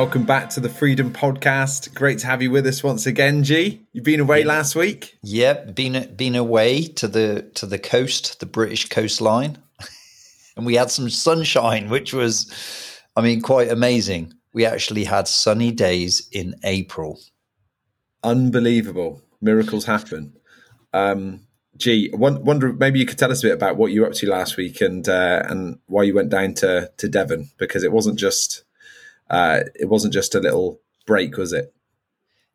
Welcome 0.00 0.24
back 0.24 0.48
to 0.50 0.60
the 0.60 0.70
Freedom 0.70 1.12
Podcast. 1.12 1.94
Great 1.94 2.20
to 2.20 2.26
have 2.26 2.40
you 2.40 2.50
with 2.50 2.66
us 2.66 2.82
once 2.82 3.04
again, 3.04 3.44
G. 3.44 3.82
You've 3.92 4.02
been 4.02 4.20
away 4.20 4.40
yeah. 4.40 4.46
last 4.46 4.74
week. 4.74 5.18
Yep, 5.22 5.74
been 5.74 6.14
been 6.16 6.36
away 6.36 6.84
to 6.84 7.06
the 7.06 7.42
to 7.56 7.66
the 7.66 7.78
coast, 7.78 8.40
the 8.40 8.46
British 8.46 8.88
coastline, 8.88 9.58
and 10.56 10.64
we 10.64 10.76
had 10.76 10.90
some 10.90 11.10
sunshine, 11.10 11.90
which 11.90 12.14
was, 12.14 12.50
I 13.14 13.20
mean, 13.20 13.42
quite 13.42 13.70
amazing. 13.70 14.32
We 14.54 14.64
actually 14.64 15.04
had 15.04 15.28
sunny 15.28 15.70
days 15.70 16.26
in 16.32 16.54
April. 16.64 17.20
Unbelievable, 18.24 19.20
miracles 19.42 19.84
happen. 19.84 20.32
Um, 20.94 21.40
G, 21.76 22.08
wonder 22.14 22.72
maybe 22.72 23.00
you 23.00 23.04
could 23.04 23.18
tell 23.18 23.30
us 23.30 23.44
a 23.44 23.48
bit 23.48 23.54
about 23.54 23.76
what 23.76 23.92
you 23.92 24.00
were 24.00 24.06
up 24.06 24.14
to 24.14 24.30
last 24.30 24.56
week 24.56 24.80
and 24.80 25.06
uh, 25.06 25.42
and 25.46 25.78
why 25.88 26.04
you 26.04 26.14
went 26.14 26.30
down 26.30 26.54
to 26.54 26.90
to 26.96 27.06
Devon 27.06 27.50
because 27.58 27.84
it 27.84 27.92
wasn't 27.92 28.18
just 28.18 28.64
uh, 29.30 29.60
it 29.74 29.88
wasn't 29.88 30.12
just 30.12 30.34
a 30.34 30.40
little 30.40 30.80
break, 31.06 31.36
was 31.36 31.52
it? 31.52 31.72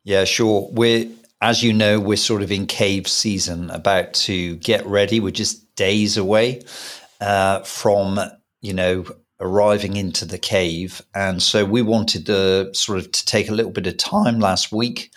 Yeah, 0.04 0.24
sure. 0.24 0.68
We're 0.70 1.08
as 1.40 1.62
you 1.62 1.72
know, 1.72 2.00
we're 2.00 2.16
sort 2.16 2.42
of 2.42 2.50
in 2.50 2.66
cave 2.66 3.06
season, 3.06 3.70
about 3.70 4.14
to 4.14 4.56
get 4.56 4.86
ready. 4.86 5.20
We're 5.20 5.30
just 5.30 5.74
days 5.74 6.16
away 6.16 6.62
uh, 7.20 7.60
from 7.60 8.18
you 8.60 8.72
know 8.72 9.04
arriving 9.40 9.96
into 9.96 10.24
the 10.24 10.38
cave, 10.38 11.02
and 11.14 11.42
so 11.42 11.64
we 11.64 11.82
wanted 11.82 12.26
to 12.26 12.74
sort 12.74 12.98
of 12.98 13.12
to 13.12 13.24
take 13.26 13.48
a 13.48 13.54
little 13.54 13.72
bit 13.72 13.86
of 13.86 13.96
time 13.96 14.38
last 14.38 14.72
week. 14.72 15.10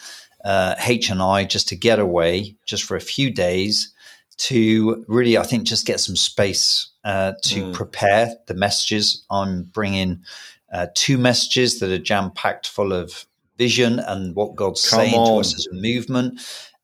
Uh, 0.44 0.76
H 0.86 1.10
and 1.10 1.22
I 1.22 1.44
just 1.44 1.68
to 1.70 1.76
get 1.76 2.00
away 2.00 2.56
just 2.66 2.84
for 2.84 2.96
a 2.96 3.02
few 3.02 3.30
days 3.30 3.94
to 4.38 5.04
really, 5.10 5.38
I 5.38 5.44
think, 5.44 5.64
just 5.64 5.86
get 5.86 6.00
some 6.00 6.16
space 6.16 6.90
uh, 7.04 7.34
to 7.44 7.64
mm. 7.64 7.74
prepare 7.74 8.36
the 8.48 8.54
messages. 8.54 9.26
I'm 9.30 9.64
bringing 9.64 10.24
uh, 10.72 10.88
two 10.94 11.18
messages 11.18 11.80
that 11.80 11.92
are 11.92 11.98
jam 11.98 12.32
packed 12.32 12.68
full 12.68 12.94
of 12.94 13.26
vision 13.58 14.00
and 14.00 14.36
what 14.36 14.56
God's 14.56 14.88
Come 14.88 15.00
saying 15.00 15.16
on. 15.16 15.28
to 15.28 15.40
us 15.40 15.56
as 15.56 15.68
a 15.68 15.76
movement. 15.76 16.42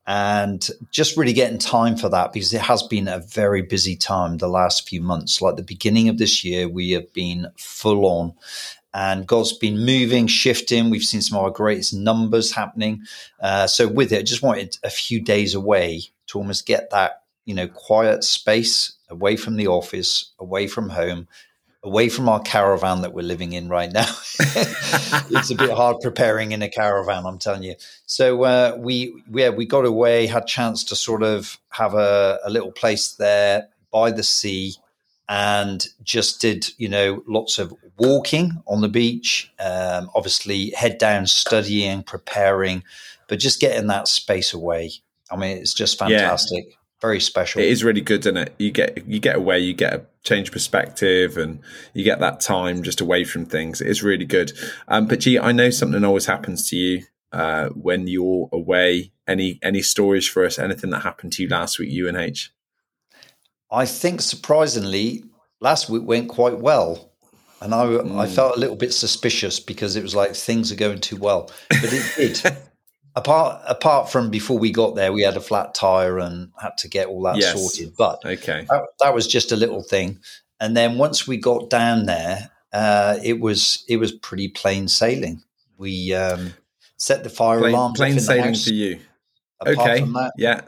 And 0.07 0.67
just 0.91 1.17
really 1.17 1.33
getting 1.33 1.57
time 1.57 1.97
for 1.97 2.09
that 2.09 2.31
because 2.31 2.53
it 2.53 2.61
has 2.61 2.83
been 2.83 3.07
a 3.07 3.19
very 3.19 3.63
busy 3.63 3.95
time 3.95 4.37
the 4.37 4.47
last 4.47 4.87
few 4.87 5.01
months. 5.01 5.41
Like 5.41 5.55
the 5.55 5.63
beginning 5.63 6.09
of 6.09 6.19
this 6.19 6.43
year, 6.43 6.69
we 6.69 6.91
have 6.91 7.11
been 7.11 7.47
full 7.57 8.05
on 8.05 8.33
and 8.93 9.25
God's 9.25 9.53
been 9.53 9.83
moving, 9.83 10.27
shifting. 10.27 10.91
We've 10.91 11.01
seen 11.01 11.21
some 11.21 11.39
of 11.39 11.45
our 11.45 11.49
greatest 11.49 11.93
numbers 11.95 12.51
happening. 12.51 13.01
Uh, 13.41 13.65
so 13.65 13.87
with 13.87 14.11
it, 14.13 14.19
I 14.19 14.23
just 14.23 14.43
wanted 14.43 14.77
a 14.83 14.91
few 14.91 15.21
days 15.21 15.55
away 15.55 16.03
to 16.27 16.37
almost 16.37 16.67
get 16.67 16.91
that 16.91 17.23
you 17.45 17.53
know, 17.53 17.67
quiet 17.67 18.23
space 18.23 18.93
away 19.09 19.37
from 19.37 19.55
the 19.55 19.67
office, 19.67 20.33
away 20.39 20.67
from 20.67 20.89
home, 20.89 21.27
away 21.85 22.09
from 22.09 22.27
our 22.27 22.41
caravan 22.41 23.01
that 23.01 23.13
we're 23.13 23.21
living 23.21 23.53
in 23.53 23.69
right 23.69 23.91
now. 23.93 24.07
it's 24.39 25.51
a 25.51 25.55
bit 25.55 25.69
hard 25.69 25.97
preparing 26.01 26.51
in 26.51 26.63
a 26.63 26.69
caravan, 26.69 27.25
I'm 27.25 27.37
telling 27.37 27.61
you. 27.61 27.75
So 28.07 28.43
uh, 28.43 28.75
we, 28.79 29.23
yeah, 29.31 29.49
we 29.49 29.67
got 29.67 29.85
away, 29.85 30.25
had 30.25 30.47
chance 30.47 30.83
to 30.85 30.95
sort 30.95 31.21
of 31.21 31.59
have 31.69 31.93
a, 31.93 32.39
a 32.43 32.49
little 32.49 32.71
place 32.71 33.13
there 33.13 33.69
by 33.91 34.11
the 34.11 34.23
sea, 34.23 34.73
and 35.29 35.87
just 36.03 36.41
did 36.41 36.67
you 36.77 36.89
know 36.89 37.23
lots 37.27 37.57
of 37.57 37.73
walking 37.97 38.63
on 38.67 38.81
the 38.81 38.89
beach. 38.89 39.51
Um, 39.59 40.09
obviously, 40.15 40.71
head 40.71 40.97
down, 40.97 41.27
studying, 41.27 42.03
preparing, 42.03 42.83
but 43.27 43.39
just 43.39 43.61
getting 43.61 43.87
that 43.87 44.07
space 44.07 44.53
away. 44.53 44.91
I 45.31 45.35
mean, 45.35 45.57
it's 45.57 45.73
just 45.73 45.99
fantastic. 45.99 46.65
Yeah 46.67 46.75
very 47.01 47.19
special. 47.19 47.61
It 47.61 47.67
is 47.67 47.83
really 47.83 48.01
good, 48.01 48.21
isn't 48.21 48.37
it? 48.37 48.55
You 48.57 48.71
get 48.71 49.07
you 49.07 49.19
get 49.19 49.35
away, 49.35 49.59
you 49.59 49.73
get 49.73 49.93
a 49.93 50.05
change 50.23 50.51
perspective, 50.51 51.37
and 51.37 51.59
you 51.93 52.03
get 52.03 52.19
that 52.19 52.39
time 52.39 52.83
just 52.83 53.01
away 53.01 53.23
from 53.23 53.45
things. 53.45 53.81
It 53.81 53.87
is 53.87 54.03
really 54.03 54.25
good. 54.25 54.53
Um, 54.87 55.07
but 55.07 55.19
G, 55.19 55.37
I 55.37 55.51
know 55.51 55.69
something 55.69 56.03
always 56.03 56.25
happens 56.25 56.69
to 56.69 56.75
you 56.75 57.03
uh, 57.31 57.69
when 57.69 58.07
you're 58.07 58.49
away. 58.51 59.11
Any 59.27 59.59
any 59.61 59.81
stories 59.81 60.27
for 60.27 60.45
us? 60.45 60.59
Anything 60.59 60.91
that 60.91 61.01
happened 61.01 61.33
to 61.33 61.43
you 61.43 61.49
last 61.49 61.79
week, 61.79 61.91
UNH? 61.91 62.51
I 63.71 63.85
think 63.85 64.21
surprisingly, 64.21 65.23
last 65.59 65.89
week 65.89 66.03
went 66.03 66.29
quite 66.29 66.59
well. 66.59 67.11
And 67.61 67.73
I, 67.73 67.85
mm. 67.85 68.19
I 68.19 68.27
felt 68.27 68.57
a 68.57 68.59
little 68.59 68.75
bit 68.75 68.93
suspicious 68.93 69.59
because 69.59 69.95
it 69.95 70.03
was 70.03 70.13
like 70.13 70.35
things 70.35 70.71
are 70.71 70.75
going 70.75 70.99
too 70.99 71.15
well, 71.15 71.49
but 71.69 71.89
it 71.91 72.13
did. 72.15 72.57
apart 73.15 73.61
apart 73.67 74.09
from 74.09 74.29
before 74.29 74.57
we 74.57 74.71
got 74.71 74.95
there, 74.95 75.13
we 75.13 75.23
had 75.23 75.37
a 75.37 75.41
flat 75.41 75.73
tire 75.73 76.19
and 76.19 76.51
had 76.59 76.77
to 76.79 76.87
get 76.87 77.07
all 77.07 77.21
that 77.23 77.37
yes. 77.37 77.53
sorted. 77.59 77.95
But 77.97 78.23
okay, 78.25 78.65
that, 78.69 78.83
that, 79.01 79.13
was 79.13 79.27
just 79.27 79.51
a 79.51 79.55
little 79.55 79.83
thing. 79.83 80.19
And 80.59 80.75
then 80.75 80.97
once 80.97 81.27
we 81.27 81.37
got 81.37 81.69
down 81.69 82.05
there, 82.05 82.51
uh, 82.73 83.17
it 83.23 83.39
was 83.39 83.83
it 83.87 83.97
was 83.97 84.11
pretty 84.11 84.47
plain 84.47 84.87
sailing. 84.87 85.43
We 85.77 86.13
um, 86.13 86.53
set 86.97 87.23
the 87.23 87.29
fire 87.29 87.59
plain, 87.59 87.73
alarm. 87.73 87.93
Plain 87.93 88.19
sailing 88.19 88.55
for 88.55 88.69
you. 88.69 88.99
Apart 89.61 89.77
okay. 89.77 89.99
That, 90.01 90.33
yeah. 90.37 90.61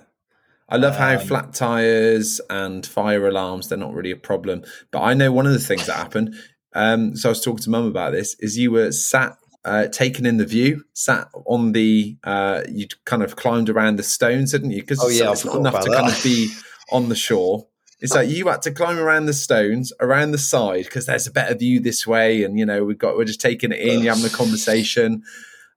I 0.70 0.76
love 0.76 0.98
how 0.98 1.14
um, 1.14 1.20
flat 1.20 1.54
tires 1.54 2.42
and 2.50 2.86
fire 2.86 3.26
alarms—they're 3.28 3.78
not 3.78 3.94
really 3.94 4.12
a 4.12 4.18
problem. 4.18 4.64
But 4.92 5.02
I 5.02 5.14
know 5.14 5.32
one 5.32 5.46
of 5.46 5.54
the 5.54 5.60
things 5.60 5.86
that 5.86 5.96
happened. 5.96 6.36
Um, 6.74 7.16
so 7.16 7.30
I 7.30 7.32
was 7.32 7.42
talking 7.42 7.64
to 7.64 7.70
Mum 7.70 7.86
about 7.86 8.12
this. 8.12 8.36
Is 8.40 8.58
you 8.58 8.72
were 8.72 8.92
sat 8.92 9.38
uh, 9.66 9.88
taken 9.88 10.26
in 10.26 10.38
the 10.38 10.46
view, 10.46 10.86
sat 10.94 11.30
on 11.46 11.74
the, 11.74 12.18
uh, 12.24 12.62
you 12.70 12.88
kind 13.06 13.24
of 13.24 13.36
climbed 13.36 13.70
around 13.70 13.98
the 13.98 14.04
stones, 14.04 14.52
didn't 14.52 14.72
you? 14.72 14.82
Because 14.82 15.04
oh, 15.04 15.10
yeah, 15.10 15.32
it's, 15.32 15.46
not 15.46 15.58
enough 15.58 15.84
to 15.84 15.90
that. 15.90 15.98
kind 15.98 16.12
of 16.12 16.24
be 16.24 16.50
on 16.92 17.10
the 17.10 17.16
shore. 17.16 17.68
It's 18.00 18.14
like 18.14 18.30
you 18.30 18.48
had 18.48 18.62
to 18.62 18.72
climb 18.72 19.00
around 19.00 19.26
the 19.26 19.34
stones, 19.34 19.92
around 20.00 20.32
the 20.32 20.38
side, 20.38 20.86
because 20.86 21.08
there's 21.08 21.26
a 21.26 21.32
better 21.32 21.56
view 21.56 21.80
this 21.80 22.06
way, 22.06 22.44
and 22.44 22.60
you 22.60 22.66
know 22.66 22.84
we've 22.84 22.98
got 22.98 23.18
we're 23.18 23.26
just 23.26 23.42
taking 23.42 23.72
it 23.72 23.80
in, 23.80 24.04
you're 24.04 24.14
having 24.14 24.30
a 24.30 24.34
conversation, 24.34 25.24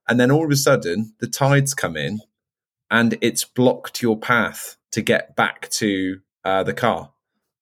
and 0.06 0.20
then 0.20 0.30
all 0.30 0.44
of 0.44 0.50
a 0.50 0.56
sudden 0.56 1.14
the 1.20 1.26
tides 1.26 1.72
come 1.72 1.96
in, 1.96 2.20
and 2.90 3.16
it's 3.22 3.44
blocked 3.46 4.02
your 4.02 4.18
path 4.18 4.76
to 4.92 5.00
get 5.00 5.34
back 5.34 5.70
to 5.70 6.20
uh, 6.44 6.62
the 6.62 6.74
car. 6.74 7.10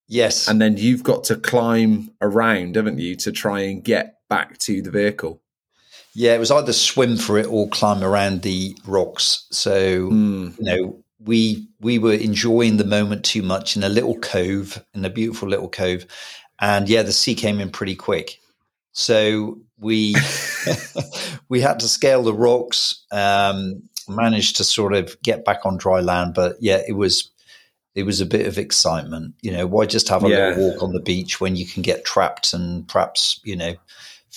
Yes, 0.08 0.48
and 0.48 0.60
then 0.60 0.76
you've 0.76 1.04
got 1.04 1.22
to 1.24 1.36
climb 1.36 2.10
around, 2.20 2.74
haven't 2.74 2.98
you, 2.98 3.14
to 3.16 3.30
try 3.30 3.60
and 3.60 3.84
get 3.84 4.16
back 4.28 4.58
to 4.58 4.82
the 4.82 4.90
vehicle. 4.90 5.40
Yeah, 6.18 6.34
it 6.34 6.40
was 6.40 6.50
either 6.50 6.72
swim 6.72 7.16
for 7.16 7.38
it 7.38 7.46
or 7.46 7.68
climb 7.68 8.02
around 8.02 8.42
the 8.42 8.76
rocks. 8.84 9.46
So 9.52 10.10
mm. 10.10 10.58
you 10.58 10.64
know, 10.64 11.04
we 11.20 11.68
we 11.80 12.00
were 12.00 12.12
enjoying 12.12 12.76
the 12.76 12.84
moment 12.84 13.24
too 13.24 13.40
much 13.40 13.76
in 13.76 13.84
a 13.84 13.88
little 13.88 14.18
cove, 14.18 14.84
in 14.94 15.04
a 15.04 15.10
beautiful 15.10 15.48
little 15.48 15.68
cove, 15.68 16.06
and 16.58 16.88
yeah, 16.88 17.04
the 17.04 17.12
sea 17.12 17.36
came 17.36 17.60
in 17.60 17.70
pretty 17.70 17.94
quick. 17.94 18.40
So 18.90 19.60
we 19.78 20.16
we 21.48 21.60
had 21.60 21.78
to 21.80 21.88
scale 21.88 22.24
the 22.24 22.34
rocks, 22.34 23.04
um, 23.12 23.84
managed 24.08 24.56
to 24.56 24.64
sort 24.64 24.94
of 24.94 25.22
get 25.22 25.44
back 25.44 25.64
on 25.64 25.76
dry 25.76 26.00
land, 26.00 26.34
but 26.34 26.56
yeah, 26.58 26.80
it 26.88 26.94
was 26.94 27.30
it 27.94 28.02
was 28.02 28.20
a 28.20 28.26
bit 28.26 28.48
of 28.48 28.58
excitement. 28.58 29.36
You 29.40 29.52
know, 29.52 29.68
why 29.68 29.86
just 29.86 30.08
have 30.08 30.24
a 30.24 30.28
yeah. 30.28 30.48
little 30.48 30.70
walk 30.70 30.82
on 30.82 30.94
the 30.94 31.00
beach 31.00 31.40
when 31.40 31.54
you 31.54 31.64
can 31.64 31.82
get 31.82 32.04
trapped 32.04 32.54
and 32.54 32.88
perhaps 32.88 33.40
you 33.44 33.54
know 33.54 33.74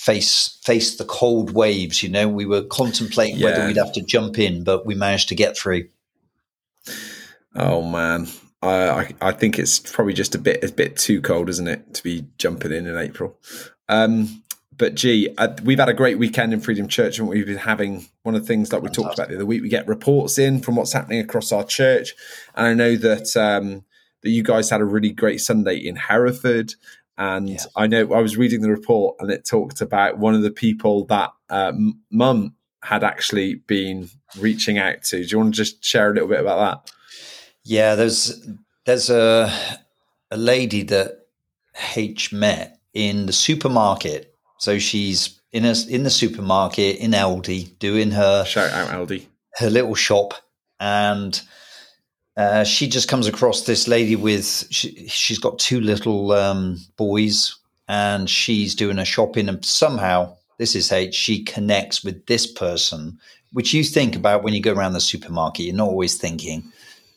face 0.02 0.58
face 0.64 0.96
the 0.96 1.04
cold 1.04 1.54
waves. 1.54 2.02
You 2.02 2.08
know, 2.08 2.28
we 2.28 2.44
were 2.44 2.62
contemplating 2.62 3.36
yeah. 3.36 3.46
whether 3.46 3.66
we'd 3.66 3.76
have 3.76 3.92
to 3.92 4.02
jump 4.02 4.38
in, 4.38 4.64
but 4.64 4.84
we 4.84 4.94
managed 4.94 5.28
to 5.28 5.36
get 5.36 5.56
through. 5.56 5.88
Oh 7.54 7.82
man, 7.82 8.26
I 8.62 9.14
I 9.20 9.32
think 9.32 9.58
it's 9.58 9.78
probably 9.78 10.14
just 10.14 10.34
a 10.34 10.38
bit 10.38 10.64
a 10.64 10.72
bit 10.72 10.96
too 10.96 11.20
cold, 11.20 11.48
isn't 11.48 11.68
it, 11.68 11.94
to 11.94 12.02
be 12.02 12.26
jumping 12.38 12.72
in 12.72 12.86
in 12.86 12.96
April. 12.96 13.38
Um, 13.88 14.42
but 14.76 14.96
G, 14.96 15.32
uh, 15.38 15.54
we've 15.62 15.78
had 15.78 15.88
a 15.88 15.94
great 15.94 16.18
weekend 16.18 16.52
in 16.52 16.60
Freedom 16.60 16.88
Church, 16.88 17.18
and 17.18 17.28
we've 17.28 17.46
been 17.46 17.56
having 17.56 18.06
one 18.24 18.34
of 18.34 18.40
the 18.40 18.46
things 18.48 18.70
that 18.70 18.82
we 18.82 18.88
talked 18.88 19.14
about 19.14 19.28
the 19.28 19.36
other 19.36 19.46
week. 19.46 19.62
We 19.62 19.68
get 19.68 19.86
reports 19.86 20.38
in 20.38 20.60
from 20.60 20.74
what's 20.74 20.92
happening 20.92 21.20
across 21.20 21.52
our 21.52 21.64
church, 21.64 22.14
and 22.56 22.66
I 22.66 22.74
know 22.74 22.96
that 22.96 23.36
um, 23.36 23.84
that 24.22 24.30
you 24.30 24.42
guys 24.42 24.70
had 24.70 24.80
a 24.80 24.84
really 24.84 25.10
great 25.10 25.40
Sunday 25.40 25.76
in 25.76 25.94
Hereford, 25.94 26.74
and 27.22 27.50
yeah. 27.50 27.64
I 27.76 27.86
know 27.86 28.12
I 28.12 28.20
was 28.20 28.36
reading 28.36 28.62
the 28.62 28.70
report 28.70 29.16
and 29.20 29.30
it 29.30 29.44
talked 29.44 29.80
about 29.80 30.18
one 30.18 30.34
of 30.34 30.42
the 30.42 30.50
people 30.50 31.04
that 31.06 31.30
uh, 31.50 31.72
mum 32.10 32.56
had 32.82 33.04
actually 33.04 33.56
been 33.66 34.08
reaching 34.38 34.76
out 34.76 35.02
to. 35.04 35.22
Do 35.22 35.28
you 35.28 35.38
want 35.38 35.54
to 35.54 35.56
just 35.56 35.84
share 35.84 36.10
a 36.10 36.14
little 36.14 36.28
bit 36.28 36.40
about 36.40 36.84
that? 36.84 36.92
Yeah, 37.62 37.94
there's 37.94 38.44
there's 38.86 39.08
a 39.08 39.52
a 40.32 40.36
lady 40.36 40.82
that 40.82 41.26
H 41.94 42.32
met 42.32 42.80
in 42.92 43.26
the 43.26 43.32
supermarket. 43.32 44.34
So 44.58 44.80
she's 44.80 45.40
in 45.52 45.64
a, 45.64 45.74
in 45.88 46.02
the 46.02 46.10
supermarket 46.10 46.96
in 46.96 47.12
Aldi 47.12 47.78
doing 47.78 48.10
her 48.10 48.44
shout 48.44 48.72
out 48.72 48.88
Aldi 48.88 49.26
her 49.56 49.70
little 49.70 49.94
shop 49.94 50.34
and 50.80 51.40
uh, 52.36 52.64
she 52.64 52.88
just 52.88 53.08
comes 53.08 53.26
across 53.26 53.62
this 53.62 53.86
lady 53.86 54.16
with 54.16 54.66
she, 54.70 55.06
has 55.28 55.38
got 55.38 55.58
two 55.58 55.80
little 55.80 56.32
um, 56.32 56.78
boys 56.96 57.56
and 57.88 58.28
she's 58.28 58.74
doing 58.74 58.98
a 58.98 59.04
shopping 59.04 59.48
and 59.48 59.64
somehow 59.64 60.34
this 60.58 60.74
is 60.74 60.88
how 60.88 61.10
she 61.10 61.42
connects 61.44 62.04
with 62.04 62.24
this 62.26 62.46
person 62.46 63.18
which 63.52 63.74
you 63.74 63.84
think 63.84 64.16
about 64.16 64.42
when 64.42 64.54
you 64.54 64.62
go 64.62 64.72
around 64.72 64.94
the 64.94 65.00
supermarket 65.00 65.66
you're 65.66 65.74
not 65.74 65.88
always 65.88 66.16
thinking 66.16 66.62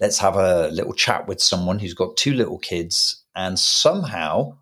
let's 0.02 0.20
have 0.20 0.36
a 0.36 0.68
little 0.70 0.94
chat 0.94 1.28
with 1.28 1.42
someone 1.42 1.80
who's 1.80 1.94
got 1.94 2.18
two 2.18 2.34
little 2.34 2.58
kids 2.58 3.24
and 3.36 3.58
somehow 3.58 4.54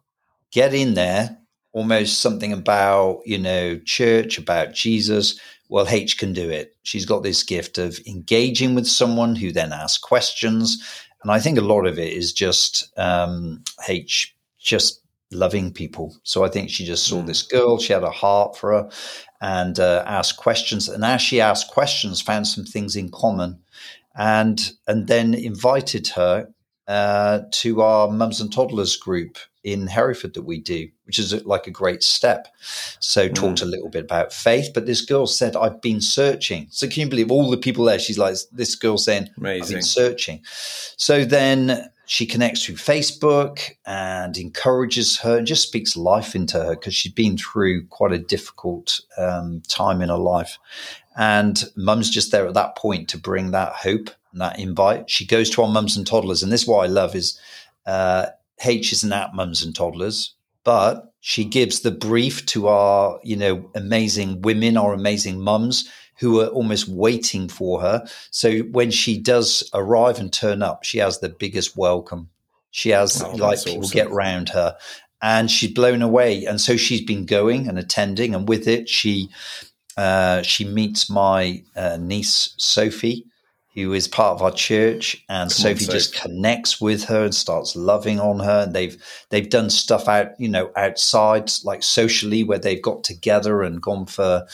get 0.51 0.73
in 0.73 0.93
there 0.93 1.37
almost 1.73 2.21
something 2.21 2.53
about, 2.53 3.21
you 3.25 3.37
know, 3.37 3.77
church, 3.79 4.37
about 4.37 4.73
Jesus. 4.73 5.39
Well, 5.73 5.87
H 5.89 6.19
can 6.19 6.33
do 6.33 6.51
it. 6.51 6.75
She's 6.83 7.07
got 7.07 7.23
this 7.23 7.41
gift 7.41 7.79
of 7.79 7.99
engaging 8.05 8.75
with 8.75 8.85
someone 8.85 9.35
who 9.35 9.51
then 9.51 9.73
asks 9.73 9.97
questions. 9.97 10.77
And 11.23 11.31
I 11.31 11.39
think 11.39 11.57
a 11.57 11.61
lot 11.61 11.87
of 11.87 11.97
it 11.97 12.13
is 12.13 12.31
just 12.31 12.95
um, 12.95 13.63
H 13.87 14.35
just 14.59 15.01
loving 15.31 15.73
people. 15.73 16.15
So 16.21 16.43
I 16.43 16.49
think 16.49 16.69
she 16.69 16.85
just 16.85 17.07
saw 17.07 17.23
mm. 17.23 17.25
this 17.25 17.41
girl, 17.41 17.79
she 17.79 17.91
had 17.91 18.03
a 18.03 18.11
heart 18.11 18.55
for 18.55 18.71
her 18.71 18.89
and 19.41 19.79
uh, 19.79 20.03
asked 20.05 20.37
questions. 20.37 20.87
And 20.87 21.03
as 21.03 21.23
she 21.23 21.41
asked 21.41 21.71
questions, 21.71 22.21
found 22.21 22.45
some 22.45 22.65
things 22.65 22.95
in 22.95 23.09
common 23.09 23.59
and 24.15 24.73
and 24.85 25.07
then 25.07 25.33
invited 25.33 26.09
her 26.09 26.53
uh, 26.87 27.39
to 27.49 27.81
our 27.81 28.11
mums 28.11 28.39
and 28.39 28.53
toddlers 28.53 28.95
group 28.95 29.39
in 29.63 29.87
Hereford 29.87 30.33
that 30.33 30.43
we 30.43 30.59
do, 30.59 30.89
which 31.05 31.19
is 31.19 31.45
like 31.45 31.67
a 31.67 31.71
great 31.71 32.03
step. 32.03 32.47
So 32.99 33.29
mm. 33.29 33.35
talked 33.35 33.61
a 33.61 33.65
little 33.65 33.89
bit 33.89 34.03
about 34.03 34.33
faith, 34.33 34.71
but 34.73 34.85
this 34.85 35.01
girl 35.01 35.25
said, 35.25 35.55
I've 35.55 35.81
been 35.81 36.01
searching. 36.01 36.67
So 36.69 36.87
can 36.87 37.01
you 37.01 37.09
believe 37.09 37.31
all 37.31 37.49
the 37.49 37.57
people 37.57 37.85
there? 37.85 37.99
She's 37.99 38.17
like, 38.17 38.35
this 38.51 38.75
girl 38.75 38.97
saying, 38.97 39.29
Amazing. 39.37 39.63
I've 39.63 39.69
been 39.69 39.81
searching. 39.81 40.41
So 40.97 41.23
then 41.25 41.89
she 42.05 42.25
connects 42.25 42.65
through 42.65 42.75
Facebook 42.75 43.71
and 43.85 44.37
encourages 44.37 45.17
her 45.19 45.37
and 45.37 45.47
just 45.47 45.67
speaks 45.67 45.95
life 45.95 46.35
into 46.35 46.61
her 46.61 46.71
because 46.71 46.93
she's 46.93 47.13
been 47.13 47.37
through 47.37 47.85
quite 47.87 48.11
a 48.11 48.19
difficult 48.19 48.99
um, 49.17 49.61
time 49.67 50.01
in 50.01 50.09
her 50.09 50.17
life. 50.17 50.59
And 51.15 51.63
mum's 51.75 52.09
just 52.09 52.31
there 52.31 52.47
at 52.47 52.55
that 52.55 52.75
point 52.75 53.07
to 53.09 53.17
bring 53.17 53.51
that 53.51 53.73
hope 53.73 54.09
and 54.31 54.41
that 54.41 54.59
invite. 54.59 55.09
She 55.09 55.25
goes 55.25 55.49
to 55.51 55.61
our 55.61 55.69
mums 55.69 55.95
and 55.95 56.05
toddlers. 56.05 56.43
And 56.43 56.51
this 56.51 56.63
is 56.63 56.67
what 56.67 56.83
I 56.83 56.87
love 56.87 57.15
is 57.15 57.39
uh, 57.85 58.27
H 58.65 58.93
isn't 58.93 59.11
at 59.11 59.33
mums 59.33 59.63
and 59.63 59.75
toddlers, 59.75 60.35
but 60.63 61.13
she 61.19 61.45
gives 61.45 61.81
the 61.81 61.91
brief 61.91 62.45
to 62.47 62.67
our, 62.67 63.19
you 63.23 63.35
know, 63.35 63.69
amazing 63.75 64.41
women, 64.41 64.77
our 64.77 64.93
amazing 64.93 65.41
mums 65.41 65.89
who 66.19 66.39
are 66.41 66.47
almost 66.47 66.87
waiting 66.87 67.49
for 67.49 67.81
her. 67.81 68.05
So 68.31 68.59
when 68.59 68.91
she 68.91 69.19
does 69.19 69.69
arrive 69.73 70.19
and 70.19 70.31
turn 70.31 70.61
up, 70.61 70.83
she 70.83 70.99
has 70.99 71.19
the 71.19 71.29
biggest 71.29 71.75
welcome. 71.75 72.29
She 72.71 72.89
has 72.89 73.21
oh, 73.21 73.31
like 73.35 73.63
people 73.63 73.83
awesome. 73.83 73.95
get 73.95 74.11
round 74.11 74.49
her 74.49 74.77
and 75.21 75.49
she's 75.49 75.71
blown 75.71 76.01
away. 76.01 76.45
And 76.45 76.59
so 76.59 76.75
she's 76.75 77.01
been 77.01 77.25
going 77.25 77.67
and 77.67 77.79
attending. 77.79 78.35
And 78.35 78.47
with 78.47 78.67
it, 78.67 78.89
she, 78.89 79.29
uh, 79.95 80.41
she 80.41 80.65
meets 80.65 81.09
my 81.09 81.63
uh, 81.75 81.97
niece, 81.97 82.53
Sophie, 82.57 83.25
who 83.75 83.93
is 83.93 84.07
part 84.07 84.35
of 84.35 84.41
our 84.43 84.51
church, 84.51 85.23
and 85.29 85.49
Come 85.49 85.49
Sophie 85.49 85.85
on, 85.85 85.91
just 85.91 86.15
connects 86.15 86.79
with 86.79 87.05
her 87.05 87.23
and 87.23 87.33
starts 87.33 87.75
loving 87.75 88.19
on 88.19 88.39
her. 88.39 88.63
And 88.63 88.73
they've 88.73 89.01
they've 89.29 89.49
done 89.49 89.69
stuff 89.69 90.07
out, 90.07 90.39
you 90.39 90.47
know, 90.47 90.71
outside, 90.75 91.51
like 91.63 91.81
socially, 91.81 92.43
where 92.43 92.59
they've 92.59 92.81
got 92.81 93.03
together 93.03 93.63
and 93.63 93.81
gone 93.81 94.05
for, 94.05 94.45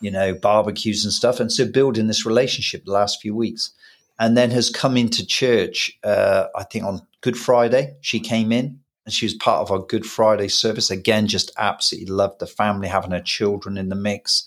you 0.00 0.10
know, 0.10 0.34
barbecues 0.34 1.04
and 1.04 1.12
stuff. 1.12 1.40
And 1.40 1.50
so 1.50 1.66
building 1.66 2.06
this 2.06 2.26
relationship 2.26 2.84
the 2.84 2.92
last 2.92 3.20
few 3.20 3.34
weeks, 3.34 3.70
and 4.18 4.36
then 4.36 4.50
has 4.50 4.68
come 4.68 4.96
into 4.96 5.26
church. 5.26 5.98
Uh, 6.04 6.46
I 6.54 6.64
think 6.64 6.84
on 6.84 7.00
Good 7.22 7.38
Friday, 7.38 7.96
she 8.02 8.20
came 8.20 8.52
in 8.52 8.80
and 9.06 9.14
she 9.14 9.24
was 9.24 9.34
part 9.34 9.60
of 9.62 9.70
our 9.70 9.78
Good 9.86 10.04
Friday 10.04 10.48
service. 10.48 10.90
Again, 10.90 11.28
just 11.28 11.50
absolutely 11.56 12.12
loved 12.12 12.40
the 12.40 12.46
family, 12.46 12.88
having 12.88 13.12
her 13.12 13.20
children 13.20 13.78
in 13.78 13.88
the 13.88 13.94
mix, 13.94 14.46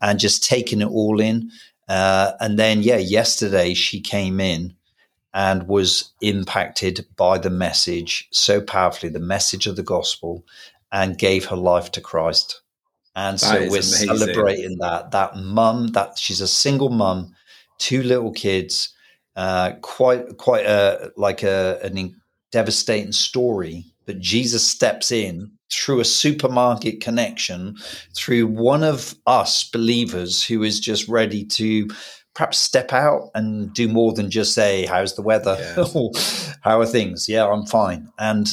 and 0.00 0.18
just 0.18 0.44
taking 0.44 0.80
it 0.80 0.88
all 0.88 1.20
in. 1.20 1.50
Uh, 1.88 2.32
and 2.40 2.58
then, 2.58 2.82
yeah, 2.82 2.96
yesterday 2.96 3.74
she 3.74 4.00
came 4.00 4.40
in 4.40 4.74
and 5.32 5.68
was 5.68 6.12
impacted 6.20 7.06
by 7.16 7.38
the 7.38 7.50
message 7.50 8.28
so 8.30 8.60
powerfully, 8.60 9.10
the 9.12 9.18
message 9.18 9.66
of 9.66 9.76
the 9.76 9.82
gospel, 9.82 10.44
and 10.90 11.18
gave 11.18 11.44
her 11.46 11.56
life 11.56 11.92
to 11.92 12.00
Christ. 12.00 12.62
And 13.14 13.38
that 13.38 13.46
so 13.46 13.60
we're 13.60 13.66
amazing. 13.66 14.08
celebrating 14.08 14.78
that. 14.78 15.10
That 15.10 15.36
mum, 15.36 15.88
that 15.88 16.18
she's 16.18 16.40
a 16.40 16.48
single 16.48 16.88
mum, 16.90 17.34
two 17.78 18.02
little 18.02 18.32
kids, 18.32 18.94
uh, 19.36 19.72
quite 19.82 20.36
quite 20.38 20.66
a 20.66 21.12
like 21.16 21.42
a 21.42 21.78
an 21.82 22.20
devastating 22.50 23.12
story. 23.12 23.84
But 24.06 24.20
Jesus 24.20 24.66
steps 24.66 25.10
in 25.12 25.52
through 25.72 26.00
a 26.00 26.04
supermarket 26.04 27.00
connection, 27.00 27.76
through 28.14 28.46
one 28.46 28.82
of 28.82 29.14
us 29.26 29.64
believers 29.64 30.44
who 30.44 30.62
is 30.62 30.80
just 30.80 31.08
ready 31.08 31.44
to 31.44 31.88
perhaps 32.34 32.58
step 32.58 32.92
out 32.92 33.30
and 33.34 33.72
do 33.72 33.88
more 33.88 34.12
than 34.12 34.30
just 34.30 34.54
say, 34.54 34.86
How's 34.86 35.14
the 35.14 35.22
weather? 35.22 35.56
Yeah. 35.58 35.84
How 36.60 36.80
are 36.80 36.86
things? 36.86 37.28
Yeah, 37.28 37.48
I'm 37.48 37.66
fine. 37.66 38.10
And 38.18 38.46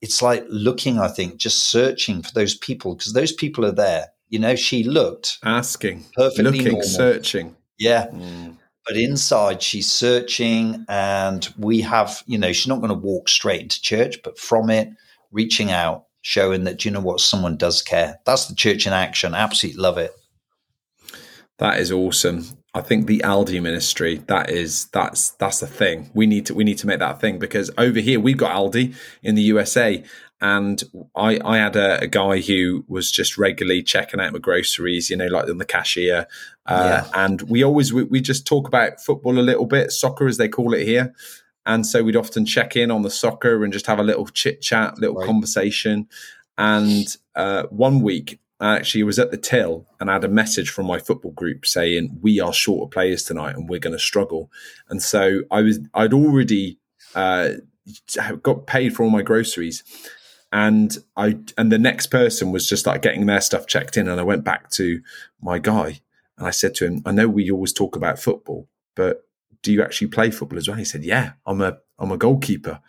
it's 0.00 0.22
like 0.22 0.44
looking, 0.48 0.98
I 0.98 1.08
think, 1.08 1.36
just 1.36 1.70
searching 1.70 2.22
for 2.22 2.32
those 2.32 2.54
people 2.54 2.94
because 2.94 3.12
those 3.12 3.32
people 3.32 3.64
are 3.64 3.72
there. 3.72 4.08
You 4.28 4.38
know, 4.38 4.56
she 4.56 4.84
looked 4.84 5.38
asking, 5.44 6.04
perfectly 6.14 6.44
looking, 6.44 6.64
normal. 6.64 6.82
searching. 6.82 7.56
Yeah. 7.78 8.06
Mm. 8.06 8.56
But 8.86 8.96
inside, 8.98 9.62
she's 9.62 9.90
searching, 9.90 10.84
and 10.88 11.48
we 11.56 11.80
have, 11.80 12.22
you 12.26 12.36
know, 12.36 12.52
she's 12.52 12.66
not 12.66 12.80
going 12.80 12.90
to 12.90 12.94
walk 12.94 13.30
straight 13.30 13.62
into 13.62 13.80
church, 13.80 14.22
but 14.22 14.38
from 14.38 14.68
it, 14.68 14.90
reaching 15.32 15.70
out, 15.70 16.03
showing 16.24 16.64
that, 16.64 16.86
you 16.86 16.90
know 16.90 17.00
what, 17.00 17.20
someone 17.20 17.54
does 17.54 17.82
care. 17.82 18.18
That's 18.24 18.46
the 18.46 18.54
church 18.54 18.86
in 18.86 18.94
action. 18.94 19.34
Absolutely 19.34 19.80
love 19.80 19.98
it. 19.98 20.10
That 21.58 21.78
is 21.78 21.92
awesome. 21.92 22.46
I 22.72 22.80
think 22.80 23.06
the 23.06 23.20
Aldi 23.20 23.62
ministry 23.62 24.16
that 24.26 24.50
is 24.50 24.86
that's 24.86 25.30
that's 25.32 25.60
the 25.60 25.66
thing. 25.66 26.10
We 26.14 26.26
need 26.26 26.46
to 26.46 26.54
we 26.54 26.64
need 26.64 26.78
to 26.78 26.86
make 26.86 26.98
that 26.98 27.20
thing 27.20 27.38
because 27.38 27.70
over 27.78 28.00
here 28.00 28.18
we've 28.18 28.38
got 28.38 28.52
Aldi 28.52 28.96
in 29.22 29.36
the 29.36 29.42
USA, 29.42 30.02
and 30.40 30.82
I 31.14 31.38
I 31.44 31.58
had 31.58 31.76
a, 31.76 32.00
a 32.00 32.06
guy 32.08 32.40
who 32.40 32.84
was 32.88 33.12
just 33.12 33.38
regularly 33.38 33.82
checking 33.82 34.18
out 34.18 34.32
my 34.32 34.40
groceries, 34.40 35.10
you 35.10 35.16
know, 35.16 35.26
like 35.26 35.48
on 35.48 35.58
the 35.58 35.64
cashier, 35.64 36.26
uh, 36.66 37.04
yeah. 37.04 37.10
and 37.14 37.42
we 37.42 37.62
always 37.62 37.92
we, 37.92 38.02
we 38.02 38.20
just 38.20 38.46
talk 38.46 38.66
about 38.66 39.00
football 39.00 39.38
a 39.38 39.40
little 39.40 39.66
bit, 39.66 39.92
soccer 39.92 40.26
as 40.26 40.38
they 40.38 40.48
call 40.48 40.74
it 40.74 40.84
here, 40.84 41.14
and 41.66 41.86
so 41.86 42.02
we'd 42.02 42.16
often 42.16 42.44
check 42.46 42.76
in 42.76 42.90
on 42.90 43.02
the 43.02 43.10
soccer 43.10 43.64
and 43.64 43.72
just 43.72 43.86
have 43.86 43.98
a 43.98 44.04
little 44.04 44.26
chit 44.26 44.60
chat, 44.60 44.98
little 44.98 45.16
right. 45.16 45.26
conversation. 45.26 46.08
And 46.58 47.06
uh, 47.34 47.64
one 47.64 48.02
week, 48.02 48.38
I 48.60 48.76
actually 48.76 49.02
was 49.02 49.18
at 49.18 49.30
the 49.30 49.36
till 49.36 49.86
and 49.98 50.08
I 50.10 50.14
had 50.14 50.24
a 50.24 50.28
message 50.28 50.70
from 50.70 50.86
my 50.86 50.98
football 50.98 51.32
group 51.32 51.66
saying 51.66 52.18
we 52.22 52.38
are 52.40 52.52
short 52.52 52.86
of 52.86 52.92
players 52.92 53.24
tonight 53.24 53.56
and 53.56 53.68
we're 53.68 53.80
going 53.80 53.96
to 53.96 53.98
struggle. 53.98 54.50
And 54.88 55.02
so 55.02 55.40
I 55.50 55.62
was, 55.62 55.80
I'd 55.92 56.14
already 56.14 56.78
uh, 57.14 57.50
got 58.42 58.66
paid 58.66 58.94
for 58.94 59.02
all 59.02 59.10
my 59.10 59.22
groceries, 59.22 59.82
and 60.52 60.96
I 61.16 61.38
and 61.58 61.72
the 61.72 61.78
next 61.78 62.06
person 62.06 62.52
was 62.52 62.68
just 62.68 62.86
like 62.86 63.02
getting 63.02 63.26
their 63.26 63.40
stuff 63.40 63.66
checked 63.66 63.96
in, 63.96 64.08
and 64.08 64.20
I 64.20 64.24
went 64.24 64.44
back 64.44 64.70
to 64.72 65.00
my 65.40 65.58
guy 65.58 66.00
and 66.38 66.46
I 66.46 66.50
said 66.50 66.74
to 66.76 66.86
him, 66.86 67.02
I 67.04 67.12
know 67.12 67.28
we 67.28 67.50
always 67.50 67.72
talk 67.72 67.96
about 67.96 68.18
football, 68.18 68.68
but 68.94 69.26
do 69.64 69.72
you 69.72 69.82
actually 69.82 70.06
play 70.08 70.30
football 70.30 70.58
as 70.58 70.68
well? 70.68 70.76
He 70.76 70.84
said, 70.84 71.02
yeah, 71.02 71.32
I'm 71.44 71.60
a, 71.60 71.78
I'm 71.98 72.12
a 72.12 72.18
goalkeeper. 72.18 72.80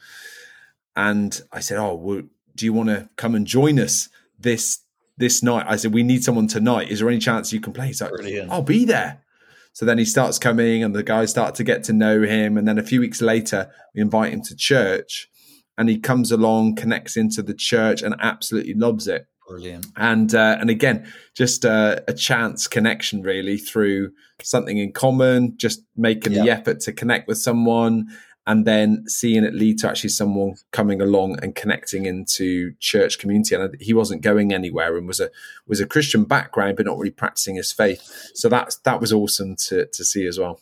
And 0.95 1.41
I 1.51 1.61
said, 1.61 1.79
oh, 1.79 1.95
well, 1.95 2.21
do 2.53 2.65
you 2.65 2.73
want 2.73 2.89
to 2.89 3.09
come 3.15 3.33
and 3.33 3.47
join 3.47 3.79
us 3.79 4.09
this, 4.37 4.81
this 5.17 5.41
night? 5.41 5.65
I 5.67 5.77
said, 5.77 5.93
we 5.93 6.03
need 6.03 6.23
someone 6.23 6.47
tonight. 6.47 6.89
Is 6.89 6.99
there 6.99 7.09
any 7.09 7.19
chance 7.19 7.51
you 7.51 7.61
can 7.61 7.73
play? 7.73 7.87
He's 7.87 8.01
like, 8.01 8.11
Brilliant. 8.11 8.51
I'll 8.51 8.61
be 8.61 8.85
there. 8.85 9.23
So 9.71 9.85
then 9.85 9.97
he 9.97 10.05
starts 10.05 10.37
coming 10.37 10.83
and 10.83 10.93
the 10.93 11.03
guys 11.03 11.31
start 11.31 11.55
to 11.55 11.63
get 11.63 11.83
to 11.85 11.93
know 11.93 12.21
him. 12.21 12.57
And 12.57 12.67
then 12.67 12.77
a 12.77 12.83
few 12.83 12.99
weeks 12.99 13.21
later, 13.21 13.71
we 13.93 14.01
invite 14.01 14.33
him 14.33 14.41
to 14.43 14.55
church 14.55 15.29
and 15.77 15.89
he 15.89 15.97
comes 15.97 16.31
along, 16.31 16.75
connects 16.75 17.17
into 17.17 17.41
the 17.41 17.53
church 17.53 18.01
and 18.01 18.15
absolutely 18.19 18.73
loves 18.73 19.07
it. 19.07 19.27
Brilliant. 19.47 19.85
And 19.95 20.33
uh, 20.33 20.57
and 20.59 20.69
again, 20.69 21.11
just 21.35 21.65
a, 21.65 22.03
a, 22.07 22.13
chance 22.13 22.67
connection 22.67 23.21
really 23.21 23.57
through 23.57 24.11
something 24.41 24.77
in 24.77 24.91
common, 24.91 25.55
just 25.57 25.83
making 25.95 26.33
the 26.33 26.49
effort 26.49 26.79
to 26.81 26.93
connect 26.93 27.27
with 27.27 27.37
someone, 27.37 28.07
and 28.47 28.65
then 28.65 29.03
seeing 29.07 29.43
it 29.43 29.53
lead 29.53 29.77
to 29.79 29.89
actually 29.89 30.09
someone 30.09 30.55
coming 30.71 30.99
along 30.99 31.39
and 31.43 31.53
connecting 31.53 32.05
into 32.05 32.73
church 32.79 33.19
community. 33.19 33.53
And 33.53 33.75
he 33.79 33.93
wasn't 33.93 34.21
going 34.21 34.51
anywhere 34.51 34.97
and 34.97 35.07
was 35.07 35.19
a 35.19 35.29
was 35.67 35.79
a 35.79 35.85
Christian 35.85 36.23
background, 36.23 36.77
but 36.77 36.87
not 36.87 36.97
really 36.97 37.11
practicing 37.11 37.55
his 37.55 37.71
faith. 37.71 38.01
So 38.33 38.49
that's 38.49 38.77
that 38.77 38.99
was 38.99 39.13
awesome 39.13 39.55
to 39.67 39.85
to 39.85 40.03
see 40.03 40.25
as 40.25 40.39
well. 40.39 40.59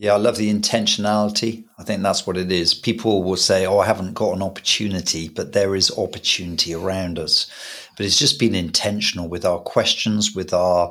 Yeah, 0.00 0.14
I 0.14 0.16
love 0.16 0.38
the 0.38 0.50
intentionality. 0.50 1.64
I 1.78 1.84
think 1.84 2.02
that's 2.02 2.26
what 2.26 2.38
it 2.38 2.50
is. 2.50 2.72
People 2.72 3.22
will 3.22 3.36
say, 3.36 3.66
Oh, 3.66 3.80
I 3.80 3.86
haven't 3.86 4.14
got 4.14 4.34
an 4.34 4.42
opportunity, 4.42 5.28
but 5.28 5.52
there 5.52 5.76
is 5.76 5.96
opportunity 5.98 6.72
around 6.72 7.18
us. 7.18 7.50
But 8.00 8.06
it's 8.06 8.18
just 8.18 8.38
been 8.38 8.54
intentional 8.54 9.28
with 9.28 9.44
our 9.44 9.58
questions, 9.58 10.34
with 10.34 10.54
our 10.54 10.90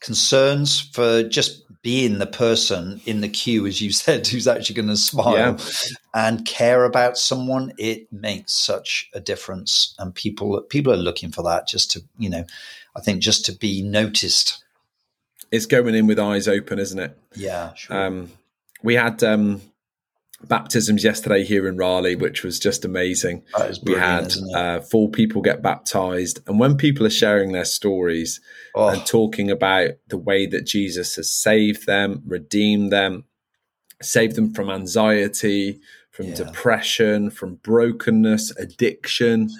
concerns 0.00 0.80
for 0.80 1.22
just 1.22 1.62
being 1.82 2.20
the 2.20 2.26
person 2.26 3.02
in 3.04 3.20
the 3.20 3.28
queue, 3.28 3.66
as 3.66 3.82
you 3.82 3.92
said, 3.92 4.26
who's 4.26 4.48
actually 4.48 4.76
going 4.76 4.88
to 4.88 4.96
smile 4.96 5.34
yeah. 5.36 5.58
and 6.14 6.46
care 6.46 6.84
about 6.84 7.18
someone. 7.18 7.74
It 7.76 8.10
makes 8.10 8.54
such 8.54 9.10
a 9.12 9.20
difference. 9.20 9.94
And 9.98 10.14
people, 10.14 10.62
people 10.70 10.90
are 10.90 10.96
looking 10.96 11.32
for 11.32 11.42
that 11.42 11.68
just 11.68 11.90
to, 11.90 12.02
you 12.16 12.30
know, 12.30 12.46
I 12.96 13.02
think 13.02 13.20
just 13.20 13.44
to 13.44 13.52
be 13.52 13.82
noticed 13.82 14.64
it's 15.50 15.66
going 15.66 15.94
in 15.94 16.06
with 16.06 16.18
eyes 16.18 16.48
open, 16.48 16.78
isn't 16.78 16.98
it? 16.98 17.14
Yeah, 17.34 17.74
sure. 17.74 18.06
Um, 18.06 18.32
we 18.82 18.94
had 18.94 19.22
um, 19.22 19.60
baptisms 20.44 21.02
yesterday 21.02 21.44
here 21.44 21.66
in 21.66 21.76
Raleigh, 21.76 22.16
which 22.16 22.44
was 22.44 22.58
just 22.58 22.84
amazing. 22.84 23.42
we 23.82 23.94
had 23.94 24.32
uh, 24.54 24.80
four 24.80 25.10
people 25.10 25.42
get 25.42 25.62
baptized, 25.62 26.40
and 26.46 26.58
when 26.60 26.76
people 26.76 27.06
are 27.06 27.10
sharing 27.10 27.52
their 27.52 27.64
stories 27.64 28.40
oh. 28.74 28.88
and 28.88 29.04
talking 29.04 29.50
about 29.50 29.90
the 30.08 30.18
way 30.18 30.46
that 30.46 30.66
Jesus 30.66 31.16
has 31.16 31.30
saved 31.30 31.86
them, 31.86 32.22
redeemed 32.26 32.92
them, 32.92 33.24
saved 34.00 34.36
them 34.36 34.52
from 34.54 34.70
anxiety, 34.70 35.80
from 36.10 36.26
yeah. 36.26 36.34
depression, 36.34 37.30
from 37.30 37.56
brokenness, 37.56 38.52
addiction, 38.56 39.50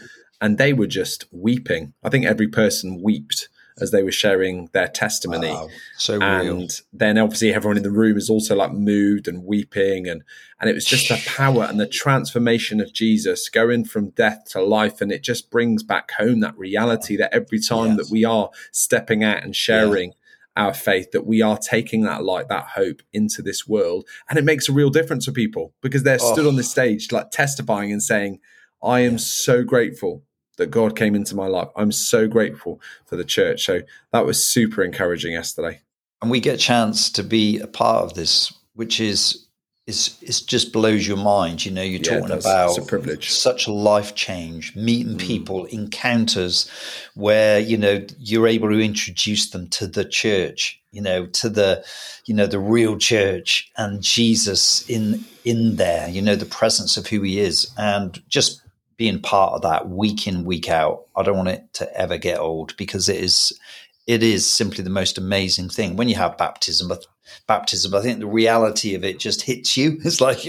and 0.41 0.59
they 0.59 0.73
were 0.73 0.87
just 0.87 1.25
weeping. 1.33 1.93
I 2.05 2.09
think 2.11 2.25
every 2.25 2.49
person 2.49 3.03
wept 3.03 3.49
as 3.81 3.91
they 3.91 4.03
were 4.03 4.13
sharing 4.13 4.69
their 4.73 4.89
testimony. 4.89 5.49
Wow, 5.49 5.69
so 5.97 6.21
and 6.21 6.49
real. 6.49 6.69
then 6.93 7.19
obviously 7.19 7.53
everyone 7.53 7.77
in 7.77 7.83
the 7.83 7.91
room 7.91 8.17
is 8.17 8.31
also 8.31 8.55
like 8.55 8.73
moved 8.73 9.29
and 9.29 9.45
weeping 9.45 10.09
and 10.09 10.23
and 10.61 10.69
it 10.69 10.75
was 10.75 10.85
just 10.85 11.09
the 11.09 11.23
power 11.27 11.65
and 11.65 11.79
the 11.79 11.87
transformation 11.87 12.81
of 12.81 12.93
Jesus 12.93 13.49
going 13.49 13.85
from 13.85 14.11
death 14.11 14.45
to 14.51 14.63
life 14.63 15.01
and 15.01 15.13
it 15.13 15.23
just 15.23 15.51
brings 15.51 15.83
back 15.83 16.11
home 16.13 16.41
that 16.41 16.59
reality 16.59 17.17
that 17.17 17.33
every 17.33 17.61
time 17.61 17.89
yes. 17.89 17.97
that 17.97 18.13
we 18.13 18.25
are 18.25 18.51
stepping 18.73 19.23
out 19.23 19.43
and 19.43 19.55
sharing 19.55 20.11
yeah. 20.57 20.65
our 20.65 20.75
faith 20.75 21.13
that 21.13 21.27
we 21.27 21.41
are 21.41 21.59
taking 21.59 22.03
that 22.03 22.25
light 22.25 22.49
that 22.49 22.69
hope 22.75 23.03
into 23.13 23.43
this 23.43 23.67
world 23.67 24.07
and 24.29 24.39
it 24.39 24.45
makes 24.45 24.69
a 24.69 24.73
real 24.73 24.91
difference 24.91 25.27
for 25.27 25.33
people 25.33 25.73
because 25.81 26.03
they're 26.03 26.19
oh. 26.21 26.33
stood 26.33 26.47
on 26.47 26.55
oh. 26.55 26.57
the 26.57 26.63
stage 26.63 27.13
like 27.13 27.31
testifying 27.31 27.93
and 27.93 28.03
saying 28.03 28.41
I 28.83 29.01
am 29.01 29.19
so 29.19 29.65
grateful 29.65 30.23
that 30.59 30.71
God 30.71 30.97
came 30.97 31.15
into 31.15 31.35
my 31.35 31.47
life. 31.47 31.69
I'm 31.75 31.93
so 31.93 32.29
grateful 32.29 32.81
for 33.07 33.17
the 33.17 33.25
church. 33.25 33.65
So 33.65 33.81
that 34.13 34.27
was 34.27 34.45
super 34.45 34.83
encouraging 34.83 35.33
yesterday. 35.33 35.81
And 36.21 36.31
we 36.31 36.41
get 36.41 36.57
a 36.57 36.59
chance 36.59 37.11
to 37.13 37.23
be 37.23 37.59
a 37.59 37.67
part 37.67 38.05
of 38.05 38.15
this, 38.15 38.53
which 38.75 39.01
is 39.01 39.47
is 39.87 40.19
it 40.21 40.47
just 40.47 40.71
blows 40.71 41.09
your 41.09 41.17
mind. 41.17 41.65
You 41.65 41.73
know, 41.73 41.83
you're 41.83 42.03
yeah, 42.03 42.21
talking 42.21 42.37
about 42.37 42.77
a 42.77 42.83
privilege. 42.83 43.31
such 43.31 43.67
a 43.67 43.73
life 43.73 44.15
change, 44.15 44.77
meeting 44.77 45.15
mm. 45.15 45.21
people, 45.21 45.65
encounters 45.65 46.71
where, 47.15 47.59
you 47.59 47.79
know, 47.79 48.05
you're 48.19 48.47
able 48.47 48.69
to 48.69 48.81
introduce 48.81 49.49
them 49.49 49.67
to 49.69 49.87
the 49.87 50.05
church, 50.05 50.79
you 50.93 51.01
know, 51.01 51.25
to 51.27 51.49
the, 51.49 51.83
you 52.27 52.35
know, 52.35 52.47
the 52.47 52.59
real 52.59 52.99
church 52.99 53.71
and 53.79 54.03
Jesus 54.03 54.87
in 54.91 55.25
in 55.45 55.77
there, 55.77 56.07
you 56.07 56.21
know, 56.21 56.37
the 56.37 56.45
presence 56.45 56.99
of 56.99 57.07
who 57.07 57.23
he 57.23 57.41
is. 57.41 57.73
And 57.79 58.23
just 58.29 58.61
being 58.99 59.21
part 59.21 59.55
of 59.55 59.63
that 59.63 59.89
week 59.89 60.27
in 60.27 60.45
week 60.45 60.69
out. 60.69 61.07
I 61.17 61.23
don't 61.23 61.37
want 61.37 61.49
it 61.49 61.73
to 61.75 61.99
ever 61.99 62.19
get 62.19 62.39
old 62.39 62.77
because 62.77 63.09
it 63.09 63.17
is 63.17 63.59
it 64.07 64.23
is 64.23 64.49
simply 64.49 64.85
the 64.85 64.91
most 64.91 65.17
amazing 65.17 65.71
thing. 65.71 65.97
When 65.97 66.11
you 66.11 66.17
have 66.17 66.37
baptism 66.37 66.89
but 66.89 67.07
baptism 67.47 67.95
i 67.95 68.01
think 68.01 68.21
the 68.21 68.27
reality 68.27 68.95
of 68.95 69.05
it 69.05 69.19
just 69.19 69.43
hits 69.43 69.77
you. 69.77 69.99
It's 70.05 70.21
like 70.21 70.45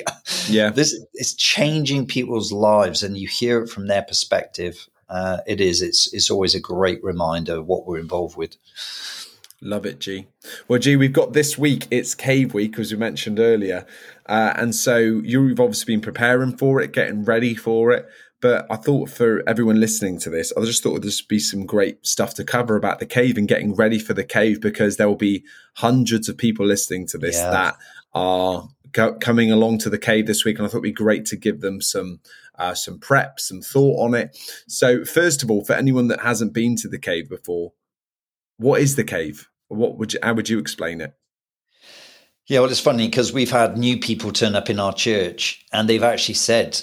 yeah. 0.50 0.70
this 0.76 1.00
it's 1.14 1.34
changing 1.34 2.08
people's 2.08 2.52
lives 2.52 3.04
and 3.04 3.18
you 3.18 3.28
hear 3.28 3.62
it 3.62 3.70
from 3.70 3.88
their 3.88 4.02
perspective. 4.02 4.90
Uh, 5.08 5.38
it 5.48 5.62
is. 5.62 5.82
It's 5.82 6.12
it's 6.14 6.30
always 6.30 6.56
a 6.56 6.60
great 6.60 7.04
reminder 7.04 7.56
of 7.58 7.68
what 7.68 7.86
we're 7.86 8.00
involved 8.00 8.36
with. 8.36 8.58
Love 9.62 9.86
it, 9.86 10.00
G. 10.00 10.28
Well, 10.68 10.80
G, 10.80 10.96
we've 10.96 11.12
got 11.12 11.34
this 11.34 11.58
week. 11.58 11.86
It's 11.92 12.16
Cave 12.16 12.54
Week, 12.54 12.80
as 12.80 12.94
we 12.94 12.98
mentioned 12.98 13.40
earlier, 13.40 13.86
uh, 14.26 14.54
and 14.56 14.74
so 14.74 14.98
you've 14.98 15.60
obviously 15.60 15.94
been 15.94 16.02
preparing 16.02 16.56
for 16.56 16.80
it, 16.80 16.94
getting 16.94 17.26
ready 17.26 17.56
for 17.56 17.92
it. 17.92 18.08
But 18.42 18.66
I 18.70 18.78
thought 18.78 19.10
for 19.10 19.44
everyone 19.48 19.82
listening 19.82 20.18
to 20.20 20.30
this, 20.30 20.54
I 20.56 20.62
just 20.62 20.82
thought 20.82 20.92
there'd 20.92 21.04
just 21.04 21.28
be 21.28 21.40
some 21.40 21.66
great 21.66 22.06
stuff 22.06 22.36
to 22.36 22.46
cover 22.46 22.78
about 22.78 23.00
the 23.00 23.06
cave 23.06 23.38
and 23.38 23.48
getting 23.48 23.76
ready 23.76 24.00
for 24.00 24.14
the 24.14 24.24
cave 24.24 24.62
because 24.62 24.96
there 24.96 25.10
will 25.10 25.16
be 25.16 25.44
hundreds 25.76 26.30
of 26.30 26.38
people 26.38 26.66
listening 26.66 27.06
to 27.08 27.18
this 27.18 27.36
yeah. 27.36 27.50
that 27.50 27.78
are 28.14 28.70
go- 28.92 29.16
coming 29.16 29.52
along 29.52 29.80
to 29.80 29.90
the 29.90 29.98
cave 29.98 30.26
this 30.26 30.46
week, 30.46 30.58
and 30.58 30.66
I 30.66 30.70
thought 30.70 30.78
it'd 30.78 30.84
be 30.84 30.92
great 30.92 31.26
to 31.26 31.36
give 31.36 31.62
them 31.62 31.82
some 31.82 32.20
uh, 32.58 32.74
some 32.74 33.00
prep, 33.00 33.40
some 33.40 33.62
thought 33.62 34.04
on 34.06 34.14
it. 34.14 34.38
So, 34.68 35.06
first 35.06 35.44
of 35.44 35.50
all, 35.50 35.64
for 35.64 35.74
anyone 35.74 36.08
that 36.10 36.22
hasn't 36.22 36.54
been 36.54 36.76
to 36.78 36.90
the 36.90 37.00
cave 37.00 37.30
before, 37.30 37.74
what 38.58 38.82
is 38.82 38.96
the 38.96 39.04
cave? 39.04 39.50
What 39.70 39.98
would 39.98 40.14
you, 40.14 40.20
how 40.22 40.34
would 40.34 40.50
you 40.50 40.60
explain 40.60 41.00
it? 41.02 41.14
Yeah, 42.48 42.62
well, 42.62 42.72
it's 42.72 42.80
funny 42.80 43.08
because 43.08 43.32
we've 43.32 43.52
had 43.52 43.78
new 43.78 44.00
people 44.00 44.32
turn 44.32 44.56
up 44.56 44.70
in 44.70 44.80
our 44.80 44.94
church, 44.94 45.66
and 45.72 45.88
they've 45.88 46.04
actually 46.04 46.36
said, 46.36 46.82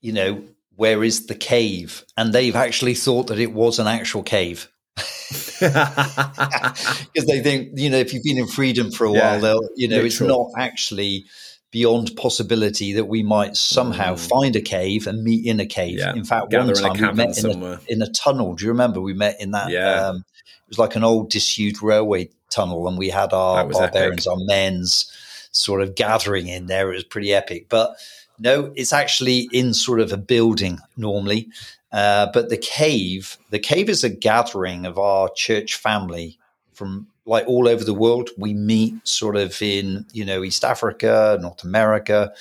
you 0.00 0.12
know, 0.12 0.42
where 0.78 1.02
is 1.02 1.26
the 1.26 1.34
cave? 1.34 2.04
And 2.16 2.32
they've 2.32 2.54
actually 2.54 2.94
thought 2.94 3.26
that 3.26 3.40
it 3.40 3.52
was 3.52 3.80
an 3.80 3.88
actual 3.88 4.22
cave. 4.22 4.68
Because 5.60 7.26
they 7.26 7.40
think, 7.40 7.70
you 7.74 7.90
know, 7.90 7.98
if 7.98 8.14
you've 8.14 8.22
been 8.22 8.38
in 8.38 8.46
freedom 8.46 8.92
for 8.92 9.06
a 9.06 9.12
yeah, 9.12 9.32
while, 9.32 9.40
they'll, 9.40 9.68
you 9.74 9.88
know, 9.88 10.00
literal. 10.00 10.06
it's 10.06 10.20
not 10.20 10.50
actually 10.56 11.24
beyond 11.72 12.12
possibility 12.16 12.92
that 12.92 13.06
we 13.06 13.24
might 13.24 13.56
somehow 13.56 14.14
mm. 14.14 14.28
find 14.28 14.54
a 14.54 14.60
cave 14.60 15.08
and 15.08 15.24
meet 15.24 15.44
in 15.44 15.58
a 15.58 15.66
cave. 15.66 15.98
Yeah. 15.98 16.14
In 16.14 16.24
fact, 16.24 16.50
Gather 16.50 16.72
one 16.72 16.96
time 16.96 17.02
we 17.02 17.12
met 17.12 17.38
in 17.38 17.62
a, 17.62 17.80
in 17.88 18.02
a, 18.02 18.10
tunnel. 18.12 18.54
Do 18.54 18.64
you 18.64 18.70
remember 18.70 19.00
we 19.00 19.14
met 19.14 19.40
in 19.40 19.50
that? 19.50 19.70
Yeah. 19.70 20.06
Um, 20.06 20.16
it 20.18 20.68
was 20.68 20.78
like 20.78 20.94
an 20.94 21.02
old 21.02 21.30
disused 21.30 21.82
railway 21.82 22.30
tunnel, 22.50 22.86
and 22.86 22.96
we 22.96 23.08
had 23.08 23.32
our 23.32 23.66
barbarians, 23.66 24.28
epic. 24.28 24.38
our 24.38 24.44
men's 24.46 25.12
sort 25.50 25.82
of 25.82 25.96
gathering 25.96 26.46
in 26.46 26.66
there. 26.66 26.92
It 26.92 26.94
was 26.94 27.04
pretty 27.04 27.34
epic. 27.34 27.68
But 27.68 27.96
no, 28.38 28.72
it's 28.76 28.92
actually 28.92 29.48
in 29.52 29.74
sort 29.74 30.00
of 30.00 30.12
a 30.12 30.16
building 30.16 30.78
normally. 30.96 31.48
Uh, 31.90 32.28
but 32.32 32.50
the 32.50 32.56
cave, 32.56 33.38
the 33.50 33.58
cave 33.58 33.88
is 33.88 34.04
a 34.04 34.10
gathering 34.10 34.84
of 34.84 34.98
our 34.98 35.30
church 35.34 35.76
family 35.76 36.38
from 36.74 37.06
like 37.24 37.46
all 37.46 37.68
over 37.68 37.84
the 37.84 37.94
world. 37.94 38.30
We 38.36 38.54
meet 38.54 39.06
sort 39.06 39.36
of 39.36 39.60
in, 39.62 40.06
you 40.12 40.24
know, 40.24 40.44
East 40.44 40.64
Africa, 40.64 41.38
North 41.40 41.64
America, 41.64 42.32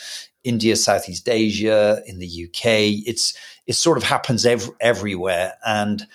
India, 0.44 0.76
Southeast 0.76 1.28
Asia, 1.30 2.02
in 2.06 2.20
the 2.20 2.46
UK. 2.46 3.06
It's 3.06 3.38
it 3.66 3.74
sort 3.74 3.98
of 3.98 4.04
happens 4.04 4.46
ev- 4.46 4.70
everywhere, 4.80 5.54
and 5.66 6.06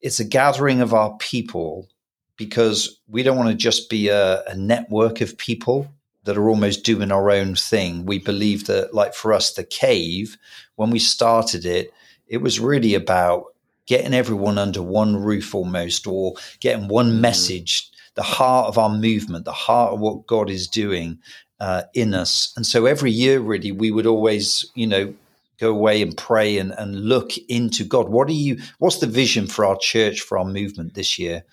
it's 0.00 0.20
a 0.20 0.24
gathering 0.24 0.80
of 0.80 0.94
our 0.94 1.16
people 1.18 1.88
because 2.36 3.00
we 3.08 3.22
don't 3.22 3.36
want 3.36 3.48
to 3.48 3.56
just 3.56 3.88
be 3.88 4.08
a, 4.08 4.42
a 4.44 4.56
network 4.56 5.20
of 5.20 5.38
people 5.38 5.88
that 6.26 6.36
are 6.36 6.48
almost 6.48 6.84
doing 6.84 7.10
our 7.10 7.30
own 7.30 7.54
thing. 7.54 8.04
We 8.04 8.18
believe 8.18 8.66
that, 8.66 8.92
like 8.92 9.14
for 9.14 9.32
us, 9.32 9.54
the 9.54 9.64
cave, 9.64 10.36
when 10.74 10.90
we 10.90 10.98
started 10.98 11.64
it, 11.64 11.90
it 12.28 12.38
was 12.38 12.60
really 12.60 12.94
about 12.94 13.44
getting 13.86 14.12
everyone 14.12 14.58
under 14.58 14.82
one 14.82 15.16
roof 15.16 15.54
almost, 15.54 16.06
or 16.06 16.34
getting 16.60 16.88
one 16.88 17.12
mm. 17.12 17.20
message, 17.20 17.88
the 18.14 18.22
heart 18.22 18.66
of 18.66 18.78
our 18.78 18.90
movement, 18.90 19.44
the 19.44 19.52
heart 19.52 19.94
of 19.94 20.00
what 20.00 20.26
God 20.26 20.50
is 20.50 20.66
doing 20.68 21.18
uh, 21.60 21.82
in 21.94 22.12
us. 22.12 22.52
And 22.56 22.66
so 22.66 22.86
every 22.86 23.12
year, 23.12 23.40
really, 23.40 23.72
we 23.72 23.90
would 23.90 24.06
always, 24.06 24.70
you 24.74 24.86
know, 24.86 25.14
go 25.58 25.70
away 25.70 26.02
and 26.02 26.16
pray 26.16 26.58
and, 26.58 26.72
and 26.76 27.08
look 27.08 27.30
into 27.48 27.84
God. 27.84 28.08
What 28.08 28.28
are 28.28 28.32
you, 28.32 28.58
what's 28.78 28.98
the 28.98 29.06
vision 29.06 29.46
for 29.46 29.64
our 29.64 29.78
church, 29.78 30.20
for 30.20 30.36
our 30.36 30.44
movement 30.44 30.94
this 30.94 31.18
year? 31.18 31.44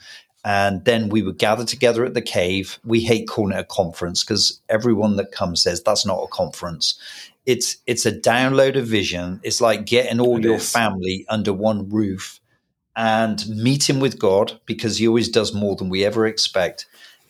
And 0.46 0.84
then 0.84 1.10
we 1.10 1.22
would 1.22 1.38
gather 1.38 1.64
together 1.64 2.06
at 2.06 2.14
the 2.14 2.22
cave. 2.22 2.78
We 2.84 3.02
hate 3.02 3.28
calling 3.28 3.56
it 3.56 3.60
a 3.60 3.64
conference 3.64 4.24
because 4.24 4.60
everyone 4.68 5.16
that 5.16 5.32
comes 5.32 5.62
says 5.62 5.82
that's 5.82 6.06
not 6.06 6.24
a 6.24 6.28
conference. 6.28 7.00
It's 7.46 7.78
it's 7.88 8.06
a 8.06 8.12
download 8.12 8.78
of 8.78 8.88
vision. 8.88 9.40
It's 9.44 9.62
like 9.62 9.86
getting 9.86 10.20
all 10.20 10.38
it 10.38 10.44
your 10.44 10.56
is. 10.56 10.72
family 10.72 11.26
under 11.30 11.54
one 11.54 11.90
roof 11.90 12.40
and 12.96 13.48
meeting 13.48 14.00
with 14.00 14.20
God 14.20 14.60
because 14.66 14.98
He 14.98 15.08
always 15.08 15.30
does 15.30 15.54
more 15.54 15.76
than 15.76 15.90
we 15.90 16.06
ever 16.06 16.28
expect. 16.28 16.86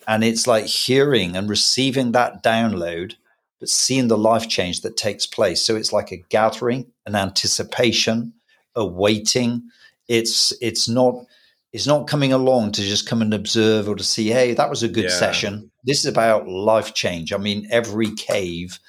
And 0.07 0.23
it's 0.23 0.47
like 0.47 0.65
hearing 0.65 1.35
and 1.35 1.49
receiving 1.49 2.11
that 2.11 2.43
download, 2.43 3.13
but 3.59 3.69
seeing 3.69 4.07
the 4.07 4.17
life 4.17 4.49
change 4.49 4.81
that 4.81 4.97
takes 4.97 5.25
place. 5.25 5.61
So 5.61 5.75
it's 5.75 5.93
like 5.93 6.11
a 6.11 6.23
gathering, 6.29 6.87
an 7.05 7.15
anticipation, 7.15 8.33
a 8.75 8.85
waiting. 8.85 9.69
It's 10.07 10.51
it's 10.61 10.89
not 10.89 11.25
it's 11.73 11.87
not 11.87 12.07
coming 12.07 12.31
along 12.31 12.71
to 12.73 12.83
just 12.83 13.09
come 13.09 13.21
and 13.21 13.33
observe 13.33 13.89
or 13.89 13.95
to 13.95 14.03
see, 14.03 14.27
hey, 14.27 14.53
that 14.53 14.69
was 14.69 14.83
a 14.83 14.87
good 14.87 15.05
yeah. 15.05 15.09
session. 15.09 15.71
This 15.83 15.99
is 15.99 16.05
about 16.05 16.47
life 16.47 16.93
change. 16.93 17.33
I 17.33 17.37
mean, 17.37 17.67
every 17.71 18.11
cave 18.11 18.79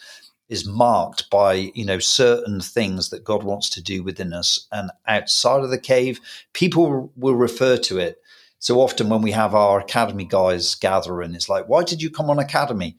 is 0.51 0.69
marked 0.69 1.31
by 1.31 1.73
you 1.75 1.85
know 1.87 1.99
certain 1.99 2.61
things 2.61 3.09
that 3.09 3.25
God 3.25 3.43
wants 3.43 3.71
to 3.71 3.83
do 3.83 4.03
within 4.03 4.35
us, 4.35 4.69
and 4.71 4.91
outside 5.07 5.63
of 5.63 5.71
the 5.71 5.79
cave, 5.79 6.21
people 6.53 7.11
will 7.17 7.35
refer 7.35 7.79
to 7.79 7.99
it. 7.99 8.19
So 8.59 8.81
often 8.81 9.09
when 9.09 9.23
we 9.23 9.33
have 9.33 9.55
our 9.55 9.81
academy 9.81 10.25
guys 10.25 10.75
gather, 10.75 11.23
and 11.23 11.35
it's 11.35 11.49
like, 11.49 11.67
why 11.69 11.85
did 11.85 12.03
you 12.03 12.11
come 12.11 12.29
on 12.29 12.39
academy? 12.39 12.99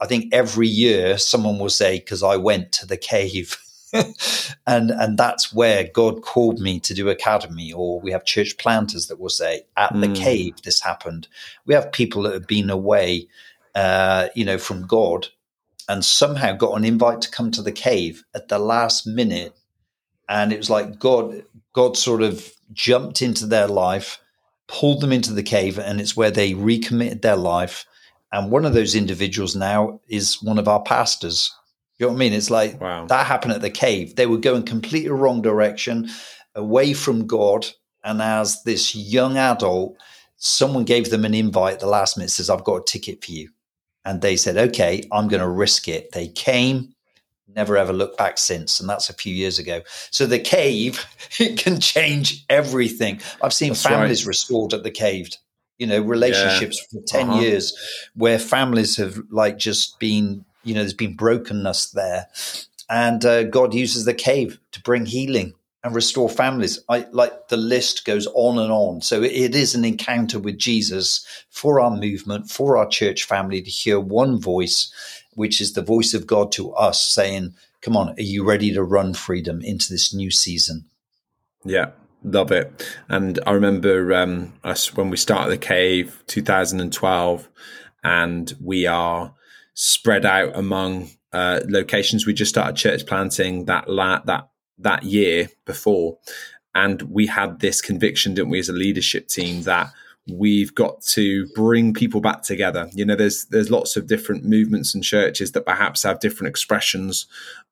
I 0.00 0.06
think 0.06 0.34
every 0.34 0.68
year 0.68 1.16
someone 1.16 1.58
will 1.58 1.70
say, 1.70 1.98
because 1.98 2.22
I 2.22 2.36
went 2.36 2.72
to 2.72 2.86
the 2.86 2.96
cave. 2.96 3.58
and 4.66 4.90
and 4.90 5.18
that's 5.18 5.52
where 5.52 5.88
God 5.92 6.22
called 6.22 6.60
me 6.60 6.80
to 6.80 6.94
do 6.94 7.08
academy. 7.08 7.72
Or 7.72 8.00
we 8.00 8.10
have 8.12 8.24
church 8.24 8.56
planters 8.56 9.08
that 9.08 9.20
will 9.20 9.28
say, 9.28 9.62
"At 9.76 9.92
the 9.92 10.08
mm. 10.08 10.16
cave, 10.16 10.54
this 10.62 10.80
happened." 10.80 11.28
We 11.66 11.74
have 11.74 11.92
people 11.92 12.22
that 12.22 12.32
have 12.32 12.46
been 12.46 12.70
away, 12.70 13.28
uh, 13.74 14.28
you 14.34 14.44
know, 14.44 14.58
from 14.58 14.86
God, 14.86 15.28
and 15.88 16.04
somehow 16.04 16.52
got 16.54 16.76
an 16.76 16.84
invite 16.84 17.20
to 17.22 17.30
come 17.30 17.50
to 17.50 17.62
the 17.62 17.72
cave 17.72 18.24
at 18.34 18.48
the 18.48 18.58
last 18.58 19.06
minute, 19.06 19.54
and 20.28 20.52
it 20.52 20.58
was 20.58 20.70
like 20.70 20.98
God, 20.98 21.44
God 21.74 21.96
sort 21.96 22.22
of 22.22 22.50
jumped 22.72 23.20
into 23.20 23.44
their 23.44 23.68
life, 23.68 24.18
pulled 24.68 25.02
them 25.02 25.12
into 25.12 25.34
the 25.34 25.42
cave, 25.42 25.78
and 25.78 26.00
it's 26.00 26.16
where 26.16 26.30
they 26.30 26.54
recommitted 26.54 27.20
their 27.20 27.36
life. 27.36 27.84
And 28.32 28.50
one 28.50 28.64
of 28.64 28.72
those 28.72 28.94
individuals 28.94 29.54
now 29.54 30.00
is 30.08 30.42
one 30.42 30.58
of 30.58 30.66
our 30.66 30.82
pastors 30.82 31.54
You 32.02 32.08
know 32.08 32.14
what 32.14 32.18
I 32.18 32.18
mean? 32.18 32.32
It's 32.32 32.50
like 32.50 32.80
wow. 32.80 33.06
that 33.06 33.26
happened 33.26 33.52
at 33.52 33.60
the 33.60 33.70
cave. 33.70 34.16
They 34.16 34.26
were 34.26 34.36
going 34.36 34.64
completely 34.64 35.10
wrong 35.10 35.40
direction, 35.40 36.10
away 36.56 36.94
from 36.94 37.28
God. 37.28 37.64
And 38.02 38.20
as 38.20 38.60
this 38.64 38.96
young 38.96 39.36
adult, 39.36 39.96
someone 40.36 40.82
gave 40.82 41.10
them 41.10 41.24
an 41.24 41.32
invite 41.32 41.78
the 41.78 41.86
last 41.86 42.18
minute, 42.18 42.30
says, 42.30 42.50
I've 42.50 42.64
got 42.64 42.80
a 42.80 42.84
ticket 42.84 43.24
for 43.24 43.30
you. 43.30 43.50
And 44.04 44.20
they 44.20 44.34
said, 44.34 44.56
okay, 44.56 45.04
I'm 45.12 45.28
going 45.28 45.42
to 45.42 45.48
risk 45.48 45.86
it. 45.86 46.10
They 46.10 46.26
came, 46.26 46.92
never 47.46 47.76
ever 47.76 47.92
looked 47.92 48.18
back 48.18 48.36
since. 48.36 48.80
And 48.80 48.88
that's 48.88 49.08
a 49.08 49.14
few 49.14 49.32
years 49.32 49.60
ago. 49.60 49.82
So 50.10 50.26
the 50.26 50.40
cave, 50.40 51.06
it 51.38 51.56
can 51.56 51.78
change 51.78 52.44
everything. 52.50 53.20
I've 53.40 53.54
seen 53.54 53.74
that's 53.74 53.86
families 53.86 54.24
right. 54.24 54.30
restored 54.30 54.74
at 54.74 54.82
the 54.82 54.90
cave 54.90 55.28
you 55.78 55.86
know 55.86 56.00
relationships 56.00 56.84
yeah. 56.92 57.00
for 57.00 57.06
10 57.06 57.30
uh-huh. 57.30 57.40
years 57.40 58.08
where 58.14 58.38
families 58.38 58.98
have 58.98 59.18
like 59.30 59.56
just 59.56 59.98
been 59.98 60.44
you 60.64 60.74
know 60.74 60.80
there's 60.80 60.94
been 60.94 61.16
brokenness 61.16 61.90
there. 61.90 62.28
And 62.88 63.24
uh, 63.24 63.44
god 63.44 63.74
uses 63.74 64.04
the 64.04 64.14
cave 64.14 64.58
to 64.72 64.82
bring 64.82 65.06
healing 65.06 65.54
and 65.84 65.94
restore 65.94 66.28
families. 66.28 66.78
I, 66.88 67.06
like 67.10 67.48
the 67.48 67.56
list 67.56 68.04
goes 68.04 68.28
on 68.34 68.58
and 68.58 68.70
on. 68.70 69.00
So 69.00 69.22
it, 69.22 69.32
it 69.32 69.54
is 69.54 69.74
an 69.74 69.84
encounter 69.84 70.38
with 70.38 70.58
jesus 70.58 71.26
for 71.50 71.80
our 71.80 71.90
movement 71.90 72.50
for 72.50 72.76
our 72.76 72.88
church 72.88 73.24
family 73.24 73.62
to 73.62 73.70
hear 73.70 74.00
one 74.00 74.40
voice 74.40 74.92
which 75.34 75.60
is 75.60 75.72
the 75.72 75.82
voice 75.82 76.12
of 76.12 76.26
god 76.26 76.52
to 76.52 76.72
us 76.74 77.00
saying 77.00 77.54
come 77.80 77.96
on 77.96 78.10
are 78.10 78.22
you 78.22 78.44
ready 78.44 78.72
to 78.72 78.82
run 78.82 79.14
freedom 79.14 79.62
into 79.62 79.90
this 79.90 80.14
new 80.14 80.30
season? 80.30 80.84
Yeah 81.64 81.92
love 82.24 82.52
it. 82.52 82.86
And 83.08 83.38
I 83.46 83.52
remember 83.52 84.14
um, 84.14 84.52
us 84.64 84.94
when 84.94 85.10
we 85.10 85.16
started 85.16 85.50
the 85.50 85.58
cave, 85.58 86.22
2012, 86.26 87.48
and 88.04 88.52
we 88.60 88.86
are 88.86 89.34
spread 89.82 90.24
out 90.24 90.56
among 90.56 91.10
uh, 91.32 91.60
locations. 91.68 92.24
We 92.24 92.34
just 92.34 92.50
started 92.50 92.76
church 92.76 93.04
planting 93.04 93.64
that 93.64 93.88
la- 93.88 94.22
that 94.26 94.48
that 94.78 95.02
year 95.02 95.48
before, 95.64 96.18
and 96.72 97.02
we 97.02 97.26
had 97.26 97.58
this 97.58 97.80
conviction, 97.80 98.34
didn't 98.34 98.50
we, 98.50 98.60
as 98.60 98.68
a 98.68 98.74
leadership 98.74 99.26
team 99.26 99.62
that 99.62 99.92
we've 100.30 100.72
got 100.72 101.02
to 101.02 101.48
bring 101.56 101.92
people 101.92 102.20
back 102.20 102.42
together. 102.42 102.88
You 102.92 103.04
know, 103.04 103.16
there's 103.16 103.46
there's 103.46 103.72
lots 103.72 103.96
of 103.96 104.06
different 104.06 104.44
movements 104.44 104.94
and 104.94 105.02
churches 105.02 105.50
that 105.52 105.66
perhaps 105.66 106.04
have 106.04 106.20
different 106.20 106.50
expressions 106.50 107.26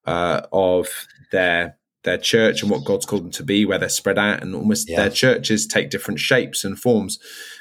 uh, 0.05 0.43
of 0.53 0.89
their 1.31 1.77
their 2.05 2.19
church 2.19 2.63
and 2.63 2.71
what 2.71 2.85
God's 2.85 3.07
called 3.07 3.25
them 3.25 3.31
to 3.33 3.43
be, 3.43 3.65
where 3.65 3.79
they're 3.79 3.89
spread 3.89 4.19
out 4.19 4.43
and 4.43 4.55
almost 4.55 4.89
yeah. 4.89 4.97
their 4.97 5.11
churches 5.11 5.67
take 5.67 5.91
different 5.91 6.21
shapes 6.21 6.65
and 6.65 6.79
forms. 6.79 7.19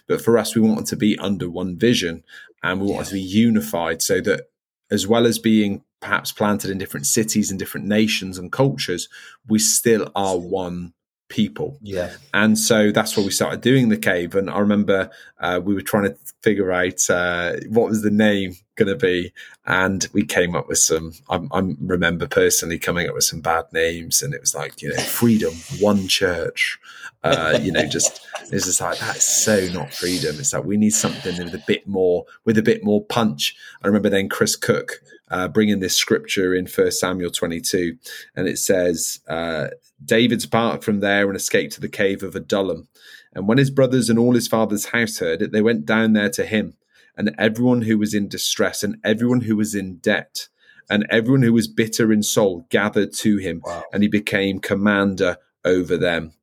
But 0.08 0.22
for 0.22 0.38
us, 0.38 0.56
we 0.56 0.62
want 0.62 0.78
them 0.78 0.86
to 0.86 0.96
be 0.96 1.18
under 1.20 1.50
one 1.50 1.78
vision 1.78 2.24
and 2.64 2.80
we 2.80 2.88
want 2.88 3.08
yeah. 3.08 3.10
to 3.10 3.14
be 3.14 3.22
unified 3.22 4.02
so 4.02 4.22
that 4.22 4.50
as 4.92 5.08
well 5.08 5.26
as 5.26 5.40
being 5.40 5.84
perhaps 6.00 6.32
planted 6.32 6.72
in 6.72 6.78
different 6.78 7.06
cities 7.06 7.50
and 7.50 7.60
different 7.60 7.86
nations 7.86 8.38
and 8.38 8.52
cultures, 8.52 9.10
we 9.48 9.60
still 9.60 10.12
are 10.16 10.38
one 10.38 10.94
people. 11.30 11.78
Yeah. 11.82 12.12
And 12.34 12.58
so 12.58 12.92
that's 12.92 13.16
where 13.16 13.26
we 13.26 13.32
started 13.32 13.62
doing 13.62 13.90
the 13.90 13.98
cave. 13.98 14.36
And 14.36 14.50
I 14.50 14.60
remember 14.60 15.10
uh, 15.40 15.62
we 15.64 15.74
were 15.74 15.82
trying 15.82 16.04
to 16.04 16.18
figure 16.42 16.72
out 16.72 17.10
uh, 17.10 17.54
what 17.70 17.90
was 17.90 18.02
the 18.02 18.12
name 18.12 18.56
going 18.76 18.88
to 18.88 18.96
be, 18.96 19.32
and 19.66 20.08
we 20.14 20.26
came 20.26 20.56
up 20.56 20.68
with 20.68 20.80
some. 20.80 21.14
I, 21.30 21.40
I, 21.52 21.76
remember 21.80 22.28
personally 22.28 22.80
coming 22.80 23.08
up 23.08 23.16
with 23.16 23.26
some 23.26 23.42
bad 23.42 23.66
names, 23.72 24.22
and 24.22 24.34
it 24.34 24.42
was 24.42 24.56
like 24.56 24.82
you 24.82 24.90
know, 24.90 25.02
freedom, 25.02 25.54
one 25.80 26.08
church. 26.08 26.80
Uh, 27.22 27.60
you 27.62 27.72
know, 27.72 27.86
just 27.86 28.26
it's 28.52 28.66
just 28.66 28.82
like 28.82 28.98
that's 29.00 29.26
so 29.26 29.68
not 29.74 29.94
freedom. 29.94 30.36
It's 30.40 30.54
like 30.54 30.64
we 30.64 30.78
need 30.78 30.92
something 30.92 31.38
with 31.38 31.54
a 31.54 31.64
bit 31.68 31.88
more, 31.88 32.26
with 32.46 32.58
a 32.58 32.64
bit 32.64 32.84
more 32.84 33.04
punch. 33.04 33.56
I 33.84 33.88
remember 33.88 34.10
then 34.10 34.30
Chris 34.30 34.56
Cook 34.56 35.02
uh, 35.30 35.48
bringing 35.48 35.80
this 35.80 35.96
scripture 35.96 36.54
in 36.54 36.68
First 36.68 37.00
Samuel 37.00 37.32
22, 37.32 37.98
and 38.36 38.48
it 38.48 38.58
says, 38.58 39.20
uh, 39.28 39.68
David's 40.04 40.46
part 40.46 40.84
from 40.84 41.00
there 41.00 41.28
and 41.28 41.36
escaped 41.36 41.74
to 41.74 41.82
the 41.82 41.90
cave 41.90 42.24
of 42.24 42.36
Adullam. 42.36 42.88
And 43.34 43.48
when 43.48 43.58
his 43.58 43.70
brothers 43.70 44.10
and 44.10 44.18
all 44.18 44.34
his 44.34 44.48
father's 44.48 44.86
house 44.86 45.20
heard 45.20 45.42
it, 45.42 45.52
they 45.52 45.62
went 45.62 45.86
down 45.86 46.14
there 46.14 46.30
to 46.32 46.46
him, 46.46 46.76
and 47.16 47.36
everyone 47.38 47.84
who 47.84 47.98
was 47.98 48.14
in 48.14 48.28
distress, 48.28 48.84
and 48.84 48.98
everyone 49.04 49.42
who 49.42 49.56
was 49.56 49.76
in 49.76 49.98
debt, 49.98 50.48
and 50.90 51.06
everyone 51.10 51.44
who 51.44 51.54
was 51.54 51.68
bitter 51.68 52.12
in 52.12 52.24
soul 52.24 52.66
gathered 52.70 53.14
to 53.14 53.38
him, 53.38 53.62
wow. 53.64 53.84
and 53.94 54.02
he 54.02 54.10
became 54.10 54.60
commander 54.60 55.38
over 55.64 55.98
them. 55.98 56.34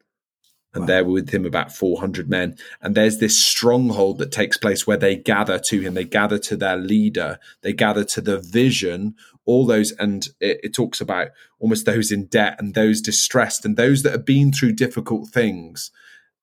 And 0.76 0.82
wow. 0.82 0.86
there 0.86 1.04
were 1.04 1.12
with 1.12 1.30
him 1.30 1.44
about 1.44 1.72
400 1.72 2.30
men. 2.30 2.56
And 2.80 2.94
there's 2.94 3.18
this 3.18 3.36
stronghold 3.40 4.18
that 4.18 4.30
takes 4.30 4.56
place 4.56 4.86
where 4.86 4.96
they 4.96 5.16
gather 5.16 5.58
to 5.58 5.80
him, 5.80 5.94
they 5.94 6.04
gather 6.04 6.38
to 6.38 6.56
their 6.56 6.76
leader, 6.76 7.38
they 7.62 7.72
gather 7.72 8.04
to 8.04 8.20
the 8.20 8.38
vision, 8.38 9.16
all 9.44 9.66
those. 9.66 9.92
And 9.92 10.28
it, 10.40 10.60
it 10.62 10.74
talks 10.74 11.00
about 11.00 11.28
almost 11.58 11.86
those 11.86 12.12
in 12.12 12.26
debt 12.26 12.56
and 12.60 12.74
those 12.74 13.00
distressed 13.00 13.64
and 13.64 13.76
those 13.76 14.02
that 14.04 14.12
have 14.12 14.24
been 14.24 14.52
through 14.52 14.72
difficult 14.72 15.30
things 15.30 15.90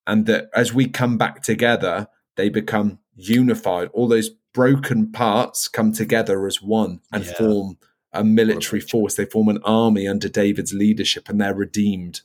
and 0.06 0.26
that 0.26 0.50
as 0.54 0.74
we 0.74 0.88
come 0.88 1.18
back 1.18 1.42
together, 1.42 2.08
they 2.36 2.50
become 2.50 3.00
unified. 3.16 3.90
All 3.94 4.08
those 4.08 4.30
broken 4.54 5.12
parts 5.12 5.68
come 5.68 5.92
together 5.92 6.46
as 6.46 6.62
one 6.62 7.00
and 7.12 7.26
yeah. 7.26 7.34
form 7.34 7.78
a 8.12 8.24
military 8.24 8.80
force. 8.80 9.16
They 9.16 9.26
form 9.26 9.50
an 9.50 9.60
army 9.64 10.08
under 10.08 10.30
David's 10.30 10.74
leadership, 10.74 11.30
and 11.30 11.40
they're 11.40 11.54
redeemed. 11.54 12.22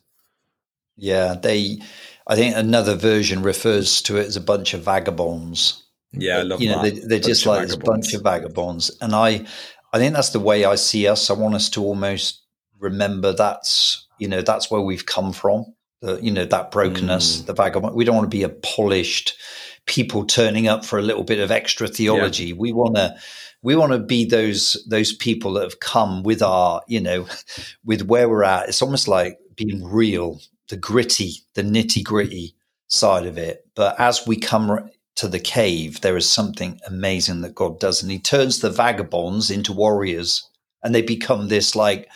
Yeah, 0.99 1.35
they. 1.35 1.79
I 2.27 2.35
think 2.35 2.55
another 2.55 2.95
version 2.95 3.41
refers 3.41 4.03
to 4.03 4.17
it 4.17 4.27
as 4.27 4.35
a 4.35 4.41
bunch 4.41 4.73
of 4.73 4.83
vagabonds. 4.83 5.83
Yeah, 6.11 6.39
I 6.39 6.41
love 6.43 6.61
you 6.61 6.69
know, 6.69 6.83
that. 6.83 7.07
They, 7.09 7.15
are 7.17 7.19
just 7.19 7.45
like 7.45 7.67
this 7.67 7.75
bunch 7.75 8.13
of 8.13 8.21
vagabonds, 8.21 8.91
and 9.01 9.15
I, 9.15 9.45
I 9.93 9.97
think 9.97 10.13
that's 10.13 10.29
the 10.29 10.39
way 10.39 10.65
I 10.65 10.75
see 10.75 11.07
us. 11.07 11.29
I 11.29 11.33
want 11.33 11.55
us 11.55 11.69
to 11.71 11.83
almost 11.83 12.43
remember 12.77 13.33
that's 13.33 14.07
you 14.19 14.27
know 14.27 14.41
that's 14.41 14.69
where 14.69 14.81
we've 14.81 15.05
come 15.05 15.33
from 15.33 15.65
the 16.01 16.19
you 16.21 16.31
know 16.31 16.45
that 16.45 16.71
brokenness, 16.71 17.41
mm. 17.41 17.45
the 17.45 17.53
vagabond. 17.53 17.95
We 17.95 18.05
don't 18.05 18.15
want 18.15 18.29
to 18.31 18.37
be 18.37 18.43
a 18.43 18.49
polished 18.49 19.37
people 19.85 20.25
turning 20.25 20.67
up 20.67 20.85
for 20.85 20.99
a 20.99 21.01
little 21.01 21.23
bit 21.23 21.39
of 21.39 21.51
extra 21.51 21.87
theology. 21.87 22.47
Yeah. 22.47 22.55
We 22.57 22.71
want 22.71 22.95
to 22.95 23.17
we 23.61 23.75
want 23.75 23.91
to 23.91 23.99
be 23.99 24.25
those 24.25 24.83
those 24.89 25.13
people 25.13 25.53
that 25.53 25.63
have 25.63 25.79
come 25.79 26.23
with 26.23 26.41
our 26.41 26.81
you 26.87 27.01
know 27.01 27.27
with 27.83 28.03
where 28.03 28.29
we're 28.29 28.43
at. 28.43 28.69
It's 28.69 28.81
almost 28.81 29.07
like 29.07 29.37
being 29.55 29.83
real, 29.83 30.39
the 30.69 30.77
gritty, 30.77 31.33
the 31.55 31.63
nitty 31.63 32.03
gritty 32.03 32.55
side 32.87 33.25
of 33.25 33.37
it. 33.37 33.65
But 33.75 33.99
as 33.99 34.25
we 34.25 34.37
come 34.37 34.89
to 35.15 35.27
the 35.27 35.39
cave, 35.39 36.01
there 36.01 36.17
is 36.17 36.29
something 36.29 36.79
amazing 36.87 37.41
that 37.41 37.55
God 37.55 37.79
does, 37.79 38.01
and 38.01 38.11
He 38.11 38.19
turns 38.19 38.59
the 38.59 38.69
vagabonds 38.69 39.51
into 39.51 39.73
warriors, 39.73 40.47
and 40.83 40.95
they 40.95 41.01
become 41.01 41.47
this 41.47 41.75
like 41.75 42.09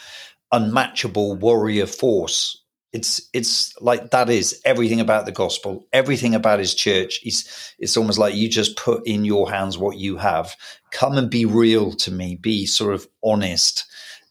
unmatchable 0.51 1.35
warrior 1.35 1.87
force 1.87 2.63
it's 2.93 3.27
it's 3.33 3.73
like 3.81 4.11
that 4.11 4.29
is 4.29 4.61
everything 4.65 4.99
about 4.99 5.25
the 5.25 5.31
gospel, 5.31 5.87
everything 5.91 6.35
about 6.35 6.59
his 6.59 6.75
church. 6.75 7.17
He's, 7.23 7.73
it's 7.79 7.97
almost 7.97 8.19
like 8.19 8.35
you 8.35 8.47
just 8.47 8.77
put 8.77 9.05
in 9.07 9.25
your 9.25 9.51
hands 9.51 9.79
what 9.79 9.97
you 9.97 10.17
have. 10.17 10.55
Come 10.91 11.17
and 11.17 11.29
be 11.29 11.43
real 11.43 11.91
to 11.93 12.11
me, 12.11 12.35
be 12.35 12.67
sort 12.67 12.93
of 12.93 13.07
honest. 13.23 13.85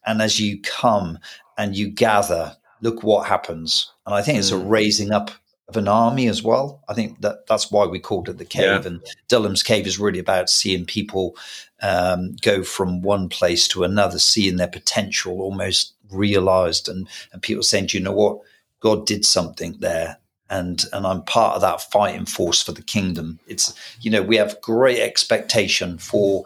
And 0.06 0.22
as 0.22 0.40
you 0.40 0.60
come 0.62 1.18
and 1.58 1.76
you 1.76 1.90
gather, 1.90 2.56
look 2.82 3.02
what 3.02 3.26
happens. 3.26 3.90
And 4.04 4.14
I 4.14 4.20
think 4.20 4.38
it's 4.38 4.50
a 4.50 4.56
mm. 4.56 4.68
raising 4.68 5.12
up 5.12 5.30
of 5.68 5.76
an 5.76 5.88
army 5.88 6.28
as 6.28 6.42
well. 6.42 6.82
I 6.88 6.94
think 6.94 7.22
that 7.22 7.46
that's 7.46 7.70
why 7.70 7.86
we 7.86 7.98
called 7.98 8.28
it 8.28 8.36
the 8.36 8.44
cave. 8.44 8.62
Yeah. 8.62 8.86
And 8.86 9.02
Dulham's 9.28 9.62
cave 9.62 9.86
is 9.86 9.98
really 9.98 10.18
about 10.18 10.50
seeing 10.50 10.84
people 10.84 11.36
um, 11.80 12.36
go 12.42 12.62
from 12.62 13.00
one 13.00 13.28
place 13.28 13.66
to 13.68 13.84
another, 13.84 14.18
seeing 14.18 14.56
their 14.56 14.68
potential 14.68 15.40
almost 15.40 15.94
realized, 16.10 16.88
and 16.88 17.08
and 17.32 17.40
people 17.40 17.62
saying, 17.62 17.86
"Do 17.86 17.96
you 17.96 18.04
know 18.04 18.12
what? 18.12 18.40
God 18.80 19.06
did 19.06 19.24
something 19.24 19.76
there." 19.78 20.18
And, 20.50 20.84
and 20.92 21.06
I'm 21.06 21.22
part 21.22 21.54
of 21.54 21.62
that 21.62 21.80
fighting 21.80 22.26
force 22.26 22.62
for 22.62 22.72
the 22.72 22.82
kingdom. 22.82 23.38
It's 23.46 23.72
you 24.00 24.10
know 24.10 24.22
we 24.22 24.36
have 24.36 24.60
great 24.60 24.98
expectation 24.98 25.96
for 25.96 26.44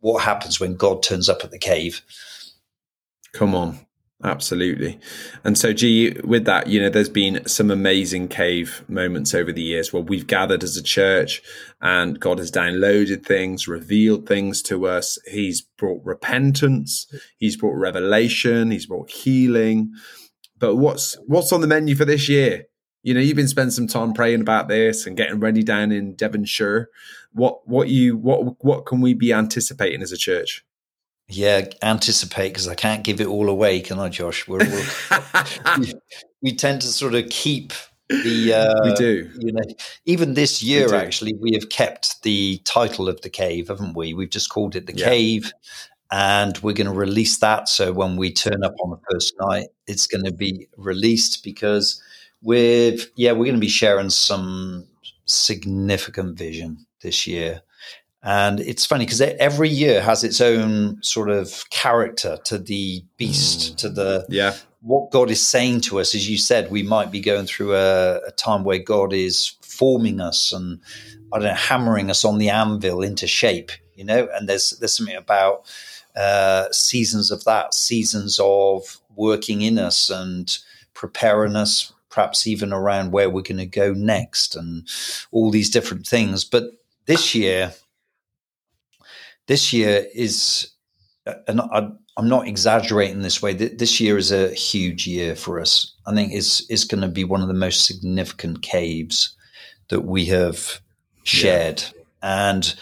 what 0.00 0.24
happens 0.24 0.58
when 0.58 0.74
God 0.74 1.02
turns 1.02 1.28
up 1.28 1.44
at 1.44 1.50
the 1.50 1.58
cave. 1.58 2.02
Come 3.32 3.54
on, 3.54 3.86
Absolutely. 4.24 4.98
And 5.44 5.58
so, 5.58 5.74
G, 5.74 6.16
with 6.24 6.46
that, 6.46 6.66
you 6.66 6.80
know, 6.80 6.88
there's 6.88 7.10
been 7.10 7.46
some 7.46 7.70
amazing 7.70 8.28
cave 8.28 8.82
moments 8.88 9.34
over 9.34 9.52
the 9.52 9.62
years 9.62 9.92
where 9.92 10.02
we've 10.02 10.26
gathered 10.26 10.64
as 10.64 10.78
a 10.78 10.82
church 10.82 11.42
and 11.82 12.18
God 12.18 12.38
has 12.38 12.50
downloaded 12.50 13.26
things, 13.26 13.68
revealed 13.68 14.26
things 14.26 14.62
to 14.62 14.86
us. 14.86 15.18
He's 15.30 15.60
brought 15.60 16.02
repentance, 16.06 17.06
He's 17.36 17.58
brought 17.58 17.74
revelation, 17.74 18.70
He's 18.70 18.86
brought 18.86 19.10
healing. 19.10 19.92
But 20.58 20.76
what's 20.76 21.18
what's 21.26 21.52
on 21.52 21.60
the 21.60 21.66
menu 21.66 21.94
for 21.94 22.06
this 22.06 22.26
year? 22.26 22.64
You 23.02 23.12
know, 23.12 23.20
you've 23.20 23.36
been 23.36 23.46
spending 23.46 23.72
some 23.72 23.88
time 23.88 24.14
praying 24.14 24.40
about 24.40 24.68
this 24.68 25.06
and 25.06 25.18
getting 25.18 25.38
ready 25.38 25.62
down 25.62 25.92
in 25.92 26.14
Devonshire. 26.14 26.88
What 27.32 27.68
what 27.68 27.88
you 27.88 28.16
what 28.16 28.64
what 28.64 28.86
can 28.86 29.02
we 29.02 29.12
be 29.12 29.34
anticipating 29.34 30.00
as 30.00 30.12
a 30.12 30.16
church? 30.16 30.64
Yeah, 31.28 31.66
anticipate 31.82 32.48
because 32.48 32.68
I 32.68 32.74
can't 32.74 33.02
give 33.02 33.20
it 33.20 33.26
all 33.26 33.48
away, 33.48 33.80
can 33.80 33.98
I, 33.98 34.08
Josh? 34.10 34.46
We're, 34.46 34.58
we're, 34.58 34.86
we, 35.78 35.94
we 36.42 36.54
tend 36.54 36.82
to 36.82 36.88
sort 36.88 37.14
of 37.14 37.28
keep 37.30 37.72
the 38.08 38.52
uh, 38.52 38.84
we 38.84 38.94
do 38.96 39.30
you 39.38 39.50
know 39.50 39.62
even 40.04 40.34
this 40.34 40.62
year 40.62 40.86
we 40.90 40.94
actually 40.94 41.32
we 41.32 41.54
have 41.54 41.70
kept 41.70 42.22
the 42.22 42.60
title 42.64 43.08
of 43.08 43.18
the 43.22 43.30
cave 43.30 43.68
haven't 43.68 43.96
we 43.96 44.12
we've 44.12 44.28
just 44.28 44.50
called 44.50 44.76
it 44.76 44.86
the 44.86 44.94
yeah. 44.94 45.06
cave 45.06 45.54
and 46.10 46.58
we're 46.58 46.72
going 46.72 46.86
to 46.86 46.92
release 46.92 47.38
that. 47.38 47.68
So 47.68 47.92
when 47.92 48.16
we 48.16 48.32
turn 48.32 48.62
up 48.62 48.74
on 48.80 48.90
the 48.90 49.00
first 49.10 49.34
night, 49.40 49.66
it's 49.88 50.06
going 50.06 50.24
to 50.24 50.32
be 50.32 50.68
released 50.76 51.42
because 51.42 52.00
we're 52.40 52.96
yeah 53.16 53.32
we're 53.32 53.46
going 53.46 53.54
to 53.54 53.60
be 53.60 53.68
sharing 53.68 54.10
some 54.10 54.86
significant 55.24 56.38
vision 56.38 56.86
this 57.02 57.26
year. 57.26 57.62
And 58.26 58.60
it's 58.60 58.86
funny 58.86 59.04
because 59.04 59.20
every 59.20 59.68
year 59.68 60.00
has 60.00 60.24
its 60.24 60.40
own 60.40 61.02
sort 61.02 61.28
of 61.28 61.68
character 61.68 62.38
to 62.44 62.56
the 62.56 63.04
beast, 63.18 63.74
mm. 63.74 63.76
to 63.76 63.90
the 63.90 64.26
yeah. 64.30 64.56
what 64.80 65.10
God 65.10 65.30
is 65.30 65.46
saying 65.46 65.82
to 65.82 66.00
us. 66.00 66.14
As 66.14 66.28
you 66.28 66.38
said, 66.38 66.70
we 66.70 66.82
might 66.82 67.12
be 67.12 67.20
going 67.20 67.44
through 67.44 67.74
a, 67.74 68.16
a 68.26 68.30
time 68.32 68.64
where 68.64 68.78
God 68.78 69.12
is 69.12 69.56
forming 69.60 70.20
us 70.20 70.54
and 70.54 70.80
I 71.34 71.38
don't 71.38 71.48
know, 71.48 71.54
hammering 71.54 72.10
us 72.10 72.24
on 72.24 72.38
the 72.38 72.48
anvil 72.48 73.02
into 73.02 73.26
shape, 73.26 73.72
you 73.94 74.04
know. 74.04 74.26
And 74.32 74.48
there's 74.48 74.70
there's 74.70 74.96
something 74.96 75.16
about 75.16 75.70
uh, 76.16 76.70
seasons 76.72 77.30
of 77.30 77.44
that, 77.44 77.74
seasons 77.74 78.40
of 78.42 79.00
working 79.14 79.60
in 79.60 79.78
us 79.78 80.08
and 80.08 80.56
preparing 80.94 81.56
us 81.56 81.92
perhaps 82.08 82.46
even 82.46 82.72
around 82.72 83.10
where 83.10 83.28
we're 83.28 83.42
going 83.42 83.58
to 83.58 83.66
go 83.66 83.92
next 83.92 84.54
and 84.54 84.88
all 85.32 85.50
these 85.50 85.68
different 85.68 86.06
things. 86.06 86.44
But 86.44 86.64
this 87.06 87.34
year, 87.34 87.74
this 89.46 89.72
year 89.72 90.06
is, 90.14 90.70
and 91.46 91.60
I, 91.60 91.88
am 92.18 92.28
not 92.28 92.48
exaggerating 92.48 93.22
this 93.22 93.42
way. 93.42 93.52
This 93.52 94.00
year 94.00 94.16
is 94.18 94.32
a 94.32 94.52
huge 94.54 95.06
year 95.06 95.36
for 95.36 95.60
us. 95.60 95.94
I 96.06 96.14
think 96.14 96.32
it's, 96.32 96.68
it's 96.70 96.84
going 96.84 97.02
to 97.02 97.08
be 97.08 97.24
one 97.24 97.42
of 97.42 97.48
the 97.48 97.54
most 97.54 97.86
significant 97.86 98.62
caves 98.62 99.34
that 99.88 100.02
we 100.02 100.26
have 100.26 100.80
shared. 101.24 101.82
Yeah. 101.82 102.50
And 102.50 102.74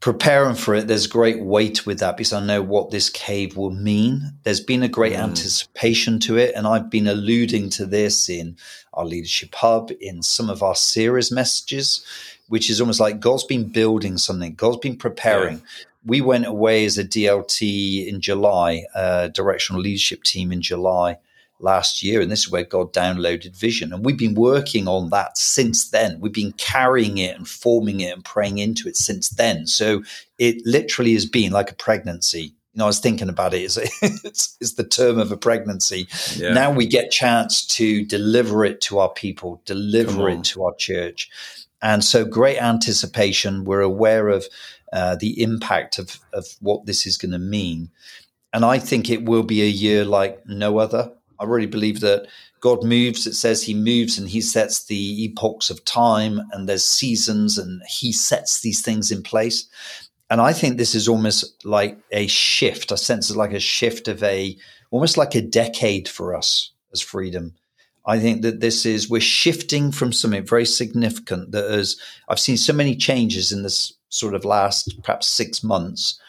preparing 0.00 0.54
for 0.54 0.74
it, 0.74 0.86
there's 0.86 1.06
great 1.06 1.42
weight 1.42 1.84
with 1.84 1.98
that 2.00 2.16
because 2.16 2.32
I 2.32 2.44
know 2.44 2.62
what 2.62 2.90
this 2.90 3.10
cave 3.10 3.56
will 3.56 3.70
mean. 3.70 4.32
There's 4.44 4.60
been 4.60 4.82
a 4.82 4.88
great 4.88 5.14
mm. 5.14 5.18
anticipation 5.18 6.20
to 6.20 6.36
it, 6.36 6.54
and 6.54 6.66
I've 6.66 6.90
been 6.90 7.06
alluding 7.06 7.70
to 7.70 7.86
this 7.86 8.28
in 8.28 8.56
our 8.92 9.04
leadership 9.04 9.54
hub, 9.54 9.90
in 10.00 10.22
some 10.22 10.48
of 10.48 10.62
our 10.62 10.74
series 10.74 11.30
messages, 11.30 12.04
which 12.48 12.70
is 12.70 12.80
almost 12.80 13.00
like 13.00 13.20
God's 13.20 13.44
been 13.44 13.68
building 13.68 14.18
something, 14.18 14.54
God's 14.54 14.78
been 14.78 14.96
preparing. 14.96 15.56
Yeah. 15.56 15.84
We 16.08 16.20
went 16.20 16.46
away 16.46 16.84
as 16.84 16.98
a 16.98 17.04
DLT 17.04 18.08
in 18.08 18.20
July, 18.20 18.84
uh, 18.94 19.28
directional 19.28 19.82
leadership 19.82 20.24
team 20.24 20.50
in 20.50 20.62
July 20.62 21.18
last 21.60 22.02
year. 22.02 22.20
And 22.20 22.30
this 22.30 22.40
is 22.40 22.50
where 22.50 22.64
God 22.64 22.92
downloaded 22.92 23.56
vision. 23.56 23.92
And 23.92 24.04
we've 24.04 24.18
been 24.18 24.34
working 24.34 24.88
on 24.88 25.10
that 25.10 25.38
since 25.38 25.90
then. 25.90 26.18
We've 26.20 26.32
been 26.32 26.52
carrying 26.52 27.18
it 27.18 27.36
and 27.36 27.48
forming 27.48 28.00
it 28.00 28.14
and 28.14 28.24
praying 28.24 28.58
into 28.58 28.88
it 28.88 28.96
since 28.96 29.28
then. 29.30 29.66
So 29.66 30.02
it 30.38 30.64
literally 30.64 31.14
has 31.14 31.26
been 31.26 31.52
like 31.52 31.70
a 31.70 31.74
pregnancy. 31.74 32.54
You 32.72 32.80
know, 32.80 32.84
I 32.84 32.88
was 32.88 33.00
thinking 33.00 33.28
about 33.28 33.54
it. 33.54 33.76
It's, 34.02 34.56
it's 34.60 34.74
the 34.74 34.84
term 34.84 35.18
of 35.18 35.32
a 35.32 35.36
pregnancy. 35.36 36.06
Yeah. 36.36 36.52
Now 36.52 36.70
we 36.70 36.86
get 36.86 37.10
chance 37.10 37.66
to 37.76 38.04
deliver 38.04 38.64
it 38.64 38.80
to 38.82 38.98
our 38.98 39.10
people, 39.10 39.60
deliver 39.64 40.28
it 40.28 40.44
to 40.44 40.64
our 40.64 40.74
church. 40.76 41.28
And 41.80 42.04
so 42.04 42.24
great 42.24 42.58
anticipation. 42.58 43.64
We're 43.64 43.80
aware 43.80 44.28
of 44.28 44.46
uh, 44.92 45.16
the 45.16 45.42
impact 45.42 45.98
of, 45.98 46.18
of 46.32 46.46
what 46.60 46.86
this 46.86 47.06
is 47.06 47.16
going 47.16 47.32
to 47.32 47.38
mean. 47.38 47.90
And 48.52 48.64
I 48.64 48.78
think 48.78 49.10
it 49.10 49.24
will 49.24 49.42
be 49.42 49.62
a 49.62 49.66
year 49.66 50.04
like 50.04 50.46
no 50.46 50.78
other. 50.78 51.12
I 51.38 51.44
really 51.44 51.66
believe 51.66 52.00
that 52.00 52.26
God 52.60 52.82
moves. 52.82 53.26
It 53.26 53.34
says 53.34 53.62
He 53.62 53.74
moves 53.74 54.18
and 54.18 54.28
He 54.28 54.40
sets 54.40 54.84
the 54.84 55.24
epochs 55.24 55.70
of 55.70 55.84
time, 55.84 56.40
and 56.52 56.68
there's 56.68 56.84
seasons, 56.84 57.58
and 57.58 57.82
He 57.88 58.12
sets 58.12 58.60
these 58.60 58.82
things 58.82 59.10
in 59.10 59.22
place. 59.22 59.68
And 60.30 60.40
I 60.40 60.52
think 60.52 60.76
this 60.76 60.94
is 60.94 61.08
almost 61.08 61.64
like 61.64 61.98
a 62.10 62.26
shift. 62.26 62.92
I 62.92 62.96
sense 62.96 63.30
it's 63.30 63.36
like 63.36 63.52
a 63.52 63.60
shift 63.60 64.08
of 64.08 64.22
a 64.22 64.56
almost 64.90 65.16
like 65.16 65.34
a 65.34 65.42
decade 65.42 66.08
for 66.08 66.34
us 66.34 66.72
as 66.92 67.00
freedom. 67.00 67.54
I 68.06 68.18
think 68.18 68.42
that 68.42 68.60
this 68.60 68.86
is 68.86 69.10
we're 69.10 69.20
shifting 69.20 69.92
from 69.92 70.12
something 70.12 70.46
very 70.46 70.64
significant 70.64 71.52
that 71.52 71.66
is 71.66 72.00
I've 72.28 72.40
seen 72.40 72.56
so 72.56 72.72
many 72.72 72.96
changes 72.96 73.52
in 73.52 73.62
this 73.62 73.92
sort 74.08 74.34
of 74.34 74.44
last 74.44 75.00
perhaps 75.02 75.26
six 75.26 75.62
months 75.62 76.20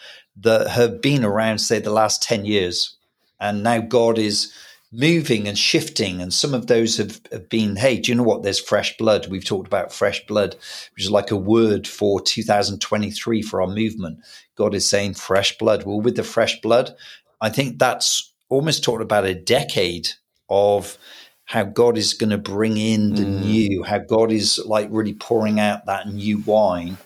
that 0.42 0.68
have 0.68 1.02
been 1.02 1.26
around, 1.26 1.60
say, 1.60 1.80
the 1.80 1.92
last 1.92 2.24
10 2.24 2.46
years. 2.46 2.96
And 3.39 3.63
now 3.63 3.80
God 3.80 4.18
is 4.18 4.54
moving 4.92 5.48
and 5.48 5.58
shifting. 5.58 6.22
And 6.22 6.34
some 6.34 6.54
of 6.54 6.68
those 6.68 6.98
have, 6.98 7.22
have, 7.32 7.50
been, 7.50 7.76
hey, 7.76 8.00
do 8.00 8.12
you 8.12 8.15
know 8.15 8.24
what? 8.24 8.44
There's 8.44 8.60
fresh 8.60 8.98
blood. 8.98 9.28
We've 9.28 9.46
talked 9.46 9.68
about 9.68 9.94
fresh 9.94 10.26
blood, 10.26 10.56
which 10.96 11.04
is 11.04 11.12
like 11.12 11.32
a 11.32 11.36
word 11.36 11.88
for 11.88 12.20
2023 12.22 13.42
for 13.42 13.62
our 13.62 13.68
movement. 13.68 14.20
God 14.56 14.74
is 14.74 14.88
saying 14.88 15.13
fresh 15.13 15.58
blood. 15.58 15.86
Well, 15.86 16.02
with 16.02 16.15
the 16.15 16.24
fresh 16.24 16.60
blood, 16.62 16.96
I 17.42 17.50
think 17.50 17.80
that's 17.80 18.34
almost 18.50 18.84
talked 18.84 19.02
about 19.02 19.26
a 19.26 19.36
decade 19.36 20.10
of 20.50 20.98
how 21.46 21.63
God 21.63 21.98
is 21.98 22.13
going 22.13 22.30
to 22.30 22.38
bring 22.38 22.78
in 22.78 23.15
the 23.15 23.24
mm. 23.24 23.42
new, 23.44 23.84
how 23.84 24.00
God 24.00 24.32
is 24.32 24.60
like 24.65 24.88
really 24.92 25.13
pouring 25.13 25.60
out 25.60 25.86
that 25.86 26.08
new 26.08 26.39
wine. 26.39 26.98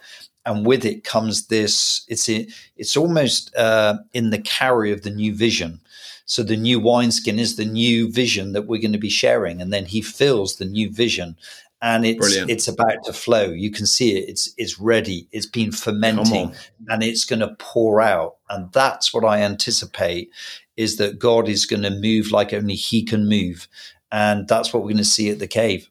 And 0.45 0.65
with 0.65 0.83
it 0.85 1.03
comes 1.03 1.47
this, 1.47 2.05
it's, 2.09 2.27
it's 2.27 2.97
almost 2.97 3.55
uh, 3.55 3.97
in 4.13 4.29
the 4.29 4.41
carry 4.41 4.91
of 4.91 5.03
the 5.03 5.09
new 5.11 5.33
vision 5.33 5.79
so 6.25 6.41
the 6.41 6.55
new 6.55 6.79
wineskin 6.79 7.37
is 7.37 7.57
the 7.57 7.65
new 7.65 8.09
vision 8.09 8.53
that 8.53 8.65
we're 8.65 8.81
going 8.81 8.93
to 8.93 8.97
be 8.97 9.09
sharing. 9.09 9.61
And 9.61 9.73
then 9.73 9.85
he 9.85 10.01
fills 10.01 10.55
the 10.55 10.65
new 10.65 10.89
vision 10.89 11.35
and 11.83 12.05
it's 12.05 12.17
Brilliant. 12.17 12.49
it's 12.49 12.69
about 12.69 13.03
to 13.03 13.13
flow. 13.13 13.49
You 13.49 13.69
can 13.69 13.85
see 13.85 14.17
it. 14.17 14.29
It's 14.29 14.53
it's 14.57 14.79
ready. 14.79 15.27
It's 15.33 15.45
been 15.45 15.73
fermenting, 15.73 16.55
and 16.87 17.03
it's 17.03 17.25
going 17.25 17.41
to 17.41 17.55
pour 17.59 17.99
out. 17.99 18.37
And 18.49 18.71
that's 18.71 19.13
what 19.13 19.25
I 19.25 19.41
anticipate 19.41 20.31
is 20.77 20.95
that 20.95 21.19
God 21.19 21.49
is 21.49 21.65
going 21.65 21.81
to 21.81 21.89
move 21.89 22.31
like 22.31 22.53
only 22.53 22.75
He 22.75 23.03
can 23.03 23.27
move, 23.27 23.67
and 24.13 24.47
that's 24.47 24.73
what 24.73 24.81
we're 24.81 24.93
going 24.93 24.97
to 24.97 25.03
see 25.03 25.29
at 25.29 25.39
the 25.39 25.47
cave. 25.47 25.89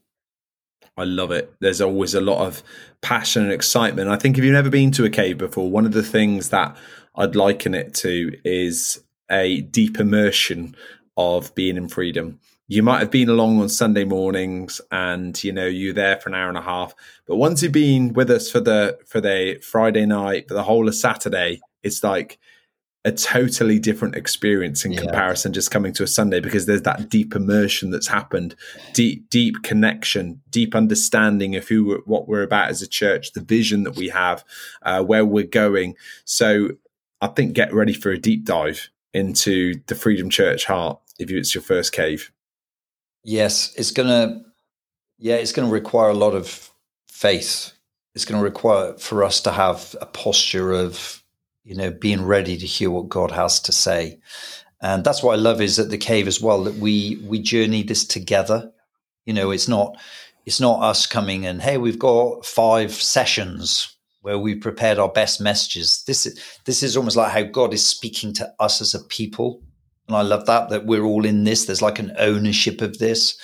I 0.96 1.04
love 1.04 1.30
it. 1.30 1.54
There's 1.60 1.80
always 1.80 2.14
a 2.14 2.20
lot 2.20 2.46
of 2.46 2.62
passion 3.00 3.44
and 3.44 3.52
excitement. 3.52 4.10
I 4.10 4.16
think 4.16 4.36
if 4.36 4.44
you've 4.44 4.52
never 4.52 4.70
been 4.70 4.90
to 4.92 5.04
a 5.04 5.10
cave 5.10 5.38
before, 5.38 5.70
one 5.70 5.86
of 5.86 5.92
the 5.92 6.02
things 6.02 6.50
that 6.50 6.76
I'd 7.16 7.34
liken 7.34 7.74
it 7.74 7.94
to 7.94 8.36
is 8.44 9.02
a 9.30 9.62
deep 9.62 9.98
immersion 9.98 10.76
of 11.16 11.54
being 11.54 11.76
in 11.76 11.88
freedom. 11.88 12.40
You 12.68 12.82
might 12.82 13.00
have 13.00 13.10
been 13.10 13.28
along 13.28 13.60
on 13.60 13.68
Sunday 13.68 14.04
mornings 14.04 14.80
and 14.90 15.42
you 15.42 15.52
know 15.52 15.66
you're 15.66 15.92
there 15.92 16.18
for 16.18 16.28
an 16.28 16.34
hour 16.34 16.48
and 16.48 16.56
a 16.56 16.62
half, 16.62 16.94
but 17.26 17.36
once 17.36 17.62
you've 17.62 17.72
been 17.72 18.12
with 18.12 18.30
us 18.30 18.50
for 18.50 18.60
the 18.60 18.98
for 19.06 19.20
the 19.20 19.58
Friday 19.62 20.06
night, 20.06 20.48
for 20.48 20.54
the 20.54 20.62
whole 20.62 20.88
of 20.88 20.94
Saturday, 20.94 21.60
it's 21.82 22.02
like 22.02 22.38
a 23.04 23.10
totally 23.10 23.78
different 23.80 24.14
experience 24.14 24.84
in 24.84 24.92
yeah. 24.92 25.00
comparison 25.00 25.52
just 25.52 25.72
coming 25.72 25.92
to 25.92 26.04
a 26.04 26.06
Sunday 26.06 26.38
because 26.38 26.66
there's 26.66 26.82
that 26.82 27.08
deep 27.08 27.34
immersion 27.34 27.90
that's 27.90 28.06
happened, 28.06 28.54
deep 28.92 29.28
deep 29.28 29.62
connection, 29.62 30.40
deep 30.50 30.74
understanding 30.74 31.56
of 31.56 31.66
who 31.66 32.00
what 32.06 32.28
we're 32.28 32.42
about 32.42 32.70
as 32.70 32.80
a 32.80 32.88
church, 32.88 33.32
the 33.32 33.40
vision 33.40 33.82
that 33.84 33.96
we 33.96 34.08
have, 34.08 34.44
uh, 34.82 35.02
where 35.02 35.24
we're 35.24 35.44
going. 35.44 35.96
So 36.24 36.70
I 37.20 37.28
think 37.28 37.54
get 37.54 37.74
ready 37.74 37.92
for 37.92 38.10
a 38.10 38.18
deep 38.18 38.44
dive 38.44 38.88
into 39.14 39.80
the 39.86 39.94
Freedom 39.94 40.30
Church 40.30 40.64
heart 40.64 40.98
if 41.18 41.30
it's 41.30 41.54
your 41.54 41.62
first 41.62 41.92
cave? 41.92 42.32
Yes, 43.24 43.74
it's 43.76 43.90
gonna. 43.90 44.42
Yeah, 45.18 45.36
it's 45.36 45.52
going 45.52 45.68
to 45.68 45.72
require 45.72 46.08
a 46.08 46.14
lot 46.14 46.34
of 46.34 46.70
faith. 47.06 47.72
It's 48.16 48.24
going 48.24 48.40
to 48.40 48.44
require 48.44 48.94
for 48.94 49.22
us 49.22 49.40
to 49.42 49.52
have 49.52 49.94
a 50.00 50.06
posture 50.06 50.72
of, 50.72 51.21
you 51.64 51.74
know, 51.74 51.90
being 51.90 52.24
ready 52.24 52.56
to 52.56 52.66
hear 52.66 52.90
what 52.90 53.08
God 53.08 53.30
has 53.30 53.60
to 53.60 53.72
say, 53.72 54.20
and 54.80 55.04
that's 55.04 55.22
what 55.22 55.34
I 55.34 55.36
love 55.36 55.60
is 55.60 55.78
at 55.78 55.90
the 55.90 55.98
cave 55.98 56.26
as 56.26 56.40
well 56.40 56.64
that 56.64 56.74
we 56.76 57.16
we 57.24 57.40
journey 57.40 57.82
this 57.82 58.04
together. 58.04 58.72
You 59.24 59.32
know, 59.32 59.50
it's 59.52 59.68
not 59.68 59.96
it's 60.44 60.60
not 60.60 60.82
us 60.82 61.06
coming 61.06 61.46
and 61.46 61.62
hey, 61.62 61.78
we've 61.78 61.98
got 61.98 62.44
five 62.44 62.92
sessions 62.92 63.96
where 64.22 64.38
we 64.38 64.54
prepared 64.54 64.98
our 64.98 65.08
best 65.08 65.40
messages. 65.40 66.02
This 66.06 66.26
is 66.26 66.40
this 66.64 66.82
is 66.82 66.96
almost 66.96 67.16
like 67.16 67.32
how 67.32 67.42
God 67.42 67.72
is 67.74 67.86
speaking 67.86 68.32
to 68.34 68.52
us 68.58 68.80
as 68.80 68.94
a 68.94 69.00
people, 69.04 69.62
and 70.08 70.16
I 70.16 70.22
love 70.22 70.46
that 70.46 70.70
that 70.70 70.86
we're 70.86 71.04
all 71.04 71.24
in 71.24 71.44
this. 71.44 71.66
There's 71.66 71.82
like 71.82 71.98
an 71.98 72.12
ownership 72.18 72.80
of 72.80 72.98
this, 72.98 73.36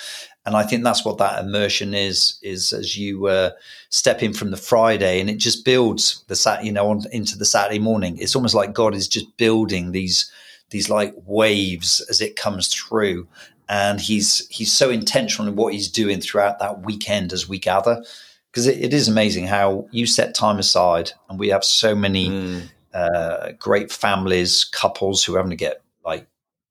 and 0.49 0.57
I 0.57 0.63
think 0.63 0.83
that's 0.83 1.05
what 1.05 1.19
that 1.19 1.43
immersion 1.43 1.93
is. 1.93 2.39
Is 2.41 2.73
as 2.73 2.97
you 2.97 3.27
uh, 3.27 3.51
step 3.89 4.23
in 4.23 4.33
from 4.33 4.49
the 4.49 4.57
Friday, 4.57 5.21
and 5.21 5.29
it 5.29 5.37
just 5.37 5.63
builds 5.63 6.23
the 6.27 6.35
sat 6.35 6.65
you 6.65 6.71
know 6.71 6.89
on, 6.89 7.03
into 7.11 7.37
the 7.37 7.45
Saturday 7.45 7.77
morning. 7.77 8.17
It's 8.17 8.35
almost 8.35 8.55
like 8.55 8.73
God 8.73 8.95
is 8.95 9.07
just 9.07 9.37
building 9.37 9.91
these 9.91 10.31
these 10.71 10.89
like 10.89 11.13
waves 11.25 12.01
as 12.09 12.19
it 12.19 12.35
comes 12.35 12.67
through, 12.67 13.27
and 13.69 14.01
he's 14.01 14.47
he's 14.49 14.73
so 14.73 14.89
intentional 14.89 15.47
in 15.47 15.55
what 15.55 15.71
he's 15.73 15.87
doing 15.87 16.19
throughout 16.19 16.57
that 16.57 16.81
weekend 16.81 17.31
as 17.31 17.47
we 17.47 17.59
gather 17.59 18.03
because 18.51 18.65
it, 18.65 18.83
it 18.83 18.91
is 18.91 19.07
amazing 19.07 19.45
how 19.45 19.87
you 19.91 20.07
set 20.07 20.33
time 20.33 20.57
aside, 20.57 21.11
and 21.29 21.39
we 21.39 21.49
have 21.49 21.63
so 21.63 21.93
many 21.93 22.29
mm. 22.29 22.61
uh, 22.91 23.51
great 23.59 23.91
families, 23.91 24.63
couples 24.63 25.23
who 25.23 25.35
are 25.35 25.37
having 25.37 25.51
to 25.51 25.55
get 25.55 25.83
like 26.03 26.25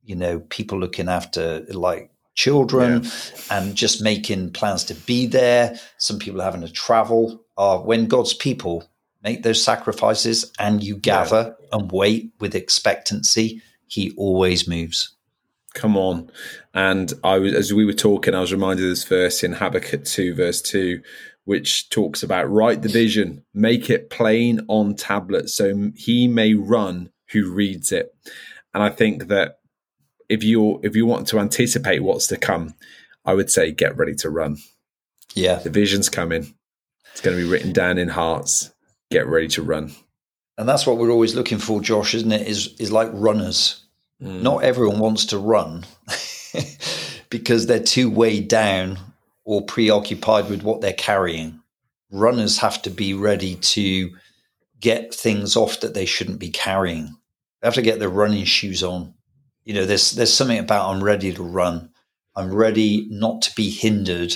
you 0.05 0.17
know 0.17 0.41
people 0.49 0.81
looking 0.81 1.09
after 1.09 1.61
like 1.69 2.11
children 2.39 3.03
yeah. 3.03 3.11
and 3.51 3.75
just 3.75 4.01
making 4.01 4.53
plans 4.53 4.85
to 4.85 4.95
be 4.95 5.27
there. 5.27 5.79
Some 5.99 6.21
people 6.21 6.41
having 6.41 6.61
to 6.61 6.73
travel. 6.73 7.45
Uh, 7.57 7.79
when 7.79 8.07
God's 8.07 8.33
people 8.33 8.89
make 9.25 9.43
those 9.43 9.63
sacrifices 9.63 10.53
and 10.57 10.83
you 10.83 10.97
gather 10.97 11.57
yeah. 11.61 11.67
and 11.73 11.91
wait 11.91 12.31
with 12.39 12.55
expectancy, 12.55 13.61
he 13.89 14.13
always 14.17 14.69
moves. 14.69 15.17
Come 15.75 15.97
on. 15.97 16.31
And 16.75 17.13
I 17.25 17.39
was 17.39 17.55
as 17.55 17.75
we 17.75 17.85
were 17.85 17.93
talking, 17.93 18.35
I 18.35 18.41
was 18.41 18.53
reminded 18.53 18.85
of 18.85 18.91
this 18.91 19.05
verse 19.05 19.43
in 19.43 19.53
Habakkuk 19.53 20.05
2, 20.05 20.35
verse 20.35 20.63
2, 20.63 21.03
which 21.45 21.91
talks 21.91 22.23
about 22.23 22.51
write 22.51 22.83
the 22.83 22.89
vision, 22.89 23.45
make 23.53 23.91
it 23.91 24.11
plain 24.11 24.61
on 24.69 24.95
tablets, 24.95 25.55
so 25.55 25.91
he 25.97 26.29
may 26.29 26.55
run 26.55 27.11
who 27.33 27.51
reads 27.51 27.91
it. 27.91 28.15
And 28.73 28.83
I 28.83 28.91
think 28.91 29.27
that 29.27 29.59
if 30.29 30.43
you 30.43 30.81
if 30.83 30.95
you 30.95 31.07
want 31.07 31.27
to 31.29 31.39
anticipate 31.39 32.03
what's 32.03 32.27
to 32.29 32.37
come, 32.37 32.75
I 33.25 33.35
would 33.35 33.51
say 33.51 33.73
get 33.73 33.97
ready 33.97 34.15
to 34.17 34.31
run. 34.31 34.59
Yeah. 35.35 35.57
The 35.57 35.71
vision's 35.71 36.09
coming. 36.09 36.55
It's 37.13 37.21
going 37.21 37.37
to 37.37 37.43
be 37.43 37.49
written 37.49 37.73
down 37.73 37.99
in 37.99 38.09
hearts. 38.09 38.73
Get 39.11 39.27
ready 39.27 39.49
to 39.49 39.63
run. 39.63 39.93
And 40.57 40.69
that's 40.69 40.87
what 40.87 40.99
we're 40.99 41.11
always 41.11 41.35
looking 41.35 41.59
for, 41.59 41.81
Josh, 41.81 42.15
isn't 42.15 42.33
it? 42.33 42.47
Is 42.47 42.75
is 42.79 42.93
like 42.93 43.11
runners. 43.13 43.85
Mm. 44.23 44.43
Not 44.43 44.65
everyone 44.65 44.99
wants 44.99 45.27
to 45.27 45.39
run 45.39 45.85
because 47.31 47.67
they're 47.67 47.79
too 47.81 48.11
weighed 48.11 48.49
down 48.49 48.99
or 49.45 49.63
preoccupied 49.63 50.51
with 50.51 50.63
what 50.63 50.81
they're 50.81 50.93
carrying. 50.93 51.61
Runners 52.11 52.59
have 52.59 52.83
to 52.83 52.91
be 52.91 53.15
ready 53.15 53.55
to 53.57 54.11
get 54.81 55.15
things 55.15 55.57
off 55.57 55.81
that 55.81 55.95
they 55.95 56.05
shouldn't 56.05 56.39
be 56.39 56.51
carrying. 56.51 57.17
They 57.61 57.67
have 57.67 57.75
to 57.75 57.83
get 57.83 57.99
their 57.99 58.09
running 58.09 58.45
shoes 58.45 58.83
on. 58.83 59.15
You 59.69 59.75
know, 59.75 59.85
there's 59.85 60.13
there's 60.13 60.33
something 60.33 60.59
about 60.59 60.89
I'm 60.89 61.05
ready 61.05 61.31
to 61.31 61.43
run. 61.43 61.91
I'm 62.35 62.55
ready 62.55 63.07
not 63.11 63.43
to 63.43 63.55
be 63.55 63.69
hindered 63.69 64.35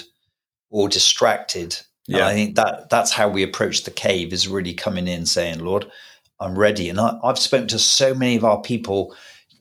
or 0.69 0.91
distracted. 0.91 1.79
Yeah. 2.07 2.19
And 2.19 2.27
I 2.27 2.35
think 2.35 2.57
that 2.57 2.91
that's 2.91 3.13
how 3.13 3.31
we 3.31 3.43
approach 3.43 3.85
the 3.85 3.93
cave 3.93 4.35
is 4.35 4.47
really 4.47 4.75
coming 4.75 5.09
in 5.09 5.25
saying, 5.25 5.61
Lord, 5.61 5.91
I'm 6.39 6.59
ready. 6.59 6.91
And 6.91 7.01
I, 7.01 7.19
have 7.25 7.39
spoken 7.39 7.67
to 7.69 7.79
so 7.79 8.13
many 8.13 8.37
of 8.37 8.45
our 8.45 8.61
people 8.61 9.17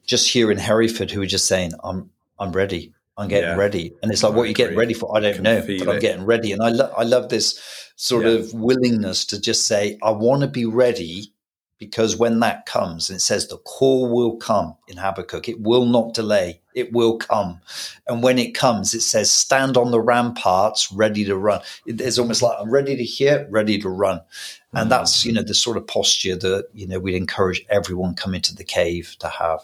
just 0.06 0.30
here 0.30 0.52
in 0.52 0.58
Hereford 0.58 1.10
who 1.10 1.22
are 1.22 1.26
just 1.26 1.48
saying, 1.48 1.72
I'm 1.86 2.10
I'm 2.38 2.52
ready. 2.52 2.94
I'm 3.18 3.30
getting 3.30 3.52
yeah. 3.52 3.56
ready. 3.56 3.94
And 4.04 4.12
it's 4.12 4.24
like, 4.24 4.34
I 4.34 4.36
what 4.36 4.44
are 4.44 4.48
you 4.48 4.54
getting 4.54 4.78
ready 4.78 4.94
for? 4.94 5.16
I 5.16 5.22
don't 5.22 5.42
know, 5.42 5.64
but 5.66 5.88
I'm 5.88 6.02
getting 6.02 6.26
ready. 6.26 6.52
And 6.52 6.62
I, 6.62 6.68
lo- 6.68 6.94
I 6.98 7.04
love 7.04 7.30
this 7.30 7.58
sort 7.96 8.26
yeah. 8.26 8.32
of 8.32 8.54
willingness 8.54 9.24
to 9.28 9.40
just 9.40 9.68
say, 9.68 9.98
I 10.04 10.12
want 10.12 10.42
to 10.42 10.50
be 10.50 10.66
ready 10.66 11.32
because 11.82 12.16
when 12.16 12.42
that 12.42 12.68
comes, 12.68 13.10
and 13.10 13.18
it 13.18 13.22
says 13.22 13.48
the 13.48 13.58
call 13.58 14.08
will 14.08 14.38
come 14.38 14.76
in 14.88 14.98
Habakkuk, 14.98 15.50
it 15.50 15.62
will 15.62 15.88
not 15.88 16.14
delay, 16.14 16.62
it 16.76 16.94
will 16.94 17.18
come. 17.18 17.60
And 18.08 18.22
when 18.22 18.38
it 18.38 18.54
comes, 18.54 18.94
it 18.94 19.02
says, 19.02 19.32
stand 19.32 19.78
on 19.78 19.90
the 19.90 20.00
ramparts, 20.00 20.92
ready 20.92 21.26
to 21.26 21.36
run. 21.36 21.62
It's 21.88 22.20
almost 22.20 22.44
like 22.44 22.56
I'm 22.60 22.70
ready 22.70 22.96
to 22.96 23.04
hear, 23.04 23.48
ready 23.50 23.80
to 23.80 23.90
run. 23.90 24.22
And 24.74 24.86
mm. 24.86 24.90
that's, 24.92 25.26
you 25.26 25.34
know, 25.34 25.42
the 25.42 25.56
sort 25.56 25.76
of 25.76 25.88
posture 25.88 26.36
that, 26.36 26.68
you 26.72 26.86
know, 26.86 27.00
we'd 27.00 27.16
encourage 27.16 27.66
everyone 27.68 28.14
coming 28.14 28.42
to 28.42 28.54
the 28.54 28.64
cave 28.64 29.16
to 29.18 29.28
have. 29.28 29.62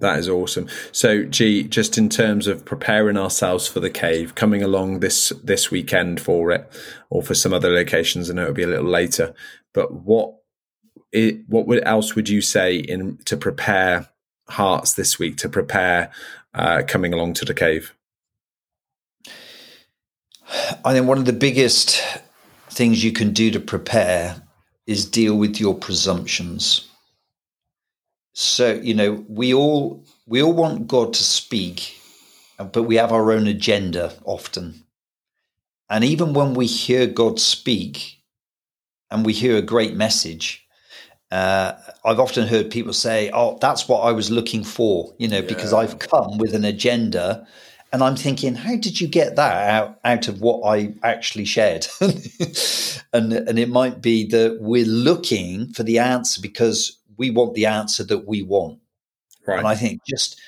That 0.00 0.18
is 0.18 0.28
awesome. 0.28 0.68
So, 0.92 1.24
G, 1.24 1.62
just 1.62 1.96
in 1.96 2.10
terms 2.10 2.46
of 2.46 2.66
preparing 2.66 3.16
ourselves 3.16 3.66
for 3.66 3.80
the 3.80 3.88
cave, 3.88 4.34
coming 4.34 4.62
along 4.62 5.00
this 5.00 5.32
this 5.42 5.70
weekend 5.70 6.20
for 6.20 6.50
it, 6.52 6.70
or 7.08 7.22
for 7.22 7.32
some 7.32 7.54
other 7.54 7.70
locations, 7.70 8.28
I 8.28 8.34
know 8.34 8.42
it'll 8.42 8.52
be 8.52 8.64
a 8.64 8.66
little 8.66 8.84
later. 8.84 9.34
But 9.72 9.94
what 9.94 10.34
it, 11.12 11.40
what 11.48 11.86
else 11.86 12.14
would 12.14 12.28
you 12.28 12.40
say 12.40 12.76
in 12.76 13.18
to 13.24 13.36
prepare 13.36 14.08
hearts 14.48 14.94
this 14.94 15.18
week 15.18 15.36
to 15.38 15.48
prepare 15.48 16.10
uh, 16.54 16.82
coming 16.86 17.12
along 17.12 17.34
to 17.34 17.44
the 17.44 17.54
cave? 17.54 17.94
I 20.84 20.92
think 20.92 21.06
one 21.06 21.18
of 21.18 21.24
the 21.24 21.32
biggest 21.32 22.02
things 22.70 23.02
you 23.02 23.12
can 23.12 23.32
do 23.32 23.50
to 23.50 23.60
prepare 23.60 24.42
is 24.86 25.04
deal 25.04 25.36
with 25.36 25.58
your 25.58 25.74
presumptions. 25.74 26.88
So 28.32 28.74
you 28.74 28.94
know 28.94 29.24
we 29.28 29.54
all 29.54 30.04
we 30.26 30.42
all 30.42 30.52
want 30.52 30.86
God 30.86 31.14
to 31.14 31.24
speak, 31.24 31.96
but 32.58 32.82
we 32.84 32.96
have 32.96 33.12
our 33.12 33.32
own 33.32 33.46
agenda 33.46 34.12
often. 34.24 34.84
And 35.88 36.04
even 36.04 36.34
when 36.34 36.54
we 36.54 36.66
hear 36.66 37.06
God 37.06 37.38
speak, 37.40 38.16
and 39.10 39.24
we 39.24 39.32
hear 39.32 39.56
a 39.56 39.62
great 39.62 39.94
message, 39.94 40.65
uh, 41.30 41.72
I've 42.04 42.20
often 42.20 42.46
heard 42.46 42.70
people 42.70 42.92
say, 42.92 43.30
"Oh, 43.32 43.58
that's 43.60 43.88
what 43.88 44.00
I 44.00 44.12
was 44.12 44.30
looking 44.30 44.62
for," 44.62 45.12
you 45.18 45.26
know, 45.26 45.40
yeah. 45.40 45.42
because 45.42 45.72
I've 45.72 45.98
come 45.98 46.38
with 46.38 46.54
an 46.54 46.64
agenda, 46.64 47.46
and 47.92 48.02
I'm 48.02 48.16
thinking, 48.16 48.54
"How 48.54 48.76
did 48.76 49.00
you 49.00 49.08
get 49.08 49.34
that 49.36 49.68
out 49.68 49.98
out 50.04 50.28
of 50.28 50.40
what 50.40 50.62
I 50.64 50.94
actually 51.02 51.44
shared?" 51.44 51.88
and 53.12 53.32
and 53.32 53.58
it 53.58 53.68
might 53.68 54.00
be 54.00 54.26
that 54.28 54.58
we're 54.60 54.86
looking 54.86 55.72
for 55.72 55.82
the 55.82 55.98
answer 55.98 56.40
because 56.40 56.98
we 57.16 57.30
want 57.30 57.54
the 57.54 57.66
answer 57.66 58.04
that 58.04 58.28
we 58.28 58.42
want, 58.42 58.78
right. 59.46 59.58
and 59.58 59.66
I 59.66 59.74
think 59.74 60.02
just 60.06 60.40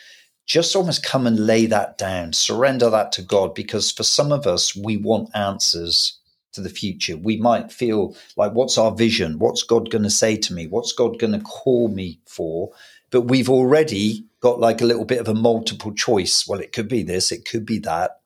just 0.47 0.77
almost 0.77 1.05
come 1.05 1.27
and 1.27 1.45
lay 1.45 1.67
that 1.67 1.99
down, 1.99 2.33
surrender 2.33 2.89
that 2.89 3.13
to 3.13 3.23
God, 3.23 3.55
because 3.55 3.91
for 3.91 4.05
some 4.05 4.33
of 4.33 4.47
us, 4.47 4.75
we 4.77 4.97
want 4.97 5.29
answers 5.35 6.19
to 6.53 6.61
the 6.61 6.71
future. 6.71 7.17
We 7.17 7.37
might 7.37 7.73
feel 7.73 8.17
like, 8.37 8.53
what's 8.53 8.79
our 8.79 8.93
vision? 8.93 9.39
What's 9.39 9.63
God 9.63 9.91
going 9.91 10.05
to 10.05 10.11
say 10.11 10.37
to 10.37 10.55
me? 10.55 10.67
What's 10.67 10.93
God 10.93 11.19
going 11.19 11.33
to 11.33 11.41
call 11.41 11.89
me 11.89 12.21
for? 12.27 12.71
But 13.11 13.23
we've 13.23 13.51
already 13.51 14.27
got 14.41 14.61
like 14.61 14.81
a 14.81 14.87
little 14.87 15.05
bit 15.05 15.21
of 15.21 15.29
a 15.29 15.35
multiple 15.35 15.93
choice. 15.93 16.47
Well, 16.47 16.61
it 16.61 16.73
could 16.73 16.89
be 16.89 17.03
this, 17.03 17.33
it 17.33 17.45
could 17.45 17.67
be 17.67 17.79
that. 17.81 18.21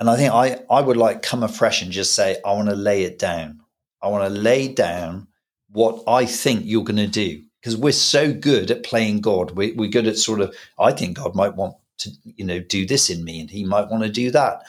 And 0.00 0.08
I 0.08 0.16
think 0.16 0.32
I, 0.32 0.60
I 0.70 0.80
would 0.80 0.96
like 0.96 1.22
come 1.22 1.42
afresh 1.42 1.82
and 1.82 1.90
just 1.90 2.14
say, 2.14 2.36
I 2.44 2.52
want 2.52 2.68
to 2.68 2.76
lay 2.76 3.02
it 3.02 3.18
down. 3.18 3.60
I 4.00 4.08
want 4.08 4.32
to 4.32 4.40
lay 4.40 4.68
down 4.68 5.26
what 5.70 6.02
I 6.06 6.24
think 6.24 6.62
you're 6.64 6.84
going 6.84 6.96
to 6.96 7.06
do 7.06 7.42
because 7.60 7.76
we're 7.76 7.92
so 7.92 8.32
good 8.32 8.70
at 8.70 8.84
playing 8.84 9.20
God. 9.20 9.52
We, 9.52 9.72
we're 9.72 9.90
good 9.90 10.06
at 10.06 10.16
sort 10.16 10.40
of, 10.40 10.54
I 10.78 10.92
think 10.92 11.18
God 11.18 11.34
might 11.34 11.56
want 11.56 11.74
to, 11.98 12.10
you 12.24 12.44
know, 12.44 12.60
do 12.60 12.86
this 12.86 13.10
in 13.10 13.24
me 13.24 13.40
and 13.40 13.50
he 13.50 13.64
might 13.64 13.88
want 13.88 14.04
to 14.04 14.08
do 14.08 14.30
that. 14.30 14.62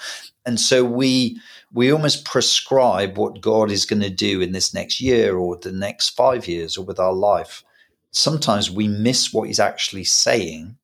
And 0.46 0.60
so 0.60 0.84
we, 0.84 1.39
we 1.71 1.91
almost 1.91 2.25
prescribe 2.25 3.17
what 3.17 3.41
God 3.41 3.71
is 3.71 3.86
going 3.86 4.01
to 4.01 4.10
do 4.10 4.41
in 4.41 4.51
this 4.51 4.73
next 4.73 4.99
year 4.99 5.38
or 5.38 5.55
the 5.58 5.71
next 5.71 6.10
five 6.10 6.47
years 6.47 6.77
or 6.77 6.84
with 6.84 6.99
our 6.99 7.13
life. 7.13 7.63
Sometimes 8.12 8.71
we 8.71 8.88
miss 8.88 9.32
what 9.34 9.47
he's 9.47 9.60
actually 9.60 10.03
saying 10.03 10.75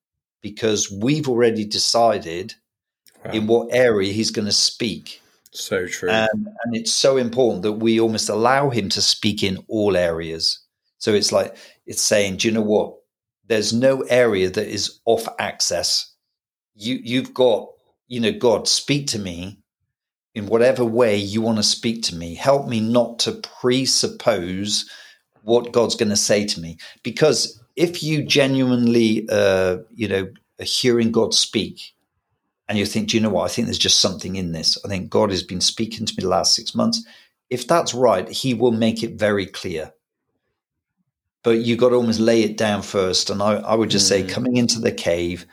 because 0.42 0.92
we've 0.92 1.28
already 1.28 1.66
decided 1.66 2.54
wow. 3.26 3.32
in 3.32 3.48
what 3.48 3.70
area 3.72 4.14
he's 4.14 4.30
going 4.30 4.46
to 4.46 4.52
speak. 4.52 5.22
So 5.52 5.88
true. 5.88 6.10
And, 6.10 6.48
and 6.64 6.76
it's 6.76 6.94
so 6.94 7.18
important 7.18 7.64
that 7.64 7.74
we 7.74 8.00
almost 8.00 8.30
allow 8.30 8.70
him 8.70 8.90
to 8.90 9.02
speak 9.02 9.42
in 9.42 9.64
all 9.68 9.98
areas. 9.98 10.60
So 11.00 11.14
it's 11.14 11.32
like, 11.32 11.56
it's 11.88 12.02
saying, 12.02 12.38
do 12.38 12.48
you 12.48 12.54
know 12.54 12.62
what? 12.62 12.96
There's 13.48 13.74
no 13.74 14.02
area 14.02 14.50
that 14.50 14.68
is 14.68 15.00
off 15.06 15.28
access. 15.40 16.14
You, 16.76 17.00
you've 17.04 17.34
got, 17.34 17.70
you 18.08 18.20
know, 18.20 18.32
God, 18.32 18.68
speak 18.68 19.08
to 19.08 19.20
me 19.20 19.60
in 20.36 20.48
whatever 20.48 20.84
way 20.84 21.16
you 21.16 21.42
want 21.42 21.58
to 21.58 21.64
speak 21.64 22.04
to 22.04 22.16
me. 22.16 22.36
Help 22.36 22.68
me 22.68 22.82
not 22.82 23.20
to 23.20 23.42
presuppose 23.62 24.88
what 25.44 25.72
God's 25.72 25.96
going 25.96 26.10
to 26.10 26.18
say 26.18 26.46
to 26.46 26.60
me. 26.60 26.78
Because 27.04 27.60
if 27.76 28.04
you 28.04 28.24
genuinely, 28.24 29.28
uh, 29.32 29.78
you 29.94 30.08
know, 30.08 30.28
are 30.60 30.66
hearing 30.66 31.12
God 31.12 31.34
speak, 31.34 31.94
and 32.68 32.78
you 32.78 32.86
think, 32.86 33.10
do 33.10 33.18
you 33.18 33.22
know 33.22 33.30
what? 33.30 33.46
I 33.46 33.54
think 33.54 33.68
there's 33.68 33.78
just 33.78 34.00
something 34.00 34.36
in 34.36 34.52
this. 34.52 34.78
I 34.84 34.88
think 34.88 35.10
God 35.10 35.30
has 35.30 35.44
been 35.44 35.62
speaking 35.62 36.06
to 36.06 36.14
me 36.18 36.24
the 36.24 36.30
last 36.30 36.56
six 36.56 36.74
months. 36.74 37.06
If 37.50 37.68
that's 37.68 37.94
right, 37.94 38.28
He 38.28 38.54
will 38.54 38.72
make 38.72 39.04
it 39.04 39.20
very 39.20 39.46
clear. 39.46 39.94
But 41.44 41.60
you 41.60 41.78
got 41.78 41.90
to 41.90 41.96
almost 41.96 42.20
lay 42.20 42.42
it 42.42 42.58
down 42.58 42.82
first. 42.82 43.30
And 43.30 43.42
I, 43.42 43.58
I 43.58 43.76
would 43.76 43.92
just 43.92 44.08
mm. 44.08 44.10
say, 44.10 44.24
coming 44.24 44.58
into 44.58 44.80
the 44.80 44.92
cave, 44.92 45.46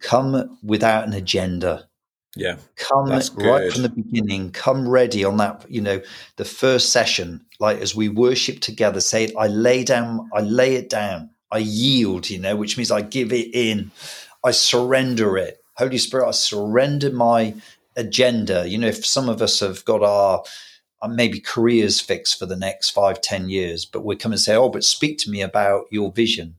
come 0.00 0.58
without 0.62 1.06
an 1.06 1.14
agenda 1.14 1.87
yeah. 2.36 2.56
Come 2.76 3.08
right 3.36 3.72
from 3.72 3.82
the 3.82 3.88
beginning, 3.88 4.50
come 4.50 4.88
ready 4.88 5.24
on 5.24 5.36
that, 5.38 5.64
you 5.68 5.80
know, 5.80 6.00
the 6.36 6.44
first 6.44 6.92
session, 6.92 7.44
like 7.58 7.78
as 7.78 7.94
we 7.94 8.08
worship 8.08 8.60
together, 8.60 9.00
say, 9.00 9.32
I 9.36 9.48
lay 9.48 9.84
down, 9.84 10.28
I 10.34 10.40
lay 10.40 10.74
it 10.76 10.88
down, 10.88 11.30
I 11.50 11.58
yield, 11.58 12.30
you 12.30 12.38
know, 12.38 12.56
which 12.56 12.76
means 12.76 12.90
I 12.90 13.00
give 13.02 13.32
it 13.32 13.54
in, 13.54 13.90
I 14.44 14.52
surrender 14.52 15.36
it. 15.36 15.58
Holy 15.76 15.98
Spirit, 15.98 16.28
I 16.28 16.32
surrender 16.32 17.10
my 17.10 17.54
agenda. 17.96 18.68
You 18.68 18.78
know, 18.78 18.88
if 18.88 19.04
some 19.04 19.28
of 19.28 19.42
us 19.42 19.60
have 19.60 19.84
got 19.84 20.02
our 20.02 20.42
uh, 21.00 21.08
maybe 21.08 21.40
careers 21.40 22.00
fixed 22.00 22.38
for 22.38 22.46
the 22.46 22.56
next 22.56 22.90
five, 22.90 23.20
ten 23.20 23.48
years, 23.48 23.84
but 23.84 24.04
we 24.04 24.16
come 24.16 24.32
and 24.32 24.40
say, 24.40 24.56
Oh, 24.56 24.68
but 24.68 24.84
speak 24.84 25.18
to 25.18 25.30
me 25.30 25.42
about 25.42 25.86
your 25.90 26.12
vision. 26.12 26.56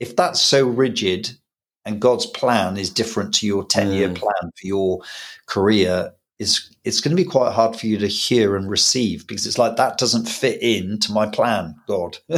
If 0.00 0.16
that's 0.16 0.40
so 0.40 0.66
rigid, 0.66 1.38
and 1.84 2.00
God's 2.00 2.26
plan 2.26 2.76
is 2.76 2.90
different 2.90 3.34
to 3.34 3.46
your 3.46 3.64
10 3.64 3.92
year 3.92 4.08
mm. 4.08 4.16
plan 4.16 4.50
for 4.56 4.66
your 4.66 5.00
career, 5.46 6.12
is 6.38 6.74
it's 6.84 7.00
going 7.00 7.16
to 7.16 7.22
be 7.22 7.28
quite 7.28 7.52
hard 7.52 7.76
for 7.76 7.86
you 7.86 7.98
to 7.98 8.08
hear 8.08 8.56
and 8.56 8.68
receive 8.68 9.26
because 9.26 9.46
it's 9.46 9.58
like 9.58 9.76
that 9.76 9.98
doesn't 9.98 10.28
fit 10.28 10.60
into 10.62 11.12
my 11.12 11.26
plan, 11.26 11.74
God. 11.86 12.18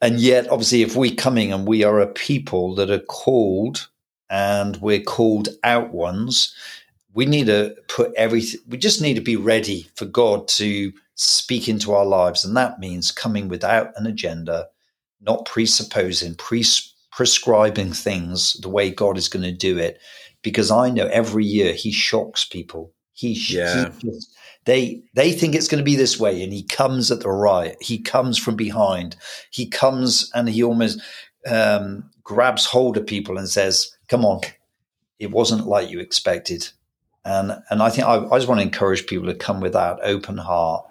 and 0.00 0.20
yet, 0.20 0.48
obviously, 0.50 0.82
if 0.82 0.96
we're 0.96 1.14
coming 1.14 1.52
and 1.52 1.66
we 1.66 1.84
are 1.84 2.00
a 2.00 2.06
people 2.06 2.74
that 2.76 2.90
are 2.90 3.00
called 3.00 3.88
and 4.30 4.76
we're 4.78 5.02
called 5.02 5.48
out 5.64 5.92
ones, 5.92 6.54
we 7.12 7.26
need 7.26 7.46
to 7.46 7.76
put 7.88 8.12
everything. 8.14 8.60
We 8.68 8.78
just 8.78 9.00
need 9.00 9.14
to 9.14 9.20
be 9.20 9.36
ready 9.36 9.88
for 9.94 10.04
God 10.04 10.48
to 10.48 10.92
speak 11.14 11.68
into 11.68 11.92
our 11.92 12.06
lives, 12.06 12.44
and 12.44 12.56
that 12.56 12.80
means 12.80 13.12
coming 13.12 13.48
without 13.48 13.92
an 13.96 14.06
agenda, 14.06 14.68
not 15.20 15.46
presupposing, 15.46 16.34
pres- 16.34 16.93
prescribing 17.14 17.92
things 17.92 18.54
the 18.54 18.68
way 18.68 18.90
God 18.90 19.16
is 19.16 19.28
going 19.28 19.44
to 19.44 19.52
do 19.52 19.78
it. 19.78 20.00
Because 20.42 20.70
I 20.70 20.90
know 20.90 21.06
every 21.06 21.44
year 21.44 21.72
He 21.72 21.90
shocks 21.92 22.44
people. 22.44 22.92
He, 23.12 23.32
yeah. 23.48 23.90
he 24.00 24.10
just, 24.10 24.36
they 24.64 25.02
they 25.14 25.32
think 25.32 25.54
it's 25.54 25.68
going 25.68 25.78
to 25.78 25.84
be 25.84 25.96
this 25.96 26.18
way, 26.18 26.42
and 26.42 26.52
He 26.52 26.64
comes 26.64 27.10
at 27.10 27.20
the 27.20 27.30
right. 27.30 27.76
He 27.80 27.98
comes 27.98 28.36
from 28.36 28.56
behind. 28.56 29.16
He 29.50 29.66
comes 29.66 30.30
and 30.34 30.48
He 30.48 30.62
almost 30.62 31.00
um, 31.48 32.10
grabs 32.22 32.66
hold 32.66 32.96
of 32.96 33.06
people 33.06 33.38
and 33.38 33.48
says, 33.48 33.96
"Come 34.08 34.24
on, 34.24 34.40
it 35.18 35.30
wasn't 35.30 35.66
like 35.66 35.90
you 35.90 36.00
expected." 36.00 36.68
And 37.24 37.52
and 37.70 37.82
I 37.82 37.88
think 37.88 38.06
I, 38.06 38.26
I 38.26 38.38
just 38.38 38.48
want 38.48 38.58
to 38.60 38.66
encourage 38.66 39.06
people 39.06 39.28
to 39.28 39.34
come 39.34 39.60
with 39.60 39.72
that 39.72 39.98
open 40.02 40.36
heart 40.36 40.84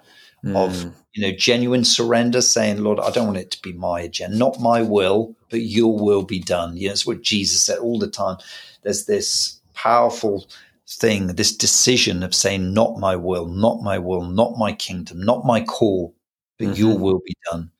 mm. 0.43 0.55
of 0.55 0.93
you 1.13 1.21
know 1.21 1.35
genuine 1.35 1.85
surrender, 1.85 2.41
saying, 2.41 2.83
"Lord, 2.83 2.99
I 2.99 3.11
don't 3.11 3.27
want 3.27 3.37
it 3.37 3.51
to 3.51 3.61
be 3.61 3.73
my 3.73 4.01
agenda, 4.01 4.37
not 4.37 4.59
my 4.59 4.81
will, 4.81 5.35
but 5.49 5.61
Your 5.61 5.97
will 5.97 6.23
be 6.23 6.39
done." 6.39 6.77
You 6.77 6.87
know, 6.87 6.93
it's 6.93 7.05
what 7.05 7.21
Jesus 7.21 7.61
said 7.61 7.79
all 7.79 7.99
the 7.99 8.09
time. 8.09 8.37
There's 8.83 9.05
this 9.05 9.59
powerful 9.73 10.47
thing, 10.87 11.27
this 11.27 11.55
decision 11.55 12.23
of 12.23 12.35
saying, 12.35 12.73
"Not 12.73 12.99
my 12.99 13.15
will, 13.15 13.47
not 13.47 13.81
my 13.81 13.99
will, 13.99 14.23
not 14.23 14.57
my 14.57 14.73
kingdom, 14.73 15.21
not 15.21 15.45
my 15.45 15.63
call, 15.63 16.15
but 16.57 16.69
mm-hmm. 16.69 16.75
Your 16.75 16.97
will 16.97 17.21
be 17.25 17.35
done." 17.51 17.71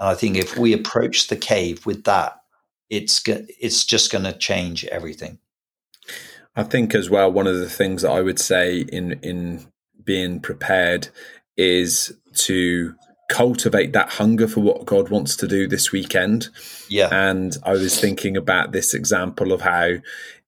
And 0.00 0.08
I 0.08 0.14
think 0.14 0.36
if 0.36 0.56
we 0.56 0.72
approach 0.72 1.28
the 1.28 1.36
cave 1.36 1.86
with 1.86 2.04
that, 2.04 2.40
it's 2.90 3.22
it's 3.26 3.84
just 3.84 4.10
going 4.10 4.24
to 4.24 4.32
change 4.32 4.84
everything. 4.86 5.38
I 6.56 6.64
think 6.64 6.94
as 6.94 7.08
well, 7.08 7.30
one 7.30 7.46
of 7.46 7.58
the 7.58 7.70
things 7.70 8.02
that 8.02 8.10
I 8.10 8.20
would 8.20 8.38
say 8.38 8.80
in 8.80 9.12
in 9.22 9.66
being 10.04 10.40
prepared 10.40 11.08
is 11.58 12.14
to 12.34 12.94
cultivate 13.28 13.92
that 13.92 14.08
hunger 14.08 14.48
for 14.48 14.60
what 14.60 14.86
God 14.86 15.10
wants 15.10 15.36
to 15.36 15.46
do 15.46 15.68
this 15.68 15.92
weekend. 15.92 16.48
Yeah. 16.88 17.08
And 17.12 17.56
I 17.62 17.72
was 17.72 18.00
thinking 18.00 18.36
about 18.36 18.72
this 18.72 18.94
example 18.94 19.52
of 19.52 19.60
how 19.60 19.96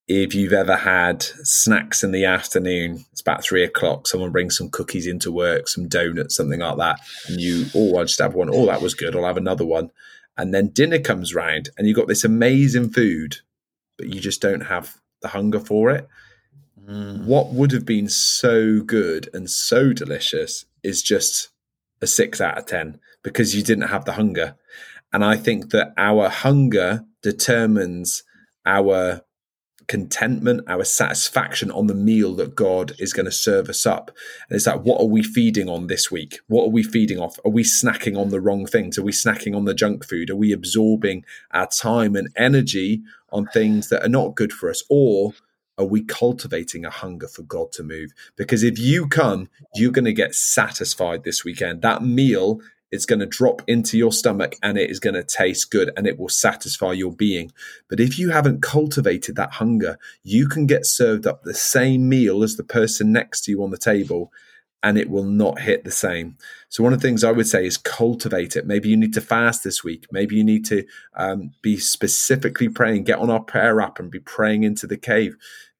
if 0.08 0.34
you've 0.34 0.52
ever 0.52 0.76
had 0.76 1.22
snacks 1.22 2.02
in 2.02 2.10
the 2.10 2.24
afternoon, 2.24 3.04
it's 3.12 3.20
about 3.20 3.44
three 3.44 3.62
o'clock, 3.62 4.08
someone 4.08 4.32
brings 4.32 4.56
some 4.56 4.70
cookies 4.70 5.06
into 5.06 5.30
work, 5.30 5.68
some 5.68 5.88
donuts, 5.88 6.34
something 6.34 6.60
like 6.60 6.78
that, 6.78 6.98
and 7.28 7.40
you, 7.40 7.66
oh, 7.74 7.96
I'll 7.96 8.06
just 8.06 8.18
have 8.18 8.34
one. 8.34 8.50
Oh, 8.52 8.66
that 8.66 8.82
was 8.82 8.94
good. 8.94 9.14
I'll 9.14 9.26
have 9.26 9.36
another 9.36 9.66
one. 9.66 9.90
And 10.36 10.54
then 10.54 10.68
dinner 10.68 10.98
comes 10.98 11.34
round 11.34 11.68
and 11.76 11.86
you've 11.86 11.96
got 11.96 12.08
this 12.08 12.24
amazing 12.24 12.90
food, 12.90 13.36
but 13.98 14.08
you 14.08 14.20
just 14.20 14.40
don't 14.40 14.62
have 14.62 14.96
the 15.20 15.28
hunger 15.28 15.60
for 15.60 15.90
it. 15.90 16.08
Mm. 16.88 17.26
What 17.26 17.52
would 17.52 17.72
have 17.72 17.84
been 17.84 18.08
so 18.08 18.80
good 18.80 19.28
and 19.34 19.50
so 19.50 19.92
delicious 19.92 20.64
is 20.82 21.02
just 21.02 21.50
a 22.00 22.06
six 22.06 22.40
out 22.40 22.58
of 22.58 22.66
10 22.66 22.98
because 23.22 23.54
you 23.54 23.62
didn't 23.62 23.88
have 23.88 24.04
the 24.04 24.12
hunger. 24.12 24.56
And 25.12 25.24
I 25.24 25.36
think 25.36 25.70
that 25.70 25.92
our 25.96 26.28
hunger 26.28 27.04
determines 27.22 28.22
our 28.64 29.22
contentment, 29.90 30.62
our 30.68 30.84
satisfaction 30.84 31.68
on 31.72 31.88
the 31.88 31.94
meal 31.94 32.36
that 32.36 32.54
God 32.54 32.92
is 33.00 33.12
going 33.12 33.26
to 33.26 33.32
serve 33.32 33.68
us 33.68 33.84
up. 33.84 34.12
And 34.48 34.54
it's 34.54 34.68
like, 34.68 34.82
what 34.82 35.00
are 35.00 35.08
we 35.08 35.24
feeding 35.24 35.68
on 35.68 35.88
this 35.88 36.12
week? 36.12 36.38
What 36.46 36.66
are 36.66 36.70
we 36.70 36.84
feeding 36.84 37.18
off? 37.18 37.40
Are 37.44 37.50
we 37.50 37.64
snacking 37.64 38.16
on 38.16 38.28
the 38.28 38.40
wrong 38.40 38.66
things? 38.66 38.98
Are 38.98 39.02
we 39.02 39.10
snacking 39.10 39.56
on 39.56 39.64
the 39.64 39.74
junk 39.74 40.06
food? 40.06 40.30
Are 40.30 40.36
we 40.36 40.52
absorbing 40.52 41.24
our 41.50 41.66
time 41.66 42.14
and 42.14 42.28
energy 42.36 43.02
on 43.32 43.46
things 43.46 43.88
that 43.88 44.04
are 44.04 44.08
not 44.08 44.36
good 44.36 44.52
for 44.52 44.70
us? 44.70 44.84
Or 44.88 45.32
are 45.80 45.86
we 45.86 46.02
cultivating 46.02 46.84
a 46.84 46.90
hunger 46.90 47.26
for 47.26 47.42
God 47.42 47.72
to 47.72 47.82
move? 47.82 48.12
Because 48.36 48.62
if 48.62 48.78
you 48.78 49.08
come, 49.08 49.48
you're 49.74 49.90
going 49.90 50.04
to 50.04 50.12
get 50.12 50.34
satisfied 50.34 51.24
this 51.24 51.44
weekend. 51.44 51.82
That 51.82 52.02
meal 52.02 52.60
it's 52.90 53.06
going 53.06 53.20
to 53.20 53.26
drop 53.26 53.62
into 53.68 53.96
your 53.96 54.12
stomach 54.12 54.56
and 54.62 54.76
it 54.76 54.90
is 54.90 54.98
going 54.98 55.14
to 55.14 55.22
taste 55.22 55.70
good 55.70 55.92
and 55.96 56.06
it 56.06 56.18
will 56.18 56.28
satisfy 56.28 56.92
your 56.92 57.12
being. 57.12 57.52
But 57.88 58.00
if 58.00 58.18
you 58.18 58.30
haven't 58.30 58.62
cultivated 58.62 59.36
that 59.36 59.52
hunger, 59.52 59.96
you 60.24 60.48
can 60.48 60.66
get 60.66 60.84
served 60.84 61.26
up 61.26 61.44
the 61.44 61.54
same 61.54 62.08
meal 62.08 62.42
as 62.42 62.56
the 62.56 62.64
person 62.64 63.12
next 63.12 63.42
to 63.42 63.52
you 63.52 63.62
on 63.62 63.70
the 63.70 63.78
table 63.78 64.32
and 64.82 64.96
it 64.96 65.10
will 65.10 65.24
not 65.24 65.60
hit 65.60 65.84
the 65.84 65.90
same. 65.90 66.36
So, 66.68 66.82
one 66.82 66.92
of 66.92 67.00
the 67.00 67.06
things 67.06 67.22
I 67.22 67.32
would 67.32 67.46
say 67.46 67.66
is 67.66 67.76
cultivate 67.76 68.56
it. 68.56 68.66
Maybe 68.66 68.88
you 68.88 68.96
need 68.96 69.12
to 69.14 69.20
fast 69.20 69.62
this 69.62 69.84
week. 69.84 70.06
Maybe 70.10 70.36
you 70.36 70.44
need 70.44 70.64
to 70.66 70.84
um, 71.14 71.52
be 71.60 71.76
specifically 71.76 72.68
praying, 72.68 73.04
get 73.04 73.18
on 73.18 73.30
our 73.30 73.40
prayer 73.40 73.80
app 73.80 73.98
and 73.98 74.10
be 74.10 74.20
praying 74.20 74.62
into 74.62 74.86
the 74.86 74.96
cave. 74.96 75.36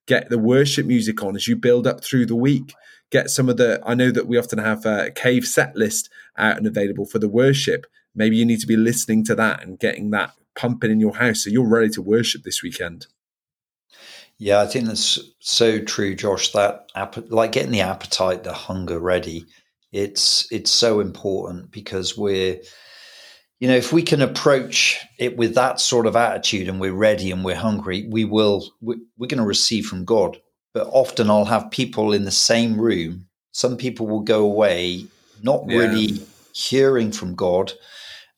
Get 0.07 0.29
the 0.29 0.39
worship 0.39 0.85
music 0.85 1.23
on 1.23 1.35
as 1.35 1.47
you 1.47 1.55
build 1.55 1.87
up 1.87 2.03
through 2.03 2.25
the 2.25 2.35
week 2.35 2.73
get 3.11 3.29
some 3.29 3.49
of 3.49 3.57
the. 3.57 3.79
I 3.85 3.93
know 3.93 4.09
that 4.09 4.27
we 4.27 4.37
often 4.37 4.57
have 4.57 4.85
a 4.85 5.11
cave 5.11 5.45
set 5.45 5.75
list 5.75 6.09
out 6.37 6.57
and 6.57 6.65
available 6.65 7.05
for 7.05 7.19
the 7.19 7.29
worship. 7.29 7.85
Maybe 8.15 8.37
you 8.37 8.45
need 8.45 8.61
to 8.61 8.67
be 8.67 8.77
listening 8.77 9.23
to 9.25 9.35
that 9.35 9.63
and 9.63 9.77
getting 9.77 10.09
that 10.11 10.33
pumping 10.55 10.91
in 10.91 10.99
your 10.99 11.15
house 11.15 11.43
so 11.43 11.49
you're 11.49 11.67
ready 11.67 11.89
to 11.89 12.01
worship 12.01 12.43
this 12.43 12.63
weekend. 12.63 13.07
Yeah, 14.37 14.59
I 14.59 14.65
think 14.65 14.87
that's 14.87 15.19
so 15.39 15.79
true, 15.79 16.15
Josh. 16.15 16.51
That 16.53 16.89
like 17.29 17.51
getting 17.51 17.71
the 17.71 17.81
appetite, 17.81 18.43
the 18.43 18.53
hunger 18.53 18.99
ready. 18.99 19.45
It's 19.91 20.51
it's 20.51 20.71
so 20.71 20.99
important 20.99 21.69
because 21.69 22.17
we're, 22.17 22.59
you 23.61 23.69
know, 23.69 23.75
if 23.75 23.93
we 23.93 24.03
can 24.03 24.21
approach 24.21 24.99
it 25.17 25.37
with 25.37 25.55
that 25.55 25.79
sort 25.79 26.05
of 26.05 26.17
attitude 26.17 26.67
and 26.67 26.81
we're 26.81 26.91
ready 26.91 27.31
and 27.31 27.45
we're 27.45 27.55
hungry, 27.55 28.05
we 28.09 28.25
will 28.25 28.69
we're 28.81 28.97
going 29.19 29.37
to 29.37 29.45
receive 29.45 29.85
from 29.85 30.03
God 30.03 30.37
but 30.73 30.87
often 30.91 31.29
I'll 31.29 31.45
have 31.45 31.71
people 31.71 32.13
in 32.13 32.25
the 32.25 32.31
same 32.31 32.79
room. 32.79 33.27
Some 33.51 33.77
people 33.77 34.07
will 34.07 34.21
go 34.21 34.43
away 34.43 35.05
not 35.43 35.63
yeah. 35.67 35.77
really 35.77 36.25
hearing 36.53 37.11
from 37.11 37.35
God. 37.35 37.73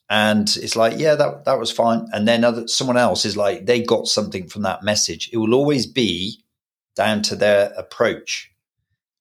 And 0.10 0.48
it's 0.58 0.76
like, 0.76 1.00
yeah, 1.00 1.16
that, 1.16 1.46
that 1.46 1.60
was 1.60 1.72
fine. 1.72 2.08
And 2.14 2.28
then 2.28 2.44
other, 2.44 2.68
someone 2.68 2.98
else 2.98 3.26
is 3.26 3.38
like, 3.38 3.66
they 3.66 3.82
got 3.82 4.08
something 4.08 4.48
from 4.48 4.64
that 4.64 4.84
message. 4.84 5.30
It 5.32 5.38
will 5.38 5.54
always 5.54 5.86
be 5.86 6.44
down 6.96 7.22
to 7.24 7.36
their 7.36 7.72
approach, 7.78 8.52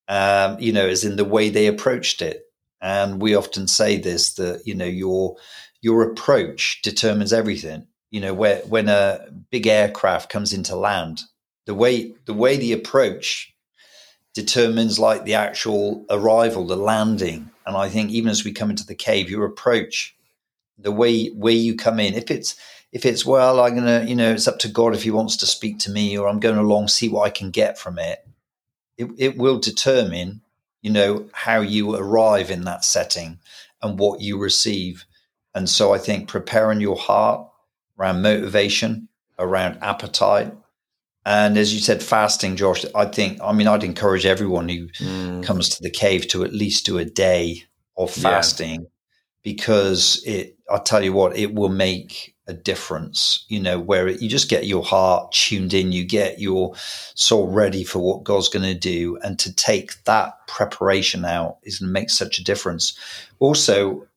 um, 0.09 0.59
you 0.59 0.73
know, 0.73 0.87
as 0.87 1.05
in 1.05 1.17
the 1.17 1.25
way 1.25 1.49
they 1.49 1.67
approached 1.67 2.23
it. 2.23 2.43
And 2.81 3.23
we 3.23 3.35
often 3.35 3.69
say 3.69 3.99
this 3.99 4.35
that, 4.35 4.62
you 4.67 4.75
know, 4.75 4.85
your, 4.85 5.37
your 5.83 6.03
approach 6.03 6.81
determines 6.83 7.33
everything. 7.33 7.87
You 8.11 8.21
know, 8.21 8.35
where, 8.35 8.61
when 8.61 8.88
a 8.88 9.27
big 9.51 9.66
aircraft 9.66 10.31
comes 10.31 10.53
into 10.53 10.77
land, 10.77 11.23
the 11.66 11.75
way 11.75 12.14
the 12.25 12.35
way 12.35 12.57
the 12.57 12.73
approach 12.73 13.53
determines 14.35 14.99
like 14.99 15.25
the 15.25 15.35
actual 15.35 16.07
arrival, 16.09 16.66
the 16.66 16.77
landing. 16.77 17.51
And 17.66 17.77
I 17.77 17.88
think 17.88 18.11
even 18.11 18.31
as 18.31 18.45
we 18.45 18.53
come 18.53 18.71
into 18.71 18.87
the 18.87 18.95
cave, 18.95 19.31
your 19.31 19.45
approach, 19.45 20.16
the 20.79 20.92
way 20.92 21.29
where 21.29 21.53
you 21.53 21.77
come 21.77 22.01
in, 22.01 22.14
if 22.14 22.31
it's 22.31 22.57
if 22.92 23.07
it's 23.07 23.25
well, 23.25 23.61
I'm 23.61 23.75
gonna, 23.75 24.05
you 24.05 24.14
know, 24.14 24.33
it's 24.33 24.49
up 24.49 24.59
to 24.61 24.68
God 24.68 24.95
if 24.95 25.03
He 25.03 25.11
wants 25.11 25.37
to 25.38 25.47
speak 25.47 25.79
to 25.81 25.90
me, 25.90 26.16
or 26.16 26.29
I'm 26.29 26.40
going 26.40 26.59
along 26.59 26.88
see 26.88 27.09
what 27.09 27.27
I 27.27 27.31
can 27.31 27.51
get 27.51 27.79
from 27.79 27.99
it. 27.99 28.27
It, 28.99 29.09
it 29.16 29.38
will 29.38 29.59
determine, 29.59 30.42
you 30.83 30.90
know, 30.90 31.29
how 31.33 31.61
you 31.61 31.95
arrive 31.95 32.51
in 32.51 32.64
that 32.64 32.85
setting 32.85 33.38
and 33.81 33.99
what 33.99 34.21
you 34.21 34.38
receive. 34.38 35.07
And 35.55 35.69
so 35.69 35.93
I 35.93 35.99
think 35.99 36.29
preparing 36.29 36.81
your 36.81 36.97
heart 36.97 37.47
around 37.99 38.23
motivation, 38.23 39.09
around 39.38 39.79
appetite, 39.83 40.53
and 41.25 41.57
as 41.57 41.73
you 41.73 41.81
said, 41.81 42.03
fasting, 42.03 42.57
Josh, 42.57 42.85
I 42.95 43.05
think, 43.05 43.38
I 43.43 43.53
mean, 43.53 43.69
I'd 43.69 43.85
encourage 43.85 44.27
everyone 44.27 44.69
who 44.69 44.88
mm. 44.88 45.43
comes 45.45 45.69
to 45.69 45.83
the 45.83 45.91
cave 45.91 46.27
to 46.29 46.43
at 46.43 46.53
least 46.53 46.85
do 46.85 46.99
a 46.99 47.05
day 47.05 47.65
of 47.97 48.11
fasting 48.11 48.81
yeah. 48.81 48.88
because 49.45 50.23
it, 50.27 50.59
I'll 50.69 50.83
tell 50.83 51.05
you 51.05 51.12
what, 51.12 51.37
it 51.37 51.55
will 51.55 51.69
make 51.69 52.35
a 52.49 52.53
difference, 52.53 53.45
you 53.49 53.61
know, 53.61 53.79
where 53.79 54.09
it, 54.09 54.21
you 54.21 54.29
just 54.29 54.51
get 54.51 54.67
your 54.67 54.83
heart 54.83 55.31
tuned 55.31 55.73
in, 55.73 55.93
you 55.93 56.05
get 56.05 56.41
your 56.41 56.75
soul 57.15 57.47
ready 57.47 57.85
for 57.85 58.01
what 58.01 58.25
God's 58.25 58.49
going 58.49 58.65
to 58.65 58.79
do. 58.79 59.17
And 59.23 59.38
to 59.38 59.55
take 59.55 60.03
that 60.05 60.35
preparation 60.49 61.25
out 61.25 61.59
is 61.62 61.79
going 61.79 61.88
to 61.88 61.93
make 61.93 62.11
such 62.11 62.41
a 62.41 62.45
difference. 62.45 62.99
Also, 63.38 64.09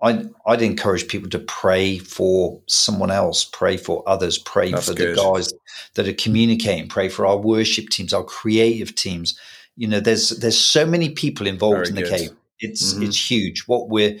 I'd, 0.00 0.28
I'd 0.46 0.62
encourage 0.62 1.08
people 1.08 1.28
to 1.30 1.40
pray 1.40 1.98
for 1.98 2.60
someone 2.66 3.10
else, 3.10 3.44
pray 3.44 3.76
for 3.76 4.08
others, 4.08 4.38
pray 4.38 4.70
That's 4.70 4.88
for 4.88 4.94
good. 4.94 5.16
the 5.16 5.22
guys 5.22 5.52
that 5.94 6.06
are 6.06 6.12
communicating, 6.12 6.88
pray 6.88 7.08
for 7.08 7.26
our 7.26 7.36
worship 7.36 7.88
teams, 7.88 8.12
our 8.12 8.22
creative 8.22 8.94
teams. 8.94 9.38
You 9.76 9.88
know, 9.88 10.00
there's 10.00 10.30
there's 10.30 10.58
so 10.58 10.86
many 10.86 11.10
people 11.10 11.46
involved 11.46 11.78
Very 11.78 11.88
in 11.88 11.94
the 11.96 12.02
good. 12.02 12.10
cave. 12.10 12.30
It's 12.60 12.94
mm-hmm. 12.94 13.04
it's 13.04 13.30
huge. 13.30 13.64
What 13.66 13.88
we're 13.88 14.18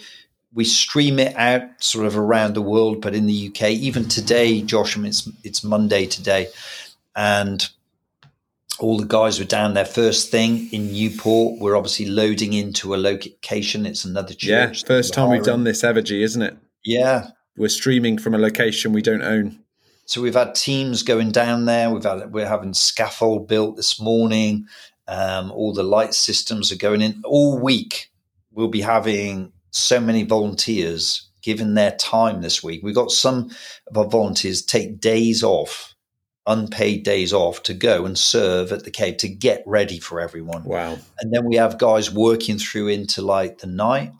we 0.52 0.64
stream 0.64 1.18
it 1.18 1.36
out 1.36 1.62
sort 1.78 2.06
of 2.06 2.16
around 2.16 2.54
the 2.54 2.62
world, 2.62 3.00
but 3.00 3.14
in 3.14 3.26
the 3.26 3.48
UK, 3.48 3.70
even 3.70 4.08
today, 4.08 4.62
Josh, 4.62 4.96
I 4.96 5.00
mean, 5.00 5.10
it's 5.10 5.28
it's 5.44 5.62
Monday 5.62 6.06
today, 6.06 6.48
and 7.14 7.68
all 8.80 8.98
the 8.98 9.06
guys 9.06 9.38
were 9.38 9.44
down 9.44 9.74
there 9.74 9.84
first 9.84 10.30
thing 10.30 10.68
in 10.72 10.92
Newport. 10.92 11.58
We're 11.60 11.76
obviously 11.76 12.06
loading 12.06 12.52
into 12.52 12.94
a 12.94 12.96
location. 12.96 13.86
It's 13.86 14.04
another 14.04 14.34
church. 14.34 14.82
Yeah, 14.82 14.86
first 14.86 15.14
time 15.14 15.30
we've 15.30 15.42
done 15.42 15.64
this 15.64 15.82
ever, 15.82 16.00
G, 16.02 16.22
isn't 16.22 16.42
it? 16.42 16.56
Yeah. 16.84 17.30
We're 17.56 17.68
streaming 17.68 18.18
from 18.18 18.34
a 18.34 18.38
location 18.38 18.92
we 18.92 19.02
don't 19.02 19.22
own. 19.22 19.58
So 20.04 20.22
we've 20.22 20.34
had 20.34 20.54
teams 20.54 21.02
going 21.02 21.32
down 21.32 21.64
there. 21.64 21.90
We've 21.90 22.04
had 22.04 22.32
we're 22.32 22.46
having 22.46 22.72
scaffold 22.72 23.48
built 23.48 23.76
this 23.76 24.00
morning, 24.00 24.66
Um, 25.08 25.50
all 25.52 25.72
the 25.72 25.82
light 25.82 26.14
systems 26.14 26.70
are 26.70 26.76
going 26.76 27.00
in 27.00 27.22
all 27.24 27.58
week. 27.58 28.10
We'll 28.52 28.68
be 28.68 28.82
having 28.82 29.52
so 29.70 30.00
many 30.00 30.22
volunteers 30.22 31.30
given 31.42 31.74
their 31.74 31.92
time 31.92 32.42
this 32.42 32.62
week. 32.62 32.82
We've 32.82 32.94
got 32.94 33.10
some 33.10 33.50
of 33.86 33.96
our 33.96 34.06
volunteers 34.06 34.62
take 34.62 35.00
days 35.00 35.42
off, 35.42 35.94
unpaid 36.48 37.04
days 37.04 37.32
off 37.32 37.62
to 37.62 37.74
go 37.74 38.04
and 38.04 38.18
serve 38.18 38.72
at 38.72 38.84
the 38.84 38.90
cave 38.90 39.18
to 39.18 39.28
get 39.28 39.62
ready 39.66 40.00
for 40.00 40.20
everyone. 40.20 40.64
Wow. 40.64 40.98
And 41.20 41.32
then 41.32 41.44
we 41.44 41.56
have 41.56 41.78
guys 41.78 42.10
working 42.10 42.58
through 42.58 42.88
into 42.88 43.22
like 43.22 43.58
the 43.58 43.66
night, 43.66 44.12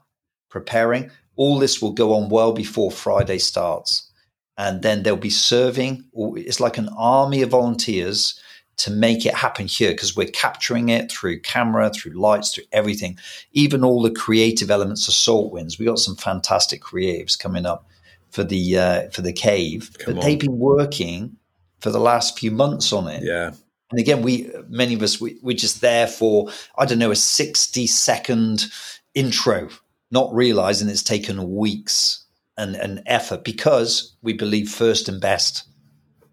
preparing. 0.51 1.11
All 1.37 1.59
this 1.59 1.83
will 1.83 1.93
go 1.93 2.15
on 2.15 2.29
well 2.29 2.53
before 2.53 2.91
Friday 2.91 3.39
starts. 3.39 4.11
And 4.57 4.83
then 4.83 5.03
they'll 5.03 5.17
be 5.17 5.31
serving. 5.31 6.05
It's 6.15 6.61
like 6.61 6.79
an 6.79 6.91
army 6.97 7.43
of 7.43 7.51
volunteers 7.51 8.39
to 8.79 8.91
make 8.93 9.27
it 9.27 9.35
happen 9.35 9.67
here 9.67 9.91
because 9.91 10.17
we're 10.17 10.29
capturing 10.29 10.89
it 10.89 11.11
through 11.11 11.41
camera, 11.41 11.91
through 11.91 12.13
lights, 12.13 12.55
through 12.55 12.65
everything, 12.73 13.19
even 13.53 13.85
all 13.85 14.03
the 14.03 14.11
creative 14.11 14.71
elements 14.71 15.09
of 15.09 15.15
Salt 15.15 15.53
Winds. 15.53 15.79
We 15.79 15.87
got 15.87 15.99
some 15.99 16.17
fantastic 16.17 16.81
creatives 16.81 17.39
coming 17.39 17.67
up 17.67 17.87
for 18.31 18.45
the 18.45 18.79
uh, 18.79 19.11
for 19.11 19.23
the 19.23 19.33
cave, 19.33 19.91
Come 19.99 20.15
but 20.15 20.21
on. 20.21 20.27
they've 20.27 20.39
been 20.39 20.59
working 20.59 21.37
for 21.81 21.91
the 21.91 22.01
last 22.01 22.39
few 22.39 22.51
months 22.51 22.93
on 22.93 23.09
it. 23.09 23.23
Yeah. 23.23 23.53
And 23.91 24.01
again, 24.01 24.23
we 24.23 24.51
many 24.69 24.95
of 24.95 25.03
us 25.03 25.21
we, 25.21 25.39
we're 25.43 25.57
just 25.57 25.81
there 25.81 26.07
for 26.07 26.51
I 26.77 26.85
don't 26.85 26.99
know 26.99 27.11
a 27.11 27.17
sixty 27.17 27.87
second 27.87 28.67
intro, 29.15 29.69
not 30.11 30.35
realizing 30.35 30.89
it's 30.89 31.03
taken 31.03 31.57
weeks 31.57 32.25
and, 32.57 32.77
and 32.77 33.03
effort 33.07 33.45
because 33.45 34.15
we 34.23 34.33
believe 34.33 34.69
first 34.69 35.09
and 35.09 35.21
best 35.21 35.65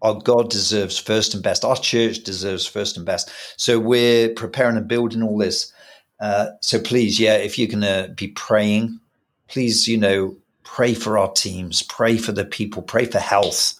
our 0.02 0.14
God 0.14 0.50
deserves 0.50 0.98
first 0.98 1.34
and 1.34 1.42
best. 1.42 1.64
Our 1.64 1.76
church 1.76 2.22
deserves 2.22 2.66
first 2.66 2.96
and 2.96 3.06
best. 3.06 3.30
So 3.56 3.78
we're 3.78 4.28
preparing 4.28 4.76
and 4.76 4.86
building 4.86 5.22
all 5.22 5.38
this. 5.38 5.72
Uh, 6.20 6.48
so 6.60 6.80
please, 6.80 7.18
yeah, 7.18 7.36
if 7.36 7.58
you're 7.58 7.68
going 7.68 7.80
to 7.80 8.12
be 8.14 8.28
praying, 8.28 9.00
please, 9.48 9.88
you 9.88 9.96
know, 9.98 10.36
pray 10.64 10.94
for 10.94 11.18
our 11.18 11.32
teams, 11.32 11.82
pray 11.82 12.16
for 12.16 12.32
the 12.32 12.44
people, 12.44 12.82
pray 12.82 13.06
for 13.06 13.18
health, 13.18 13.74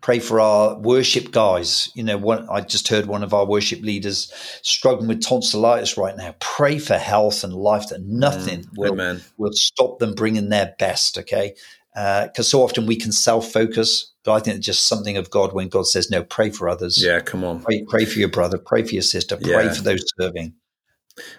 pray 0.00 0.18
for 0.18 0.40
our 0.40 0.78
worship 0.78 1.30
guys. 1.30 1.90
You 1.94 2.02
know, 2.02 2.16
one, 2.18 2.48
I 2.48 2.60
just 2.60 2.88
heard 2.88 3.06
one 3.06 3.22
of 3.22 3.34
our 3.34 3.46
worship 3.46 3.80
leaders 3.80 4.32
struggling 4.62 5.08
with 5.08 5.22
tonsillitis 5.22 5.96
right 5.96 6.16
now. 6.16 6.34
Pray 6.40 6.78
for 6.78 6.96
health 6.96 7.44
and 7.44 7.54
life 7.54 7.88
that 7.88 8.02
nothing 8.02 8.64
mm, 8.64 8.68
will, 8.76 9.20
will 9.36 9.52
stop 9.52 9.98
them 9.98 10.14
bringing 10.14 10.48
their 10.48 10.74
best. 10.78 11.18
Okay. 11.18 11.54
Because 11.94 12.38
uh, 12.38 12.42
so 12.42 12.62
often 12.62 12.86
we 12.86 12.96
can 12.96 13.10
self 13.10 13.50
focus 13.50 14.12
but 14.28 14.34
I 14.34 14.40
think 14.40 14.58
it's 14.58 14.66
just 14.66 14.84
something 14.84 15.16
of 15.16 15.30
God 15.30 15.54
when 15.54 15.68
God 15.68 15.86
says, 15.86 16.10
no, 16.10 16.22
pray 16.22 16.50
for 16.50 16.68
others. 16.68 17.02
Yeah, 17.02 17.20
come 17.20 17.44
on. 17.44 17.62
Pray, 17.62 17.82
pray 17.88 18.04
for 18.04 18.18
your 18.18 18.28
brother, 18.28 18.58
pray 18.58 18.82
for 18.82 18.92
your 18.92 19.00
sister, 19.00 19.38
pray 19.38 19.64
yeah. 19.64 19.72
for 19.72 19.80
those 19.80 20.04
serving. 20.20 20.52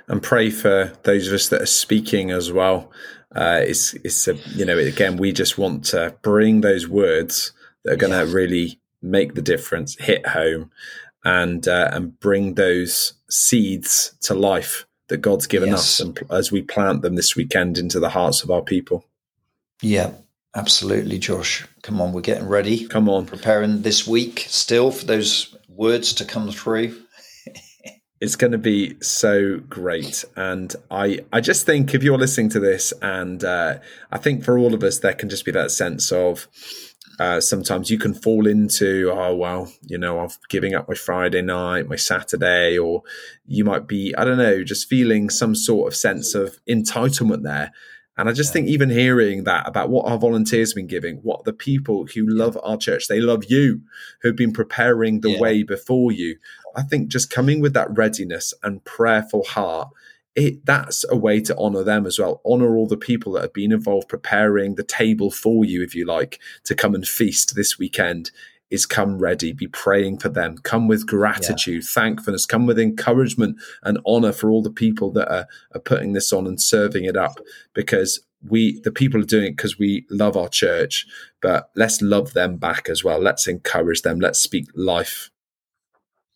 And 0.07 0.23
pray 0.23 0.49
for 0.49 0.91
those 1.03 1.27
of 1.27 1.35
us 1.35 1.49
that 1.49 1.61
are 1.61 1.67
speaking 1.67 2.31
as 2.31 2.51
well. 2.51 2.91
Uh, 3.35 3.61
it's, 3.61 3.93
it's 3.93 4.27
a, 4.27 4.33
you 4.55 4.65
know, 4.65 4.75
again, 4.75 5.17
we 5.17 5.31
just 5.33 5.55
want 5.55 5.83
to 5.85 6.15
bring 6.23 6.61
those 6.61 6.87
words 6.87 7.51
that 7.83 7.93
are 7.93 7.97
going 7.97 8.13
to 8.13 8.33
really 8.33 8.79
make 9.01 9.35
the 9.35 9.41
difference, 9.41 9.97
hit 9.97 10.25
home, 10.27 10.71
and 11.23 11.67
uh, 11.67 11.89
and 11.91 12.19
bring 12.19 12.55
those 12.55 13.13
seeds 13.29 14.13
to 14.21 14.33
life 14.33 14.85
that 15.07 15.17
God's 15.17 15.47
given 15.47 15.69
yes. 15.69 15.79
us, 15.79 15.99
and 15.99 16.19
as 16.29 16.51
we 16.51 16.61
plant 16.61 17.01
them 17.01 17.15
this 17.15 17.35
weekend 17.35 17.77
into 17.77 17.99
the 17.99 18.09
hearts 18.09 18.43
of 18.43 18.51
our 18.51 18.61
people. 18.61 19.05
Yeah, 19.81 20.11
Absolutely, 20.55 21.19
Josh. 21.19 21.65
Come 21.83 22.01
on, 22.01 22.11
we're 22.11 22.21
getting 22.21 22.47
ready. 22.47 22.87
Come 22.87 23.07
on. 23.07 23.25
Preparing 23.25 23.83
this 23.83 24.07
week 24.07 24.45
still 24.47 24.91
for 24.91 25.05
those 25.05 25.55
words 25.67 26.13
to 26.13 26.25
come 26.25 26.51
through. 26.51 26.99
it's 28.19 28.35
going 28.35 28.51
to 28.51 28.57
be 28.57 28.97
so 29.01 29.59
great 29.69 30.25
and 30.35 30.75
i 30.91 31.19
i 31.31 31.39
just 31.39 31.65
think 31.65 31.93
if 31.93 32.03
you're 32.03 32.17
listening 32.17 32.49
to 32.49 32.59
this 32.59 32.91
and 33.01 33.45
uh, 33.45 33.77
i 34.11 34.17
think 34.17 34.43
for 34.43 34.57
all 34.57 34.73
of 34.73 34.83
us 34.83 34.99
there 34.99 35.13
can 35.13 35.29
just 35.29 35.45
be 35.45 35.51
that 35.53 35.71
sense 35.71 36.11
of 36.11 36.45
uh, 37.19 37.41
sometimes 37.41 37.89
you 37.89 37.97
can 37.97 38.13
fall 38.13 38.47
into 38.47 39.11
oh 39.13 39.35
well 39.35 39.71
you 39.87 39.97
know 39.97 40.19
i'm 40.19 40.29
giving 40.47 40.73
up 40.73 40.87
my 40.87 40.95
friday 40.95 41.41
night 41.41 41.87
my 41.87 41.95
saturday 41.95 42.77
or 42.77 43.03
you 43.45 43.63
might 43.65 43.87
be 43.87 44.15
i 44.17 44.23
don't 44.23 44.37
know 44.37 44.63
just 44.63 44.87
feeling 44.87 45.29
some 45.29 45.53
sort 45.53 45.87
of 45.87 45.95
sense 45.95 46.33
of 46.33 46.57
entitlement 46.67 47.43
there 47.43 47.71
and 48.19 48.27
I 48.27 48.33
just 48.33 48.49
yeah. 48.49 48.53
think 48.55 48.67
even 48.67 48.89
hearing 48.89 49.45
that 49.45 49.65
about 49.65 49.89
what 49.89 50.05
our 50.05 50.17
volunteers 50.17 50.71
have 50.71 50.75
been 50.75 50.87
giving, 50.87 51.19
what 51.23 51.45
the 51.45 51.53
people 51.53 52.05
who 52.13 52.27
love 52.27 52.59
our 52.63 52.75
church, 52.75 53.07
they 53.07 53.21
love 53.21 53.45
you, 53.47 53.81
who've 54.21 54.35
been 54.35 54.51
preparing 54.51 55.21
the 55.21 55.31
yeah. 55.31 55.39
way 55.39 55.63
before 55.63 56.11
you. 56.11 56.35
I 56.75 56.81
think 56.81 57.07
just 57.07 57.29
coming 57.31 57.61
with 57.61 57.73
that 57.75 57.87
readiness 57.89 58.53
and 58.61 58.83
prayerful 58.83 59.45
heart, 59.45 59.87
it 60.35 60.65
that's 60.65 61.03
a 61.09 61.17
way 61.17 61.41
to 61.41 61.57
honor 61.57 61.83
them 61.83 62.05
as 62.05 62.19
well. 62.19 62.41
Honor 62.45 62.75
all 62.75 62.87
the 62.87 62.97
people 62.97 63.33
that 63.33 63.41
have 63.41 63.53
been 63.53 63.71
involved 63.71 64.07
preparing 64.07 64.75
the 64.75 64.83
table 64.83 65.31
for 65.31 65.65
you, 65.65 65.83
if 65.83 65.95
you 65.95 66.05
like, 66.05 66.39
to 66.65 66.75
come 66.75 66.95
and 66.95 67.07
feast 67.07 67.55
this 67.55 67.79
weekend 67.79 68.31
is 68.69 68.85
come 68.85 69.17
ready, 69.17 69.51
be 69.51 69.67
praying 69.67 70.19
for 70.19 70.29
them, 70.29 70.57
come 70.59 70.87
with 70.87 71.07
gratitude, 71.07 71.83
yeah. 71.83 71.89
thankfulness, 71.91 72.45
come 72.45 72.67
with 72.67 72.77
encouragement 72.77 73.57
and 73.83 73.99
honor 74.05 74.31
for 74.31 74.49
all 74.49 74.61
the 74.61 74.69
people 74.69 75.11
that 75.11 75.31
are, 75.31 75.47
are 75.73 75.81
putting 75.81 76.13
this 76.13 76.31
on 76.31 76.45
and 76.45 76.61
serving 76.61 77.05
it 77.05 77.17
up 77.17 77.39
because 77.73 78.19
we 78.47 78.79
the 78.81 78.91
people 78.91 79.19
are 79.19 79.25
doing 79.25 79.47
it 79.47 79.57
because 79.57 79.77
we 79.77 80.05
love 80.09 80.37
our 80.37 80.47
church 80.47 81.05
but 81.41 81.69
let's 81.75 82.01
love 82.01 82.33
them 82.33 82.55
back 82.57 82.87
as 82.87 83.03
well. 83.03 83.19
Let's 83.19 83.47
encourage 83.47 84.03
them. 84.03 84.19
Let's 84.19 84.39
speak 84.39 84.67
life. 84.75 85.29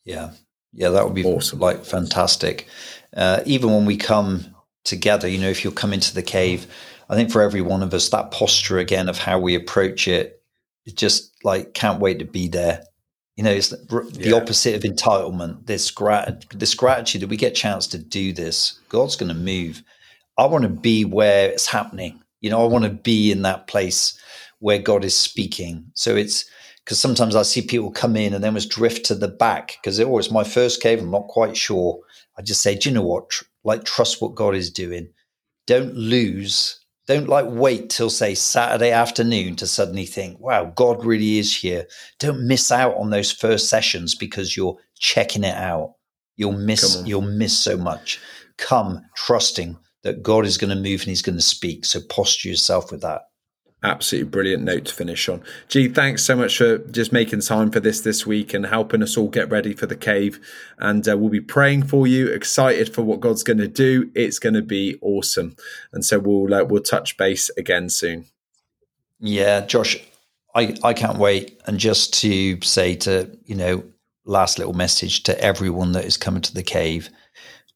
Yeah. 0.03 0.31
Yeah 0.73 0.89
that 0.89 1.05
would 1.05 1.13
be 1.13 1.23
awesome. 1.23 1.59
like 1.59 1.85
fantastic 1.85 2.67
uh, 3.15 3.41
even 3.45 3.71
when 3.71 3.85
we 3.85 3.97
come 3.97 4.45
together 4.83 5.27
you 5.27 5.37
know 5.37 5.49
if 5.49 5.63
you'll 5.63 5.73
come 5.73 5.93
into 5.93 6.13
the 6.13 6.23
cave 6.23 6.67
i 7.09 7.15
think 7.15 7.31
for 7.31 7.41
every 7.41 7.61
one 7.61 7.81
of 7.81 7.93
us 7.93 8.09
that 8.09 8.31
posture 8.31 8.77
again 8.77 9.07
of 9.07 9.17
how 9.17 9.39
we 9.39 9.55
approach 9.55 10.07
it 10.07 10.43
it 10.85 10.95
just 10.95 11.33
like 11.43 11.73
can't 11.73 11.99
wait 11.99 12.19
to 12.19 12.25
be 12.25 12.47
there. 12.47 12.83
You 13.35 13.43
know, 13.43 13.51
it's 13.51 13.69
the 13.69 14.11
yeah. 14.19 14.35
opposite 14.35 14.75
of 14.75 14.83
entitlement. 14.83 15.65
This 15.65 15.89
grat- 15.89 16.45
this 16.51 16.75
gratitude 16.75 17.21
that 17.21 17.29
we 17.29 17.37
get 17.37 17.53
a 17.53 17.55
chance 17.55 17.87
to 17.87 17.97
do 17.97 18.31
this. 18.31 18.79
God's 18.89 19.15
going 19.15 19.29
to 19.29 19.35
move. 19.35 19.81
I 20.37 20.45
want 20.45 20.63
to 20.63 20.69
be 20.69 21.05
where 21.05 21.49
it's 21.49 21.67
happening. 21.67 22.21
You 22.41 22.49
know, 22.49 22.63
I 22.63 22.67
want 22.67 22.83
to 22.83 22.91
be 22.91 23.31
in 23.31 23.41
that 23.43 23.67
place 23.67 24.19
where 24.59 24.79
God 24.79 25.03
is 25.03 25.15
speaking. 25.15 25.85
So 25.95 26.15
it's 26.15 26.45
because 26.83 26.99
sometimes 26.99 27.35
I 27.35 27.41
see 27.43 27.61
people 27.61 27.91
come 27.91 28.15
in 28.15 28.33
and 28.33 28.43
then 28.43 28.53
just 28.53 28.69
drift 28.69 29.05
to 29.07 29.15
the 29.15 29.29
back 29.29 29.77
because 29.81 29.99
oh, 29.99 30.17
it's 30.17 30.31
my 30.31 30.43
first 30.43 30.81
cave. 30.81 30.99
I'm 30.99 31.09
not 31.09 31.27
quite 31.27 31.57
sure. 31.57 31.99
I 32.37 32.41
just 32.41 32.61
say, 32.61 32.75
do 32.75 32.89
you 32.89 32.95
know 32.95 33.03
what? 33.03 33.29
Tr- 33.29 33.45
like, 33.63 33.83
trust 33.83 34.21
what 34.21 34.35
God 34.35 34.55
is 34.55 34.71
doing. 34.71 35.09
Don't 35.67 35.95
lose 35.95 36.83
don't 37.05 37.27
like 37.27 37.45
wait 37.49 37.89
till 37.89 38.09
say 38.09 38.33
Saturday 38.33 38.91
afternoon 38.91 39.55
to 39.57 39.67
suddenly 39.67 40.05
think, 40.05 40.39
wow, 40.39 40.71
God 40.75 41.03
really 41.03 41.37
is 41.37 41.55
here. 41.55 41.85
Don't 42.19 42.47
miss 42.47 42.71
out 42.71 42.95
on 42.95 43.09
those 43.09 43.31
first 43.31 43.67
sessions 43.67 44.15
because 44.15 44.55
you're 44.55 44.77
checking 44.99 45.43
it 45.43 45.55
out. 45.55 45.95
You'll 46.37 46.53
miss 46.53 47.03
you'll 47.05 47.21
miss 47.21 47.57
so 47.57 47.77
much. 47.77 48.19
Come 48.57 49.01
trusting 49.15 49.77
that 50.03 50.23
God 50.23 50.45
is 50.45 50.57
going 50.57 50.69
to 50.69 50.81
move 50.81 51.01
and 51.01 51.09
he's 51.09 51.21
going 51.21 51.37
to 51.37 51.41
speak. 51.41 51.85
So 51.85 51.99
posture 52.09 52.49
yourself 52.49 52.91
with 52.91 53.01
that 53.01 53.23
absolutely 53.83 54.29
brilliant 54.29 54.63
note 54.63 54.85
to 54.85 54.93
finish 54.93 55.27
on. 55.27 55.41
G, 55.67 55.87
thanks 55.87 56.23
so 56.23 56.35
much 56.35 56.57
for 56.57 56.77
just 56.77 57.11
making 57.11 57.41
time 57.41 57.69
for 57.69 57.79
this 57.79 58.01
this 58.01 58.25
week 58.25 58.53
and 58.53 58.65
helping 58.65 59.03
us 59.03 59.17
all 59.17 59.27
get 59.27 59.49
ready 59.49 59.73
for 59.73 59.85
the 59.85 59.95
cave. 59.95 60.39
And 60.79 61.07
uh, 61.07 61.17
we'll 61.17 61.29
be 61.29 61.41
praying 61.41 61.87
for 61.87 62.07
you, 62.07 62.27
excited 62.27 62.93
for 62.93 63.03
what 63.03 63.19
God's 63.19 63.43
going 63.43 63.59
to 63.59 63.67
do. 63.67 64.09
It's 64.15 64.39
going 64.39 64.55
to 64.55 64.61
be 64.61 64.97
awesome. 65.01 65.55
And 65.91 66.03
so 66.03 66.19
we'll 66.19 66.53
uh, 66.53 66.63
we'll 66.63 66.81
touch 66.81 67.17
base 67.17 67.49
again 67.57 67.89
soon. 67.89 68.25
Yeah, 69.19 69.65
Josh, 69.65 69.97
I 70.55 70.75
I 70.83 70.93
can't 70.93 71.17
wait. 71.17 71.59
And 71.65 71.77
just 71.79 72.13
to 72.21 72.61
say 72.61 72.95
to 72.95 73.29
you 73.45 73.55
know, 73.55 73.83
last 74.25 74.57
little 74.57 74.73
message 74.73 75.23
to 75.23 75.39
everyone 75.41 75.91
that 75.93 76.05
is 76.05 76.17
coming 76.17 76.41
to 76.41 76.53
the 76.53 76.63
cave. 76.63 77.09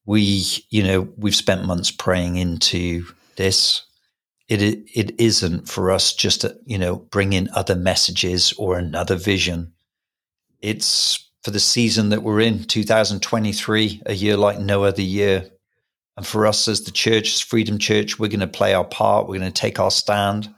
We, 0.06 0.46
you 0.70 0.84
know, 0.84 1.10
we've 1.18 1.36
spent 1.36 1.66
months 1.66 1.92
praying 1.92 2.38
into 2.38 3.06
this 3.36 3.84
it 4.48 4.62
it 4.62 5.20
isn't 5.20 5.68
for 5.68 5.92
us 5.92 6.14
just 6.14 6.42
to 6.42 6.58
you 6.66 6.78
know 6.78 6.96
bring 6.96 7.34
in 7.34 7.50
other 7.54 7.76
messages 7.76 8.54
or 8.58 8.78
another 8.78 9.16
vision. 9.16 9.74
It's 10.62 11.28
for 11.44 11.52
the 11.52 11.60
season 11.60 12.10
that 12.10 12.24
we're 12.24 12.42
in, 12.42 12.64
2023, 12.66 14.02
a 14.06 14.14
year 14.14 14.36
like 14.36 14.60
no 14.60 14.84
other 14.84 15.02
year. 15.02 15.50
And 16.18 16.26
for 16.26 16.46
us 16.48 16.68
as 16.68 16.82
the 16.82 16.92
church, 16.92 17.36
as 17.36 17.42
Freedom 17.42 17.78
Church, 17.78 18.20
we're 18.20 18.28
going 18.28 18.40
to 18.42 18.48
play 18.48 18.74
our 18.74 18.84
part. 18.84 19.28
We're 19.28 19.38
going 19.38 19.52
to 19.52 19.62
take 19.62 19.80
our 19.80 19.92
stand. 19.92 20.54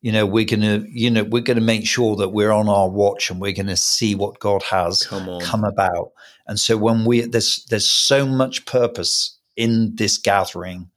You 0.00 0.12
know, 0.12 0.26
we're 0.26 0.46
going 0.46 0.62
to, 0.62 0.84
you 0.90 1.10
know, 1.10 1.24
we're 1.24 1.42
going 1.42 1.58
to 1.58 1.64
make 1.64 1.86
sure 1.86 2.16
that 2.16 2.30
we're 2.30 2.50
on 2.50 2.68
our 2.68 2.88
watch 2.90 3.30
and 3.30 3.40
we're 3.40 3.52
going 3.52 3.68
to 3.68 3.76
see 3.76 4.14
what 4.14 4.40
God 4.40 4.62
has 4.64 5.06
come, 5.06 5.40
come 5.40 5.62
about. 5.62 6.10
And 6.46 6.58
so 6.58 6.76
when 6.76 7.04
we, 7.04 7.20
there's, 7.20 7.64
there's 7.66 7.88
so 7.88 8.26
much 8.26 8.66
purpose 8.66 9.38
in 9.56 9.94
this 9.94 10.18
gathering 10.18 10.90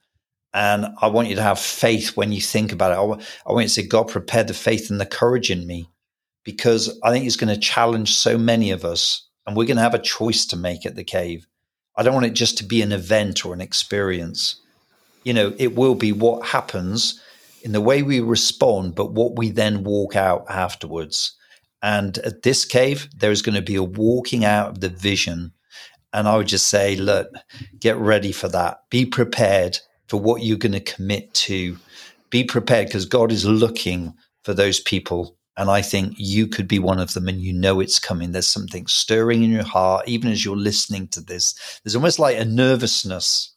and 0.57 0.87
I 1.03 1.07
want 1.07 1.27
you 1.27 1.35
to 1.35 1.43
have 1.43 1.59
faith 1.59 2.17
when 2.17 2.31
you 2.31 2.41
think 2.41 2.71
about 2.71 2.91
it. 2.91 2.95
I, 3.45 3.51
want 3.51 3.65
you 3.65 3.67
to 3.67 3.69
say, 3.69 3.85
God, 3.85 4.07
prepare 4.07 4.43
the 4.43 4.55
faith 4.55 4.89
and 4.89 4.99
the 4.99 5.05
courage 5.05 5.51
in 5.51 5.67
me 5.67 5.87
because 6.43 6.99
I 7.03 7.11
think 7.11 7.27
it's 7.27 7.35
going 7.35 7.53
to 7.53 7.61
challenge 7.61 8.15
so 8.15 8.39
many 8.39 8.71
of 8.71 8.83
us. 8.83 9.27
And 9.45 9.55
we're 9.55 9.67
going 9.67 9.77
to 9.77 9.83
have 9.83 9.93
a 9.93 9.99
choice 9.99 10.47
to 10.47 10.57
make 10.57 10.83
at 10.83 10.95
the 10.95 11.03
cave. 11.03 11.45
I 11.95 12.01
don't 12.01 12.15
want 12.15 12.25
it 12.25 12.33
just 12.33 12.57
to 12.57 12.63
be 12.63 12.81
an 12.81 12.91
event 12.91 13.45
or 13.45 13.53
an 13.53 13.61
experience. 13.61 14.59
You 15.23 15.35
know, 15.35 15.53
it 15.59 15.75
will 15.75 15.93
be 15.93 16.11
what 16.11 16.47
happens 16.47 17.21
in 17.61 17.71
the 17.71 17.79
way 17.79 18.01
we 18.01 18.19
respond, 18.19 18.95
but 18.95 19.13
what 19.13 19.35
we 19.35 19.51
then 19.51 19.83
walk 19.83 20.15
out 20.15 20.47
afterwards. 20.49 21.33
And 21.83 22.17
at 22.17 22.41
this 22.41 22.65
cave, 22.65 23.09
there's 23.15 23.43
going 23.43 23.53
to 23.53 23.61
be 23.61 23.75
a 23.75 23.83
walking 23.83 24.43
out 24.43 24.69
of 24.69 24.81
the 24.81 24.89
vision. 24.89 25.53
And 26.13 26.27
I 26.27 26.35
would 26.35 26.47
just 26.47 26.65
say, 26.65 26.95
look, 26.95 27.29
get 27.79 27.97
ready 27.97 28.31
for 28.31 28.47
that. 28.47 28.79
Be 28.89 29.05
prepared 29.05 29.77
for 30.07 30.19
what 30.19 30.43
you're 30.43 30.57
going 30.57 30.71
to 30.73 30.79
commit 30.79 31.33
to. 31.33 31.77
Be 32.29 32.43
prepared 32.43 32.87
because 32.87 33.05
God 33.05 33.31
is 33.31 33.45
looking 33.45 34.13
for 34.43 34.53
those 34.53 34.79
people. 34.79 35.37
And 35.55 35.69
I 35.69 35.81
think 35.81 36.13
you 36.17 36.47
could 36.47 36.67
be 36.67 36.77
one 36.79 36.99
of 36.99 37.13
them 37.13 37.27
and 37.27 37.41
you 37.41 37.53
know 37.53 37.79
it's 37.79 37.99
coming. 37.99 38.31
There's 38.31 38.47
something 38.47 38.85
stirring 38.87 39.43
in 39.43 39.51
your 39.51 39.63
heart, 39.63 40.07
even 40.07 40.31
as 40.31 40.45
you're 40.45 40.55
listening 40.55 41.07
to 41.09 41.21
this. 41.21 41.79
There's 41.83 41.95
almost 41.95 42.19
like 42.19 42.37
a 42.37 42.45
nervousness 42.45 43.53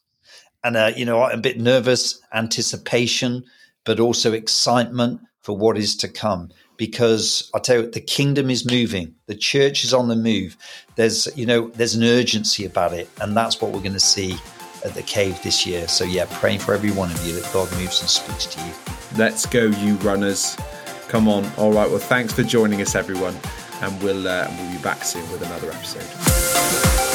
and, 0.63 0.77
a, 0.77 0.93
you 0.97 1.05
know, 1.05 1.23
a 1.23 1.37
bit 1.37 1.59
nervous 1.59 2.19
anticipation, 2.33 3.43
but 3.83 3.99
also 3.99 4.33
excitement 4.33 5.21
for 5.41 5.55
what 5.55 5.77
is 5.77 5.95
to 5.97 6.07
come 6.07 6.49
because 6.81 7.51
I 7.53 7.59
tell 7.59 7.83
you, 7.83 7.91
the 7.91 8.01
kingdom 8.01 8.49
is 8.49 8.65
moving. 8.65 9.13
The 9.27 9.35
church 9.35 9.83
is 9.83 9.93
on 9.93 10.07
the 10.07 10.15
move. 10.15 10.57
There's, 10.95 11.27
you 11.37 11.45
know, 11.45 11.67
there's 11.75 11.93
an 11.93 12.03
urgency 12.03 12.65
about 12.65 12.93
it, 12.93 13.07
and 13.21 13.37
that's 13.37 13.61
what 13.61 13.71
we're 13.71 13.81
going 13.81 13.93
to 13.93 13.99
see 13.99 14.39
at 14.85 14.93
the 14.93 15.03
cave 15.03 15.41
this 15.43 15.65
year. 15.65 15.87
So 15.87 16.03
yeah, 16.03 16.25
praying 16.29 16.59
for 16.59 16.73
every 16.73 16.91
one 16.91 17.11
of 17.11 17.25
you 17.25 17.33
that 17.39 17.51
God 17.53 17.71
moves 17.77 18.01
and 18.01 18.09
speaks 18.09 18.45
to 18.47 18.65
you. 18.65 18.73
Let's 19.17 19.45
go, 19.45 19.65
you 19.65 19.95
runners! 19.97 20.57
Come 21.11 21.27
on. 21.27 21.45
All 21.57 21.73
right. 21.73 21.89
Well, 21.89 21.99
thanks 21.99 22.31
for 22.31 22.43
joining 22.43 22.81
us, 22.81 22.95
everyone, 22.95 23.37
and 23.81 24.01
we'll 24.01 24.27
uh, 24.27 24.47
we'll 24.57 24.71
be 24.71 24.77
back 24.77 25.03
soon 25.03 25.29
with 25.29 25.41
another 25.41 25.69
episode. 25.69 27.10